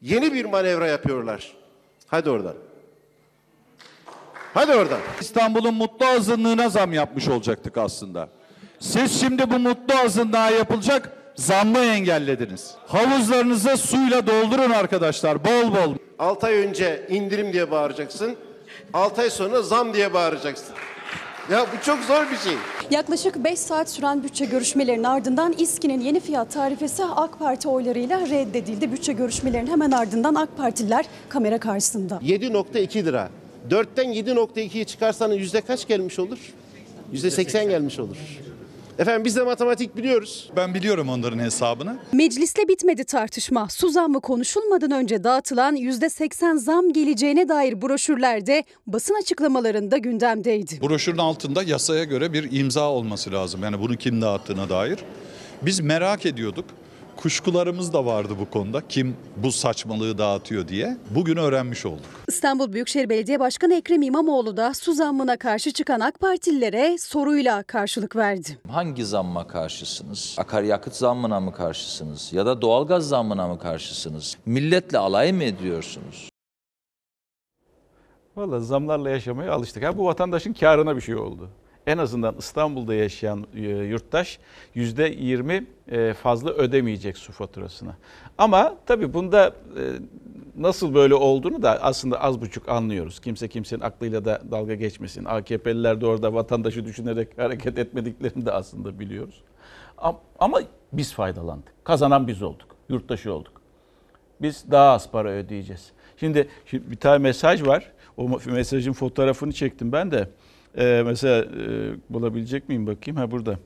yeni 0.01 0.33
bir 0.33 0.45
manevra 0.45 0.87
yapıyorlar. 0.87 1.53
Hadi 2.07 2.29
oradan. 2.29 2.55
Hadi 4.53 4.73
oradan. 4.73 4.99
İstanbul'un 5.21 5.73
mutlu 5.73 6.05
azınlığına 6.05 6.69
zam 6.69 6.93
yapmış 6.93 7.27
olacaktık 7.27 7.77
aslında. 7.77 8.29
Siz 8.79 9.19
şimdi 9.19 9.51
bu 9.51 9.59
mutlu 9.59 9.95
azınlığa 9.95 10.49
yapılacak 10.49 11.11
zammı 11.35 11.79
engellediniz. 11.79 12.75
Havuzlarınızı 12.87 13.77
suyla 13.77 14.27
doldurun 14.27 14.69
arkadaşlar 14.69 15.45
bol 15.45 15.71
bol. 15.71 15.95
6 16.19 16.47
ay 16.47 16.53
önce 16.53 17.07
indirim 17.09 17.53
diye 17.53 17.71
bağıracaksın. 17.71 18.35
6 18.93 19.21
ay 19.21 19.29
sonra 19.29 19.61
zam 19.61 19.93
diye 19.93 20.13
bağıracaksın. 20.13 20.75
Ya 21.51 21.65
bu 21.73 21.85
çok 21.85 21.99
zor 22.03 22.31
bir 22.31 22.37
şey. 22.37 22.53
Yaklaşık 22.91 23.43
5 23.43 23.59
saat 23.59 23.89
süren 23.89 24.23
bütçe 24.23 24.45
görüşmelerinin 24.45 25.03
ardından 25.03 25.53
İSKİ'nin 25.57 26.01
yeni 26.01 26.19
fiyat 26.19 26.53
tarifesi 26.53 27.03
AK 27.05 27.39
Parti 27.39 27.67
oylarıyla 27.67 28.19
reddedildi. 28.19 28.91
Bütçe 28.91 29.13
görüşmelerinin 29.13 29.71
hemen 29.71 29.91
ardından 29.91 30.35
AK 30.35 30.57
Partililer 30.57 31.05
kamera 31.29 31.59
karşısında. 31.59 32.15
7.2 32.15 33.05
lira. 33.05 33.29
4'ten 33.69 34.05
7.2'yi 34.13 34.85
çıkarsanız 34.85 35.37
yüzde 35.37 35.61
kaç 35.61 35.87
gelmiş 35.87 36.19
olur? 36.19 36.39
Yüzde 37.11 37.31
80 37.31 37.69
gelmiş 37.69 37.99
olur. 37.99 38.17
Efendim 38.99 39.25
biz 39.25 39.35
de 39.35 39.43
matematik 39.43 39.97
biliyoruz. 39.97 40.49
Ben 40.55 40.73
biliyorum 40.73 41.09
onların 41.09 41.39
hesabını. 41.39 41.97
Mecliste 42.11 42.67
bitmedi 42.67 43.03
tartışma. 43.03 43.69
Su 43.69 43.89
zammı 43.89 44.21
konuşulmadan 44.21 44.91
önce 44.91 45.23
dağıtılan 45.23 45.75
%80 45.75 46.57
zam 46.57 46.93
geleceğine 46.93 47.49
dair 47.49 47.81
broşürlerde 47.81 48.63
basın 48.87 49.15
açıklamalarında 49.21 49.97
gündemdeydi. 49.97 50.81
Broşürün 50.81 51.17
altında 51.17 51.63
yasaya 51.63 52.03
göre 52.03 52.33
bir 52.33 52.59
imza 52.59 52.89
olması 52.89 53.31
lazım. 53.31 53.63
Yani 53.63 53.79
bunu 53.79 53.95
kim 53.95 54.21
dağıttığına 54.21 54.69
dair. 54.69 54.99
Biz 55.61 55.79
merak 55.79 56.25
ediyorduk. 56.25 56.65
Kuşkularımız 57.17 57.93
da 57.93 58.05
vardı 58.05 58.33
bu 58.39 58.49
konuda. 58.49 58.87
Kim 58.89 59.17
bu 59.37 59.51
saçmalığı 59.51 60.17
dağıtıyor 60.17 60.67
diye. 60.67 60.97
Bugün 61.09 61.37
öğrenmiş 61.37 61.85
olduk. 61.85 62.05
İstanbul 62.27 62.73
Büyükşehir 62.73 63.09
Belediye 63.09 63.39
Başkanı 63.39 63.73
Ekrem 63.73 64.01
İmamoğlu 64.01 64.57
da 64.57 64.73
su 64.73 64.93
zammına 64.93 65.37
karşı 65.37 65.71
çıkan 65.71 65.99
AK 65.99 66.19
Partililere 66.19 66.97
soruyla 66.97 67.63
karşılık 67.63 68.15
verdi. 68.15 68.59
Hangi 68.71 69.05
zamma 69.05 69.47
karşısınız? 69.47 70.35
Akaryakıt 70.37 70.95
zammına 70.95 71.39
mı 71.39 71.53
karşısınız? 71.53 72.33
Ya 72.33 72.45
da 72.45 72.61
doğalgaz 72.61 73.07
zammına 73.07 73.47
mı 73.47 73.59
karşısınız? 73.59 74.37
Milletle 74.45 74.97
alay 74.97 75.33
mı 75.33 75.43
ediyorsunuz? 75.43 76.29
Valla 78.35 78.59
zamlarla 78.59 79.09
yaşamaya 79.09 79.51
alıştık. 79.53 79.83
Ha, 79.83 79.97
bu 79.97 80.05
vatandaşın 80.05 80.53
karına 80.53 80.95
bir 80.95 81.01
şey 81.01 81.15
oldu. 81.15 81.49
En 81.87 81.97
azından 81.97 82.35
İstanbul'da 82.37 82.93
yaşayan 82.93 83.47
e, 83.55 83.59
yurttaş 83.61 84.39
%20 84.75 85.65
e, 85.91 86.13
fazla 86.13 86.49
ödemeyecek 86.49 87.17
su 87.17 87.31
faturasını. 87.31 87.91
Ama 88.37 88.75
tabii 88.85 89.13
bunda 89.13 89.47
e, 89.47 89.83
nasıl 90.57 90.93
böyle 90.93 91.13
olduğunu 91.13 91.61
da 91.61 91.83
aslında 91.83 92.21
az 92.21 92.41
buçuk 92.41 92.69
anlıyoruz. 92.69 93.19
Kimse 93.19 93.47
kimsenin 93.47 93.81
aklıyla 93.81 94.25
da 94.25 94.41
dalga 94.51 94.75
geçmesin. 94.75 95.25
AKP'liler 95.25 96.01
de 96.01 96.05
orada 96.05 96.33
vatandaşı 96.33 96.85
düşünerek 96.85 97.37
hareket 97.37 97.77
etmediklerini 97.77 98.45
de 98.45 98.51
aslında 98.51 98.99
biliyoruz. 98.99 99.43
Ama 100.39 100.61
biz 100.93 101.13
faydalandık. 101.13 101.73
Kazanan 101.83 102.27
biz 102.27 102.41
olduk. 102.41 102.75
Yurttaşı 102.89 103.33
olduk. 103.33 103.61
Biz 104.41 104.71
daha 104.71 104.91
az 104.91 105.11
para 105.11 105.29
ödeyeceğiz. 105.29 105.91
Şimdi, 106.17 106.47
şimdi 106.65 106.91
bir 106.91 106.95
tane 106.95 107.17
mesaj 107.17 107.67
var. 107.67 107.91
O 108.17 108.39
mesajın 108.45 108.93
fotoğrafını 108.93 109.51
çektim 109.51 109.91
ben 109.91 110.11
de. 110.11 110.29
Ee, 110.77 111.01
mesela 111.05 111.45
e, 111.45 111.95
bulabilecek 112.09 112.69
miyim 112.69 112.87
bakayım? 112.87 113.17
Ha 113.17 113.31
burada. 113.31 113.59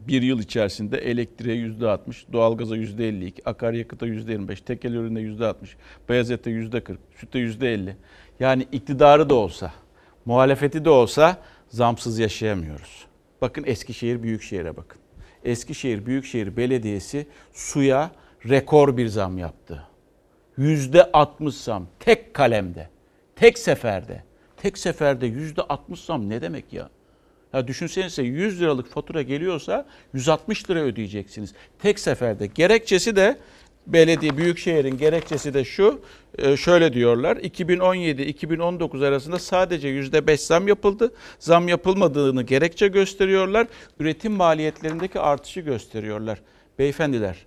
Bir 0.00 0.22
yıl 0.22 0.38
içerisinde 0.38 0.98
elektriğe 0.98 1.56
yüzde 1.56 1.88
60, 1.88 2.26
doğalgaza 2.32 2.76
yüzde 2.76 3.08
52, 3.08 3.42
akaryakıta 3.44 4.06
yüzde 4.06 4.32
25, 4.32 4.60
tekel 4.60 4.92
ürüne 4.92 5.20
yüzde 5.20 5.46
60, 5.46 5.76
beyaz 6.08 6.30
ete 6.30 6.50
yüzde 6.50 6.80
40, 6.80 7.00
sütte 7.16 7.38
yüzde 7.38 7.72
50. 7.72 7.96
Yani 8.40 8.66
iktidarı 8.72 9.30
da 9.30 9.34
olsa, 9.34 9.72
muhalefeti 10.24 10.84
de 10.84 10.90
olsa 10.90 11.38
zamsız 11.68 12.18
yaşayamıyoruz. 12.18 13.06
Bakın 13.40 13.64
Eskişehir 13.66 14.22
Büyükşehir'e 14.22 14.76
bakın. 14.76 15.00
Eskişehir 15.44 16.06
Büyükşehir 16.06 16.56
Belediyesi 16.56 17.26
suya 17.52 18.10
rekor 18.48 18.96
bir 18.96 19.06
zam 19.06 19.38
yaptı. 19.38 19.82
Yüzde 20.56 21.12
60 21.12 21.54
zam 21.54 21.86
tek 22.00 22.34
kalemde, 22.34 22.88
tek 23.36 23.58
seferde. 23.58 24.24
Tek 24.64 24.78
seferde 24.78 25.26
yüzde 25.26 25.62
60 25.62 26.00
zam 26.00 26.28
ne 26.28 26.42
demek 26.42 26.72
ya? 26.72 26.90
Ya 27.52 27.68
düşünsenize 27.68 28.22
100 28.22 28.60
liralık 28.60 28.90
fatura 28.90 29.22
geliyorsa 29.22 29.86
160 30.14 30.70
lira 30.70 30.78
ödeyeceksiniz. 30.80 31.54
Tek 31.78 31.98
seferde. 31.98 32.46
Gerekçesi 32.46 33.16
de 33.16 33.38
belediye 33.86 34.36
büyükşehirin 34.36 34.98
gerekçesi 34.98 35.54
de 35.54 35.64
şu. 35.64 36.00
e, 36.38 36.56
Şöyle 36.56 36.92
diyorlar. 36.92 37.36
2017-2019 37.36 39.06
arasında 39.06 39.38
sadece 39.38 39.88
%5 39.88 40.36
zam 40.36 40.68
yapıldı. 40.68 41.14
Zam 41.38 41.68
yapılmadığını 41.68 42.42
gerekçe 42.42 42.88
gösteriyorlar. 42.88 43.66
Üretim 44.00 44.32
maliyetlerindeki 44.32 45.20
artışı 45.20 45.60
gösteriyorlar. 45.60 46.40
Beyefendiler, 46.78 47.46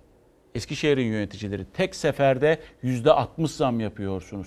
Eskişehir'in 0.54 1.06
yöneticileri 1.06 1.64
tek 1.74 1.94
seferde 1.94 2.58
%60 2.84 3.48
zam 3.48 3.80
yapıyorsunuz. 3.80 4.46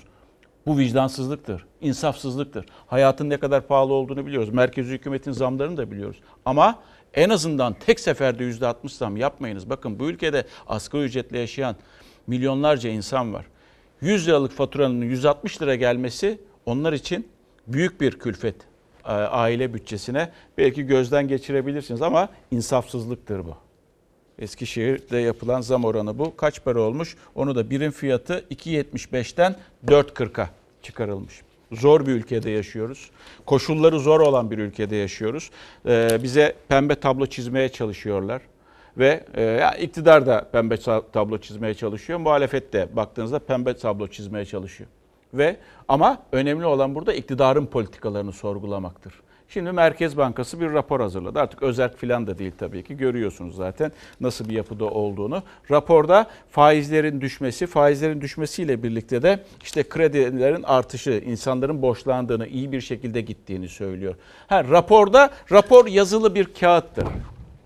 Bu 0.68 0.78
vicdansızlıktır, 0.78 1.66
insafsızlıktır. 1.82 2.66
Hayatın 2.88 3.30
ne 3.30 3.38
kadar 3.38 3.68
pahalı 3.68 3.94
olduğunu 3.94 4.26
biliyoruz. 4.26 4.50
Merkezi 4.50 4.94
hükümetin 4.94 5.32
zamlarını 5.32 5.78
da 5.78 5.92
biliyoruz. 5.92 6.18
Ama 6.46 6.80
en 7.14 7.30
azından 7.30 7.74
tek 7.74 8.00
seferde 8.00 8.44
%60 8.44 8.90
zam 8.90 9.18
yapmayınız. 9.18 9.70
Bakın 9.70 10.00
bu 10.00 10.10
ülkede 10.10 10.46
asgari 10.68 11.04
ücretle 11.04 11.40
yaşayan 11.40 11.76
milyonlarca 12.28 12.90
insan 12.90 13.34
var. 13.34 13.46
100 14.02 14.28
liralık 14.28 14.52
faturanın 14.52 15.02
160 15.02 15.62
lira 15.62 15.76
gelmesi 15.76 16.40
onlar 16.66 16.94
için 16.94 17.28
büyük 17.68 18.02
bir 18.02 18.20
külfet 18.20 18.56
e, 19.06 19.12
aile 19.12 19.74
bütçesine. 19.74 20.32
Belki 20.58 20.84
gözden 20.84 21.28
geçirebilirsiniz 21.28 22.02
ama 22.02 22.30
insafsızlıktır 22.52 23.46
bu. 23.46 23.71
Eskişehir'de 24.40 25.18
yapılan 25.18 25.62
zam 25.62 25.86
oranı 25.86 26.20
bu. 26.20 26.36
Kaç 26.36 26.64
para 26.64 26.82
olmuş? 26.82 27.16
Onu 27.36 27.56
da 27.56 27.70
birim 27.70 27.92
fiyatı 27.92 28.46
2.75'ten 28.52 29.56
4.40'a 29.88 30.50
çıkarılmış. 30.82 31.42
Zor 31.72 32.06
bir 32.06 32.12
ülkede 32.12 32.50
yaşıyoruz. 32.50 33.12
Koşulları 33.46 34.00
zor 34.00 34.20
olan 34.20 34.52
bir 34.52 34.58
ülkede 34.58 34.96
yaşıyoruz. 34.96 35.52
Ee, 35.86 36.20
bize 36.24 36.56
pembe 36.68 36.96
tablo 36.96 37.26
çizmeye 37.26 37.70
çalışıyorlar. 37.70 38.42
Ve 38.98 39.24
e, 39.36 39.70
iktidar 39.82 40.26
da 40.26 40.50
pembe 40.52 40.78
tablo 41.14 41.38
çizmeye 41.38 41.74
çalışıyor. 41.74 42.20
Muhalefet 42.20 42.74
de 42.74 42.88
baktığınızda 42.96 43.40
pembe 43.40 43.74
tablo 43.74 44.08
çizmeye 44.08 44.46
çalışıyor. 44.46 44.90
Ve 45.34 45.58
ama 45.88 46.24
önemli 46.32 46.66
olan 46.66 46.96
burada 46.96 47.14
iktidarın 47.14 47.66
politikalarını 47.66 48.32
sorgulamaktır. 48.32 49.14
Şimdi 49.54 49.72
Merkez 49.72 50.18
Bankası 50.18 50.60
bir 50.60 50.74
rapor 50.74 51.00
hazırladı. 51.00 51.40
Artık 51.40 51.64
özerk 51.64 51.98
filan 51.98 52.28
da 52.28 52.38
değil 52.38 52.52
tabii 52.58 52.84
ki. 52.84 52.98
Görüyorsunuz 52.98 53.56
zaten 53.56 53.92
nasıl 54.22 54.50
bir 54.50 54.54
yapıda 54.54 54.86
olduğunu. 54.86 55.44
Raporda 55.72 56.28
faizlerin 56.52 57.22
düşmesi, 57.22 57.68
faizlerin 57.68 58.22
düşmesiyle 58.22 58.84
birlikte 58.84 59.22
de 59.22 59.44
işte 59.64 59.84
kredilerin 59.84 60.64
artışı, 60.64 61.24
insanların 61.26 61.82
borçlandığını, 61.82 62.48
iyi 62.48 62.72
bir 62.72 62.82
şekilde 62.82 63.22
gittiğini 63.22 63.70
söylüyor. 63.70 64.16
Ha, 64.48 64.64
raporda 64.64 65.30
rapor 65.52 65.88
yazılı 65.88 66.36
bir 66.36 66.46
kağıttır. 66.54 67.08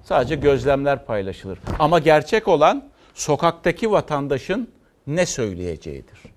Sadece 0.04 0.36
gözlemler 0.36 1.06
paylaşılır. 1.06 1.60
Ama 1.80 2.00
gerçek 2.00 2.48
olan 2.48 2.90
sokaktaki 3.14 3.92
vatandaşın 3.92 4.68
ne 5.08 5.26
söyleyeceğidir. 5.26 6.35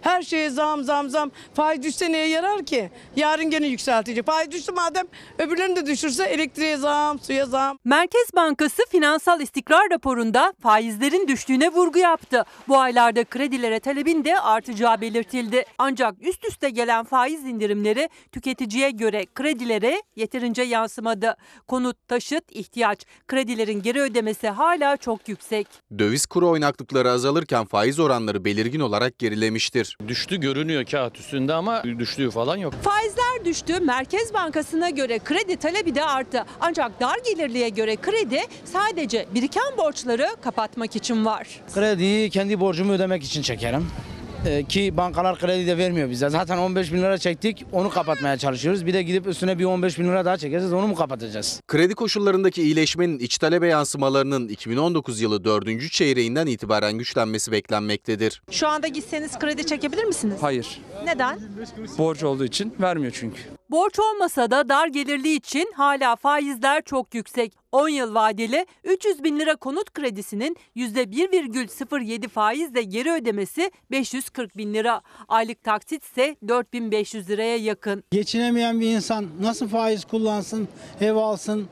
Her 0.00 0.22
şeye 0.22 0.50
zam 0.50 0.84
zam 0.84 1.10
zam. 1.10 1.30
Faiz 1.54 1.82
düşse 1.82 2.12
neye 2.12 2.28
yarar 2.28 2.66
ki? 2.66 2.90
Yarın 3.16 3.50
gene 3.50 3.66
yükseltecek. 3.66 4.26
Faiz 4.26 4.50
düştü 4.50 4.72
madem 4.72 5.06
öbürlerini 5.38 5.76
de 5.76 5.86
düşürse 5.86 6.24
elektriğe 6.24 6.76
zam, 6.76 7.18
suya 7.18 7.46
zam. 7.46 7.78
Merkez 7.84 8.30
Bankası 8.36 8.82
finansal 8.90 9.40
istikrar 9.40 9.90
raporunda 9.90 10.54
faizlerin 10.62 11.28
düştüğüne 11.28 11.68
vurgu 11.68 11.98
yaptı. 11.98 12.44
Bu 12.68 12.78
aylarda 12.78 13.24
kredilere 13.24 13.80
talebin 13.80 14.24
de 14.24 14.40
artacağı 14.40 15.00
belirtildi. 15.00 15.64
Ancak 15.78 16.14
üst 16.20 16.44
üste 16.44 16.70
gelen 16.70 17.04
faiz 17.04 17.44
indirimleri 17.44 18.08
tüketiciye 18.32 18.90
göre 18.90 19.26
kredilere 19.34 20.02
yeterince 20.16 20.62
yansımadı. 20.62 21.36
Konut, 21.68 21.96
taşıt, 22.08 22.44
ihtiyaç, 22.52 23.06
kredilerin 23.28 23.82
geri 23.82 24.00
ödemesi 24.00 24.48
hala 24.48 24.96
çok 24.96 25.28
yüksek. 25.28 25.66
Döviz 25.98 26.26
kuru 26.26 26.48
oynaklıkları 26.48 27.10
azalırken 27.10 27.64
faiz 27.64 27.98
oranları 28.00 28.44
belirgin 28.44 28.80
olarak 28.80 29.18
gerilemiştir. 29.18 29.95
Düştü 30.08 30.36
görünüyor 30.40 30.84
kağıt 30.84 31.18
üstünde 31.18 31.54
ama 31.54 31.82
düştüğü 31.84 32.30
falan 32.30 32.56
yok. 32.56 32.74
Faizler 32.82 33.44
düştü. 33.44 33.80
Merkez 33.80 34.34
Bankası'na 34.34 34.90
göre 34.90 35.18
kredi 35.18 35.56
talebi 35.56 35.94
de 35.94 36.04
arttı. 36.04 36.44
Ancak 36.60 37.00
dar 37.00 37.16
gelirliye 37.24 37.68
göre 37.68 37.96
kredi 37.96 38.40
sadece 38.64 39.26
biriken 39.34 39.76
borçları 39.78 40.28
kapatmak 40.42 40.96
için 40.96 41.24
var. 41.24 41.48
Krediyi 41.74 42.30
kendi 42.30 42.60
borcumu 42.60 42.92
ödemek 42.92 43.24
için 43.24 43.42
çekerim. 43.42 43.88
Ee, 44.46 44.64
ki 44.64 44.96
bankalar 44.96 45.38
kredi 45.38 45.66
de 45.66 45.78
vermiyor 45.78 46.10
bize. 46.10 46.28
Zaten 46.30 46.58
15 46.58 46.92
bin 46.92 46.98
lira 46.98 47.18
çektik 47.18 47.66
onu 47.72 47.90
kapatmaya 47.90 48.36
çalışıyoruz. 48.36 48.86
Bir 48.86 48.94
de 48.94 49.02
gidip 49.02 49.26
üstüne 49.26 49.58
bir 49.58 49.64
15 49.64 49.98
bin 49.98 50.04
lira 50.04 50.24
daha 50.24 50.36
çekeceğiz 50.36 50.72
onu 50.72 50.86
mu 50.86 50.94
kapatacağız? 50.94 51.60
Kredi 51.68 51.94
koşullarındaki 51.94 52.62
iyileşmenin 52.62 53.18
iç 53.18 53.38
talebe 53.38 53.68
yansımalarının 53.68 54.48
2019 54.48 55.20
yılı 55.20 55.44
4. 55.44 55.90
çeyreğinden 55.92 56.46
itibaren 56.46 56.92
güçlenmesi 56.92 57.52
beklenmektedir. 57.52 58.42
Şu 58.50 58.68
anda 58.68 58.88
gitseniz 58.88 59.38
kredi 59.38 59.66
çekebilir 59.66 60.04
misiniz? 60.04 60.36
Hayır. 60.40 60.80
Neden? 61.04 61.38
Borç 61.98 62.22
olduğu 62.22 62.44
için 62.44 62.74
vermiyor 62.80 63.12
çünkü. 63.16 63.40
Borç 63.70 63.98
olmasa 63.98 64.50
da 64.50 64.68
dar 64.68 64.86
gelirli 64.88 65.34
için 65.34 65.72
hala 65.76 66.16
faizler 66.16 66.82
çok 66.84 67.14
yüksek. 67.14 67.52
10 67.76 67.88
yıl 67.88 68.14
vadeli 68.14 68.66
300 68.84 69.24
bin 69.24 69.38
lira 69.38 69.56
konut 69.56 69.92
kredisinin 69.92 70.56
%1,07 70.76 72.28
faizle 72.28 72.82
geri 72.82 73.12
ödemesi 73.12 73.70
540 73.90 74.56
bin 74.56 74.74
lira. 74.74 75.00
Aylık 75.28 75.64
taksit 75.64 76.04
ise 76.04 76.36
4500 76.48 77.30
liraya 77.30 77.56
yakın. 77.56 78.04
Geçinemeyen 78.10 78.80
bir 78.80 78.96
insan 78.96 79.26
nasıl 79.40 79.68
faiz 79.68 80.04
kullansın, 80.04 80.68
ev 81.00 81.14
alsın, 81.14 81.66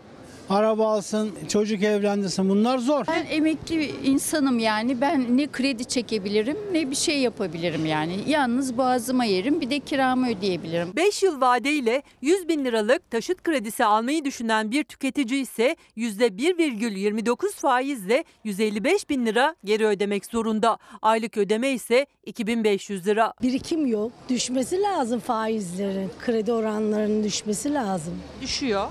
araba 0.50 0.92
alsın, 0.92 1.32
çocuk 1.48 1.82
evlendirsin 1.82 2.48
bunlar 2.48 2.78
zor. 2.78 3.04
Ben 3.08 3.26
emekli 3.30 3.78
bir 3.78 3.94
insanım 4.04 4.58
yani 4.58 5.00
ben 5.00 5.36
ne 5.36 5.46
kredi 5.46 5.84
çekebilirim 5.84 6.56
ne 6.72 6.90
bir 6.90 6.96
şey 6.96 7.18
yapabilirim 7.18 7.86
yani. 7.86 8.16
Yalnız 8.26 8.78
boğazıma 8.78 9.24
yerim 9.24 9.60
bir 9.60 9.70
de 9.70 9.80
kiramı 9.80 10.30
ödeyebilirim. 10.30 10.88
5 10.96 11.22
yıl 11.22 11.40
vadeyle 11.40 12.02
100 12.22 12.48
bin 12.48 12.64
liralık 12.64 13.10
taşıt 13.10 13.42
kredisi 13.42 13.84
almayı 13.84 14.24
düşünen 14.24 14.70
bir 14.70 14.84
tüketici 14.84 15.40
ise 15.40 15.76
%1,29 15.96 17.52
faizle 17.52 18.24
155 18.44 19.10
bin 19.10 19.26
lira 19.26 19.54
geri 19.64 19.86
ödemek 19.86 20.26
zorunda. 20.26 20.78
Aylık 21.02 21.36
ödeme 21.36 21.70
ise 21.70 22.06
2500 22.26 23.06
lira. 23.06 23.32
Birikim 23.42 23.86
yok. 23.86 24.12
Düşmesi 24.28 24.82
lazım 24.82 25.20
faizlerin. 25.20 26.10
Kredi 26.24 26.52
oranlarının 26.52 27.24
düşmesi 27.24 27.74
lazım. 27.74 28.14
Düşüyor. 28.42 28.88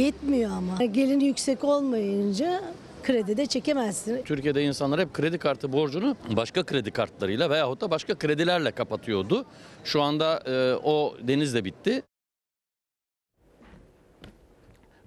Yetmiyor 0.00 0.50
ama. 0.50 0.84
Geliri 0.84 1.24
yüksek 1.24 1.64
olmayınca 1.64 2.62
kredi 3.02 3.36
de 3.36 3.46
çekemezsin. 3.46 4.22
Türkiye'de 4.24 4.62
insanlar 4.62 5.00
hep 5.00 5.14
kredi 5.14 5.38
kartı 5.38 5.72
borcunu 5.72 6.16
başka 6.36 6.62
kredi 6.62 6.90
kartlarıyla 6.90 7.50
veyahut 7.50 7.80
da 7.80 7.90
başka 7.90 8.14
kredilerle 8.14 8.70
kapatıyordu. 8.70 9.44
Şu 9.84 10.02
anda 10.02 10.42
e, 10.46 10.74
o 10.74 11.14
deniz 11.22 11.54
de 11.54 11.64
bitti. 11.64 12.02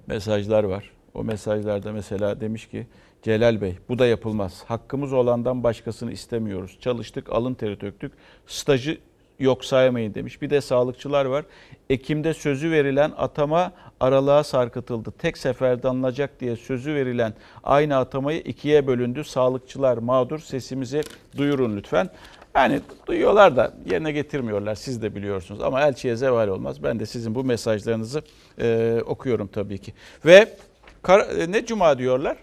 mesajlar 0.07 0.63
var. 0.63 0.91
O 1.13 1.23
mesajlarda 1.23 1.91
mesela 1.91 2.41
demiş 2.41 2.67
ki 2.69 2.87
Celal 3.21 3.61
Bey 3.61 3.77
bu 3.89 3.99
da 3.99 4.05
yapılmaz. 4.05 4.63
Hakkımız 4.63 5.13
olandan 5.13 5.63
başkasını 5.63 6.11
istemiyoruz. 6.11 6.77
Çalıştık, 6.79 7.29
alın 7.31 7.53
teri 7.53 7.81
döktük. 7.81 8.13
Stajı 8.47 8.97
yok 9.39 9.65
saymayın 9.65 10.13
demiş. 10.13 10.41
Bir 10.41 10.49
de 10.49 10.61
sağlıkçılar 10.61 11.25
var. 11.25 11.45
Ekim'de 11.89 12.33
sözü 12.33 12.71
verilen 12.71 13.11
atama 13.17 13.71
aralığa 13.99 14.43
sarkıtıldı. 14.43 15.11
Tek 15.11 15.37
seferde 15.37 15.87
alınacak 15.87 16.39
diye 16.39 16.55
sözü 16.55 16.93
verilen 16.93 17.33
aynı 17.63 17.97
atamayı 17.97 18.39
ikiye 18.39 18.87
bölündü. 18.87 19.23
Sağlıkçılar 19.23 19.97
mağdur. 19.97 20.39
Sesimizi 20.39 21.01
duyurun 21.37 21.77
lütfen. 21.77 22.09
Yani 22.55 22.81
duyuyorlar 23.07 23.55
da 23.55 23.73
yerine 23.85 24.11
getirmiyorlar. 24.11 24.75
Siz 24.75 25.01
de 25.01 25.15
biliyorsunuz. 25.15 25.61
Ama 25.61 25.81
elçiye 25.81 26.15
zeval 26.15 26.47
olmaz. 26.47 26.83
Ben 26.83 26.99
de 26.99 27.05
sizin 27.05 27.35
bu 27.35 27.43
mesajlarınızı 27.43 28.21
e, 28.61 28.99
okuyorum 29.05 29.47
tabii 29.47 29.77
ki. 29.77 29.93
Ve 30.25 30.57
kara, 31.01 31.23
e, 31.23 31.51
ne 31.51 31.65
cuma 31.65 31.97
diyorlar? 31.97 32.37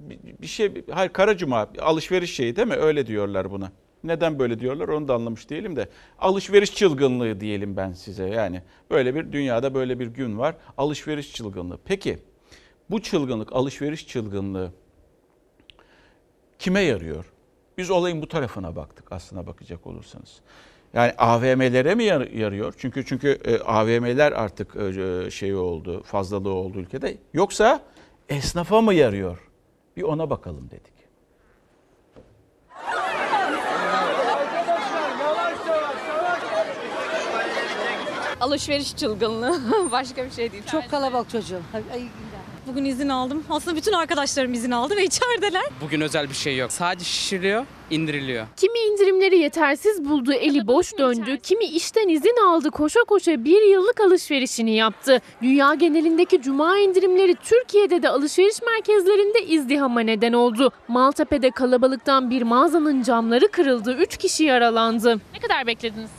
Bir, 0.00 0.18
bir 0.42 0.46
şey, 0.46 0.84
hayır 0.90 1.12
kara 1.12 1.36
cuma, 1.36 1.68
alışveriş 1.80 2.34
şeyi 2.34 2.56
değil 2.56 2.68
mi? 2.68 2.74
Öyle 2.74 3.06
diyorlar 3.06 3.50
buna. 3.50 3.72
Neden 4.04 4.38
böyle 4.38 4.60
diyorlar 4.60 4.88
onu 4.88 5.08
da 5.08 5.14
anlamış 5.14 5.50
değilim 5.50 5.76
de. 5.76 5.88
Alışveriş 6.18 6.74
çılgınlığı 6.74 7.40
diyelim 7.40 7.76
ben 7.76 7.92
size. 7.92 8.24
Yani 8.28 8.62
böyle 8.90 9.14
bir 9.14 9.32
dünyada 9.32 9.74
böyle 9.74 9.98
bir 9.98 10.06
gün 10.06 10.38
var. 10.38 10.56
Alışveriş 10.78 11.32
çılgınlığı. 11.32 11.78
Peki 11.84 12.18
bu 12.90 13.02
çılgınlık, 13.02 13.52
alışveriş 13.52 14.08
çılgınlığı 14.08 14.72
kime 16.58 16.80
yarıyor? 16.80 17.24
Biz 17.78 17.90
olayın 17.90 18.22
bu 18.22 18.28
tarafına 18.28 18.76
baktık 18.76 19.12
aslına 19.12 19.46
bakacak 19.46 19.86
olursanız. 19.86 20.40
Yani 20.94 21.12
AVM'lere 21.18 21.94
mi 21.94 22.04
yar- 22.04 22.30
yarıyor? 22.30 22.74
Çünkü 22.78 23.06
çünkü 23.06 23.28
e, 23.44 23.58
AVM'ler 23.58 24.32
artık 24.32 24.72
şey 25.32 25.54
oldu, 25.54 26.02
fazlalığı 26.02 26.52
oldu 26.52 26.78
ülkede. 26.78 27.16
Yoksa 27.32 27.82
esnafa 28.28 28.80
mı 28.80 28.94
yarıyor? 28.94 29.38
Bir 29.96 30.02
ona 30.02 30.30
bakalım 30.30 30.70
dedik. 30.70 30.93
Alışveriş 38.44 38.96
çılgınlığı. 38.96 39.60
Başka 39.92 40.24
bir 40.24 40.30
şey 40.30 40.52
değil. 40.52 40.62
Çok 40.70 40.90
kalabalık 40.90 41.30
çocuğum. 41.30 41.62
Bugün 42.66 42.84
izin 42.84 43.08
aldım. 43.08 43.44
Aslında 43.50 43.76
bütün 43.76 43.92
arkadaşlarım 43.92 44.54
izin 44.54 44.70
aldı 44.70 44.96
ve 44.96 45.04
içerideler. 45.04 45.64
Bugün 45.80 46.00
özel 46.00 46.28
bir 46.28 46.34
şey 46.34 46.56
yok. 46.56 46.72
Sadece 46.72 47.04
şişiriyor, 47.04 47.66
indiriliyor. 47.90 48.46
Kimi 48.56 48.78
indirimleri 48.78 49.38
yetersiz 49.38 50.04
buldu, 50.04 50.32
eli 50.32 50.66
boş 50.66 50.98
döndü. 50.98 51.38
Kimi 51.42 51.64
işten 51.64 52.08
izin 52.08 52.46
aldı, 52.46 52.70
koşa 52.70 53.00
koşa 53.08 53.44
bir 53.44 53.62
yıllık 53.62 54.00
alışverişini 54.00 54.74
yaptı. 54.74 55.20
Dünya 55.42 55.74
genelindeki 55.74 56.42
cuma 56.42 56.78
indirimleri 56.78 57.34
Türkiye'de 57.34 58.02
de 58.02 58.08
alışveriş 58.08 58.62
merkezlerinde 58.62 59.46
izdihama 59.46 60.00
neden 60.00 60.32
oldu. 60.32 60.72
Maltepe'de 60.88 61.50
kalabalıktan 61.50 62.30
bir 62.30 62.42
mağazanın 62.42 63.02
camları 63.02 63.48
kırıldı, 63.48 63.94
3 63.94 64.16
kişi 64.16 64.44
yaralandı. 64.44 65.20
Ne 65.34 65.40
kadar 65.40 65.66
beklediniz? 65.66 66.10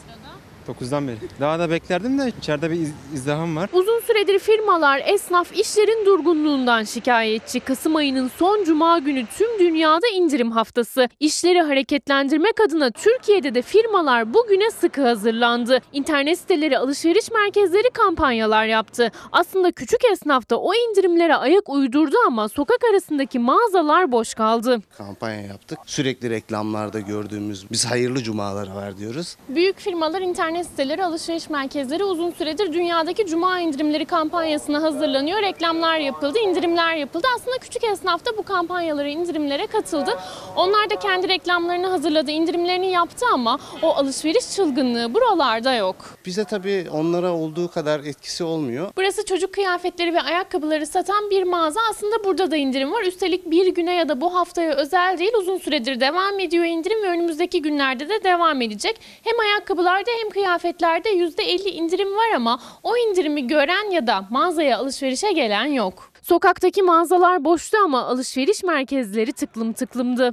9'dan 0.67 1.07
beri. 1.07 1.15
Daha 1.39 1.59
da 1.59 1.69
beklerdim 1.69 2.19
de 2.19 2.31
içeride 2.39 2.71
bir 2.71 2.75
iz- 2.79 2.93
izdiham 3.13 3.55
var. 3.55 3.69
Uzun 3.73 3.99
süredir 3.99 4.39
firmalar, 4.39 5.01
esnaf 5.05 5.51
işlerin 5.57 6.05
durgunluğundan 6.05 6.83
şikayetçi. 6.83 7.59
Kasım 7.59 7.95
ayının 7.95 8.31
son 8.37 8.63
cuma 8.63 8.99
günü 8.99 9.25
tüm 9.37 9.59
dünyada 9.59 10.07
indirim 10.13 10.51
haftası. 10.51 11.09
İşleri 11.19 11.61
hareketlendirmek 11.61 12.61
adına 12.67 12.91
Türkiye'de 12.91 13.55
de 13.55 13.61
firmalar 13.61 14.33
bugüne 14.33 14.71
sıkı 14.71 15.01
hazırlandı. 15.01 15.79
İnternet 15.93 16.39
siteleri, 16.39 16.77
alışveriş 16.77 17.31
merkezleri 17.31 17.89
kampanyalar 17.93 18.65
yaptı. 18.65 19.11
Aslında 19.31 19.71
küçük 19.71 19.99
esnaf 20.11 20.49
da 20.49 20.59
o 20.61 20.73
indirimlere 20.73 21.35
ayak 21.35 21.69
uydurdu 21.69 22.15
ama 22.27 22.49
sokak 22.49 22.79
arasındaki 22.91 23.39
mağazalar 23.39 24.11
boş 24.11 24.33
kaldı. 24.33 24.79
kampanya 24.97 25.41
yaptık. 25.41 25.79
Sürekli 25.85 26.29
reklamlarda 26.29 26.99
gördüğümüz 26.99 27.71
biz 27.71 27.85
hayırlı 27.85 28.23
cumalar 28.23 28.67
var 28.75 28.97
diyoruz. 28.97 29.35
Büyük 29.49 29.79
firmalar, 29.79 30.21
internet 30.21 30.54
siteleri, 30.63 31.05
alışveriş 31.05 31.49
merkezleri 31.49 32.03
uzun 32.03 32.31
süredir 32.31 32.73
dünyadaki 32.73 33.25
cuma 33.25 33.59
indirimleri 33.59 34.05
kampanyasına 34.05 34.81
hazırlanıyor. 34.81 35.41
Reklamlar 35.41 35.97
yapıldı, 35.97 36.39
indirimler 36.39 36.95
yapıldı. 36.95 37.27
Aslında 37.35 37.57
küçük 37.57 37.83
esnaf 37.83 38.25
da 38.25 38.37
bu 38.37 38.43
kampanyalara, 38.43 39.07
indirimlere 39.07 39.67
katıldı. 39.67 40.19
Onlar 40.55 40.89
da 40.89 40.95
kendi 40.99 41.27
reklamlarını 41.27 41.87
hazırladı, 41.87 42.31
indirimlerini 42.31 42.87
yaptı 42.87 43.25
ama 43.33 43.59
o 43.81 43.87
alışveriş 43.87 44.51
çılgınlığı 44.55 45.13
buralarda 45.13 45.73
yok. 45.73 45.95
Bize 46.25 46.43
tabii 46.43 46.87
onlara 46.91 47.31
olduğu 47.33 47.71
kadar 47.71 47.99
etkisi 47.99 48.43
olmuyor. 48.43 48.91
Burası 48.97 49.25
çocuk 49.25 49.53
kıyafetleri 49.53 50.13
ve 50.13 50.21
ayakkabıları 50.21 50.85
satan 50.87 51.29
bir 51.29 51.43
mağaza. 51.43 51.79
Aslında 51.89 52.23
burada 52.23 52.51
da 52.51 52.55
indirim 52.55 52.91
var. 52.91 53.03
Üstelik 53.03 53.51
bir 53.51 53.67
güne 53.67 53.93
ya 53.93 54.09
da 54.09 54.21
bu 54.21 54.35
haftaya 54.35 54.75
özel 54.75 55.19
değil 55.19 55.33
uzun 55.39 55.57
süredir 55.57 55.99
devam 55.99 56.39
ediyor 56.39 56.65
indirim 56.65 57.03
ve 57.03 57.07
önümüzdeki 57.07 57.61
günlerde 57.61 58.09
de 58.09 58.23
devam 58.23 58.61
edecek. 58.61 58.99
Hem 59.23 59.39
ayakkabılarda 59.39 60.11
hem 60.21 60.29
kıyafetlerde 60.45 61.09
%50 61.09 61.69
indirim 61.69 62.15
var 62.15 62.31
ama 62.35 62.59
o 62.83 62.97
indirimi 62.97 63.47
gören 63.47 63.91
ya 63.91 64.07
da 64.07 64.25
mağazaya 64.29 64.77
alışverişe 64.77 65.31
gelen 65.31 65.65
yok. 65.65 66.11
Sokaktaki 66.21 66.83
mağazalar 66.83 67.45
boştu 67.45 67.77
ama 67.83 68.03
alışveriş 68.03 68.63
merkezleri 68.63 69.33
tıklım 69.33 69.73
tıklımdı. 69.73 70.31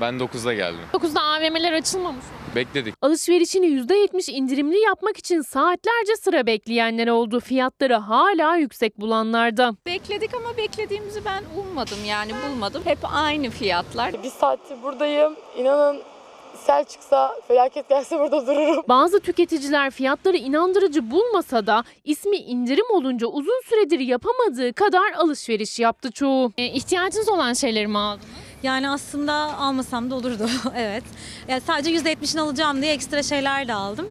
Ben 0.00 0.14
9'da 0.14 0.54
geldim. 0.54 0.80
9'da 0.92 1.22
AVM'ler 1.22 1.72
açılmamış. 1.72 2.24
Bekledik. 2.56 2.94
Alışverişini 3.02 3.66
%70 3.66 4.30
indirimli 4.30 4.78
yapmak 4.78 5.16
için 5.16 5.40
saatlerce 5.40 6.16
sıra 6.20 6.46
bekleyenler 6.46 7.08
oldu. 7.08 7.40
Fiyatları 7.40 7.94
hala 7.94 8.56
yüksek 8.56 9.00
bulanlarda. 9.00 9.74
Bekledik 9.86 10.34
ama 10.34 10.56
beklediğimizi 10.56 11.24
ben 11.24 11.42
ummadım 11.60 12.04
yani 12.08 12.32
bulmadım. 12.46 12.82
Hep 12.84 12.98
aynı 13.12 13.50
fiyatlar. 13.50 14.22
Bir 14.22 14.30
saattir 14.30 14.82
buradayım. 14.82 15.36
İnanın 15.58 16.11
sel 16.54 16.84
çıksa, 16.84 17.32
felaket 17.48 17.88
gelse 17.88 18.18
burada 18.18 18.46
dururum. 18.46 18.84
Bazı 18.88 19.20
tüketiciler 19.20 19.90
fiyatları 19.90 20.36
inandırıcı 20.36 21.10
bulmasa 21.10 21.66
da 21.66 21.84
ismi 22.04 22.36
indirim 22.36 22.86
olunca 22.90 23.26
uzun 23.26 23.62
süredir 23.64 24.00
yapamadığı 24.00 24.72
kadar 24.72 25.12
alışveriş 25.12 25.78
yaptı 25.78 26.10
çoğu. 26.10 26.52
E, 26.58 26.66
ihtiyacınız 26.66 27.28
olan 27.28 27.52
şeyleri 27.52 27.86
mi 27.86 27.98
aldınız? 27.98 28.26
Yani 28.62 28.90
aslında 28.90 29.32
almasam 29.58 30.10
da 30.10 30.14
olurdu. 30.14 30.46
evet. 30.76 31.04
Yani 31.48 31.60
sadece 31.60 31.90
%70'ini 31.90 32.40
alacağım 32.40 32.82
diye 32.82 32.92
ekstra 32.92 33.22
şeyler 33.22 33.68
de 33.68 33.74
aldım. 33.74 34.08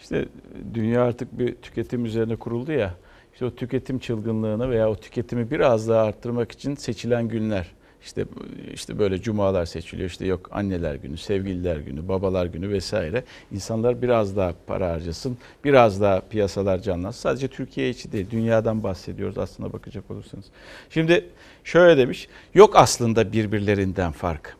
İşte 0.00 0.28
dünya 0.74 1.04
artık 1.04 1.38
bir 1.38 1.54
tüketim 1.54 2.04
üzerine 2.04 2.36
kuruldu 2.36 2.72
ya. 2.72 2.94
İşte 3.32 3.44
o 3.44 3.54
tüketim 3.54 3.98
çılgınlığını 3.98 4.70
veya 4.70 4.90
o 4.90 4.96
tüketimi 4.96 5.50
biraz 5.50 5.88
daha 5.88 6.02
arttırmak 6.02 6.52
için 6.52 6.74
seçilen 6.74 7.28
günler. 7.28 7.66
İşte 8.04 8.24
işte 8.74 8.98
böyle 8.98 9.22
cumalar 9.22 9.66
seçiliyor. 9.66 10.10
İşte 10.10 10.26
yok 10.26 10.48
anneler 10.52 10.94
günü, 10.94 11.16
sevgililer 11.16 11.76
günü, 11.76 12.08
babalar 12.08 12.46
günü 12.46 12.68
vesaire. 12.68 13.24
İnsanlar 13.52 14.02
biraz 14.02 14.36
daha 14.36 14.54
para 14.66 14.90
harcasın, 14.90 15.38
biraz 15.64 16.00
daha 16.00 16.20
piyasalar 16.20 16.78
canlansın. 16.78 17.20
Sadece 17.20 17.48
Türkiye 17.48 17.90
içi 17.90 18.12
değil, 18.12 18.30
dünyadan 18.30 18.82
bahsediyoruz 18.82 19.38
aslında 19.38 19.72
bakacak 19.72 20.10
olursanız. 20.10 20.44
Şimdi 20.90 21.24
şöyle 21.64 21.98
demiş, 21.98 22.28
yok 22.54 22.76
aslında 22.76 23.32
birbirlerinden 23.32 24.12
fark. 24.12 24.56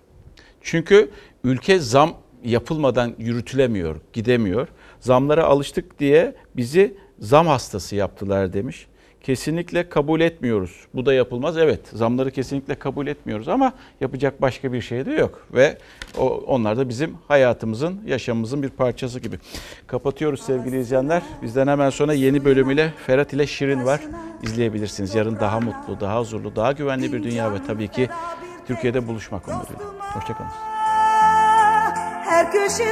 Çünkü 0.60 1.10
ülke 1.44 1.78
zam 1.78 2.16
yapılmadan 2.44 3.14
yürütülemiyor, 3.18 3.96
gidemiyor. 4.12 4.68
Zamlara 5.00 5.44
alıştık 5.44 5.98
diye 5.98 6.34
bizi 6.56 6.96
zam 7.18 7.46
hastası 7.46 7.96
yaptılar 7.96 8.52
demiş. 8.52 8.86
Kesinlikle 9.24 9.88
kabul 9.88 10.20
etmiyoruz. 10.20 10.86
Bu 10.94 11.06
da 11.06 11.14
yapılmaz. 11.14 11.58
Evet, 11.58 11.80
zamları 11.92 12.30
kesinlikle 12.30 12.74
kabul 12.74 13.06
etmiyoruz 13.06 13.48
ama 13.48 13.72
yapacak 14.00 14.42
başka 14.42 14.72
bir 14.72 14.80
şey 14.80 15.06
de 15.06 15.12
yok 15.12 15.46
ve 15.54 15.78
o, 16.18 16.28
onlar 16.28 16.76
da 16.76 16.88
bizim 16.88 17.16
hayatımızın, 17.28 18.00
yaşamımızın 18.06 18.62
bir 18.62 18.68
parçası 18.68 19.20
gibi. 19.20 19.38
Kapatıyoruz 19.86 20.42
sevgili 20.42 20.80
izleyenler. 20.80 21.22
Bizden 21.42 21.66
hemen 21.66 21.90
sonra 21.90 22.12
yeni 22.12 22.44
bölümüyle 22.44 22.92
Ferhat 23.06 23.32
ile 23.32 23.46
Şirin 23.46 23.84
var. 23.84 24.00
İzleyebilirsiniz. 24.42 25.14
Yarın 25.14 25.40
daha 25.40 25.60
mutlu, 25.60 26.00
daha 26.00 26.20
huzurlu, 26.20 26.56
daha 26.56 26.72
güvenli 26.72 27.12
bir 27.12 27.22
dünya 27.22 27.52
ve 27.52 27.56
tabii 27.66 27.88
ki 27.88 28.08
Türkiye'de 28.66 29.08
buluşmak 29.08 29.48
umuduyla. 29.48 29.84
Hoşçakalın. 30.00 30.50
Her 32.24 32.52
köşesi 32.52 32.84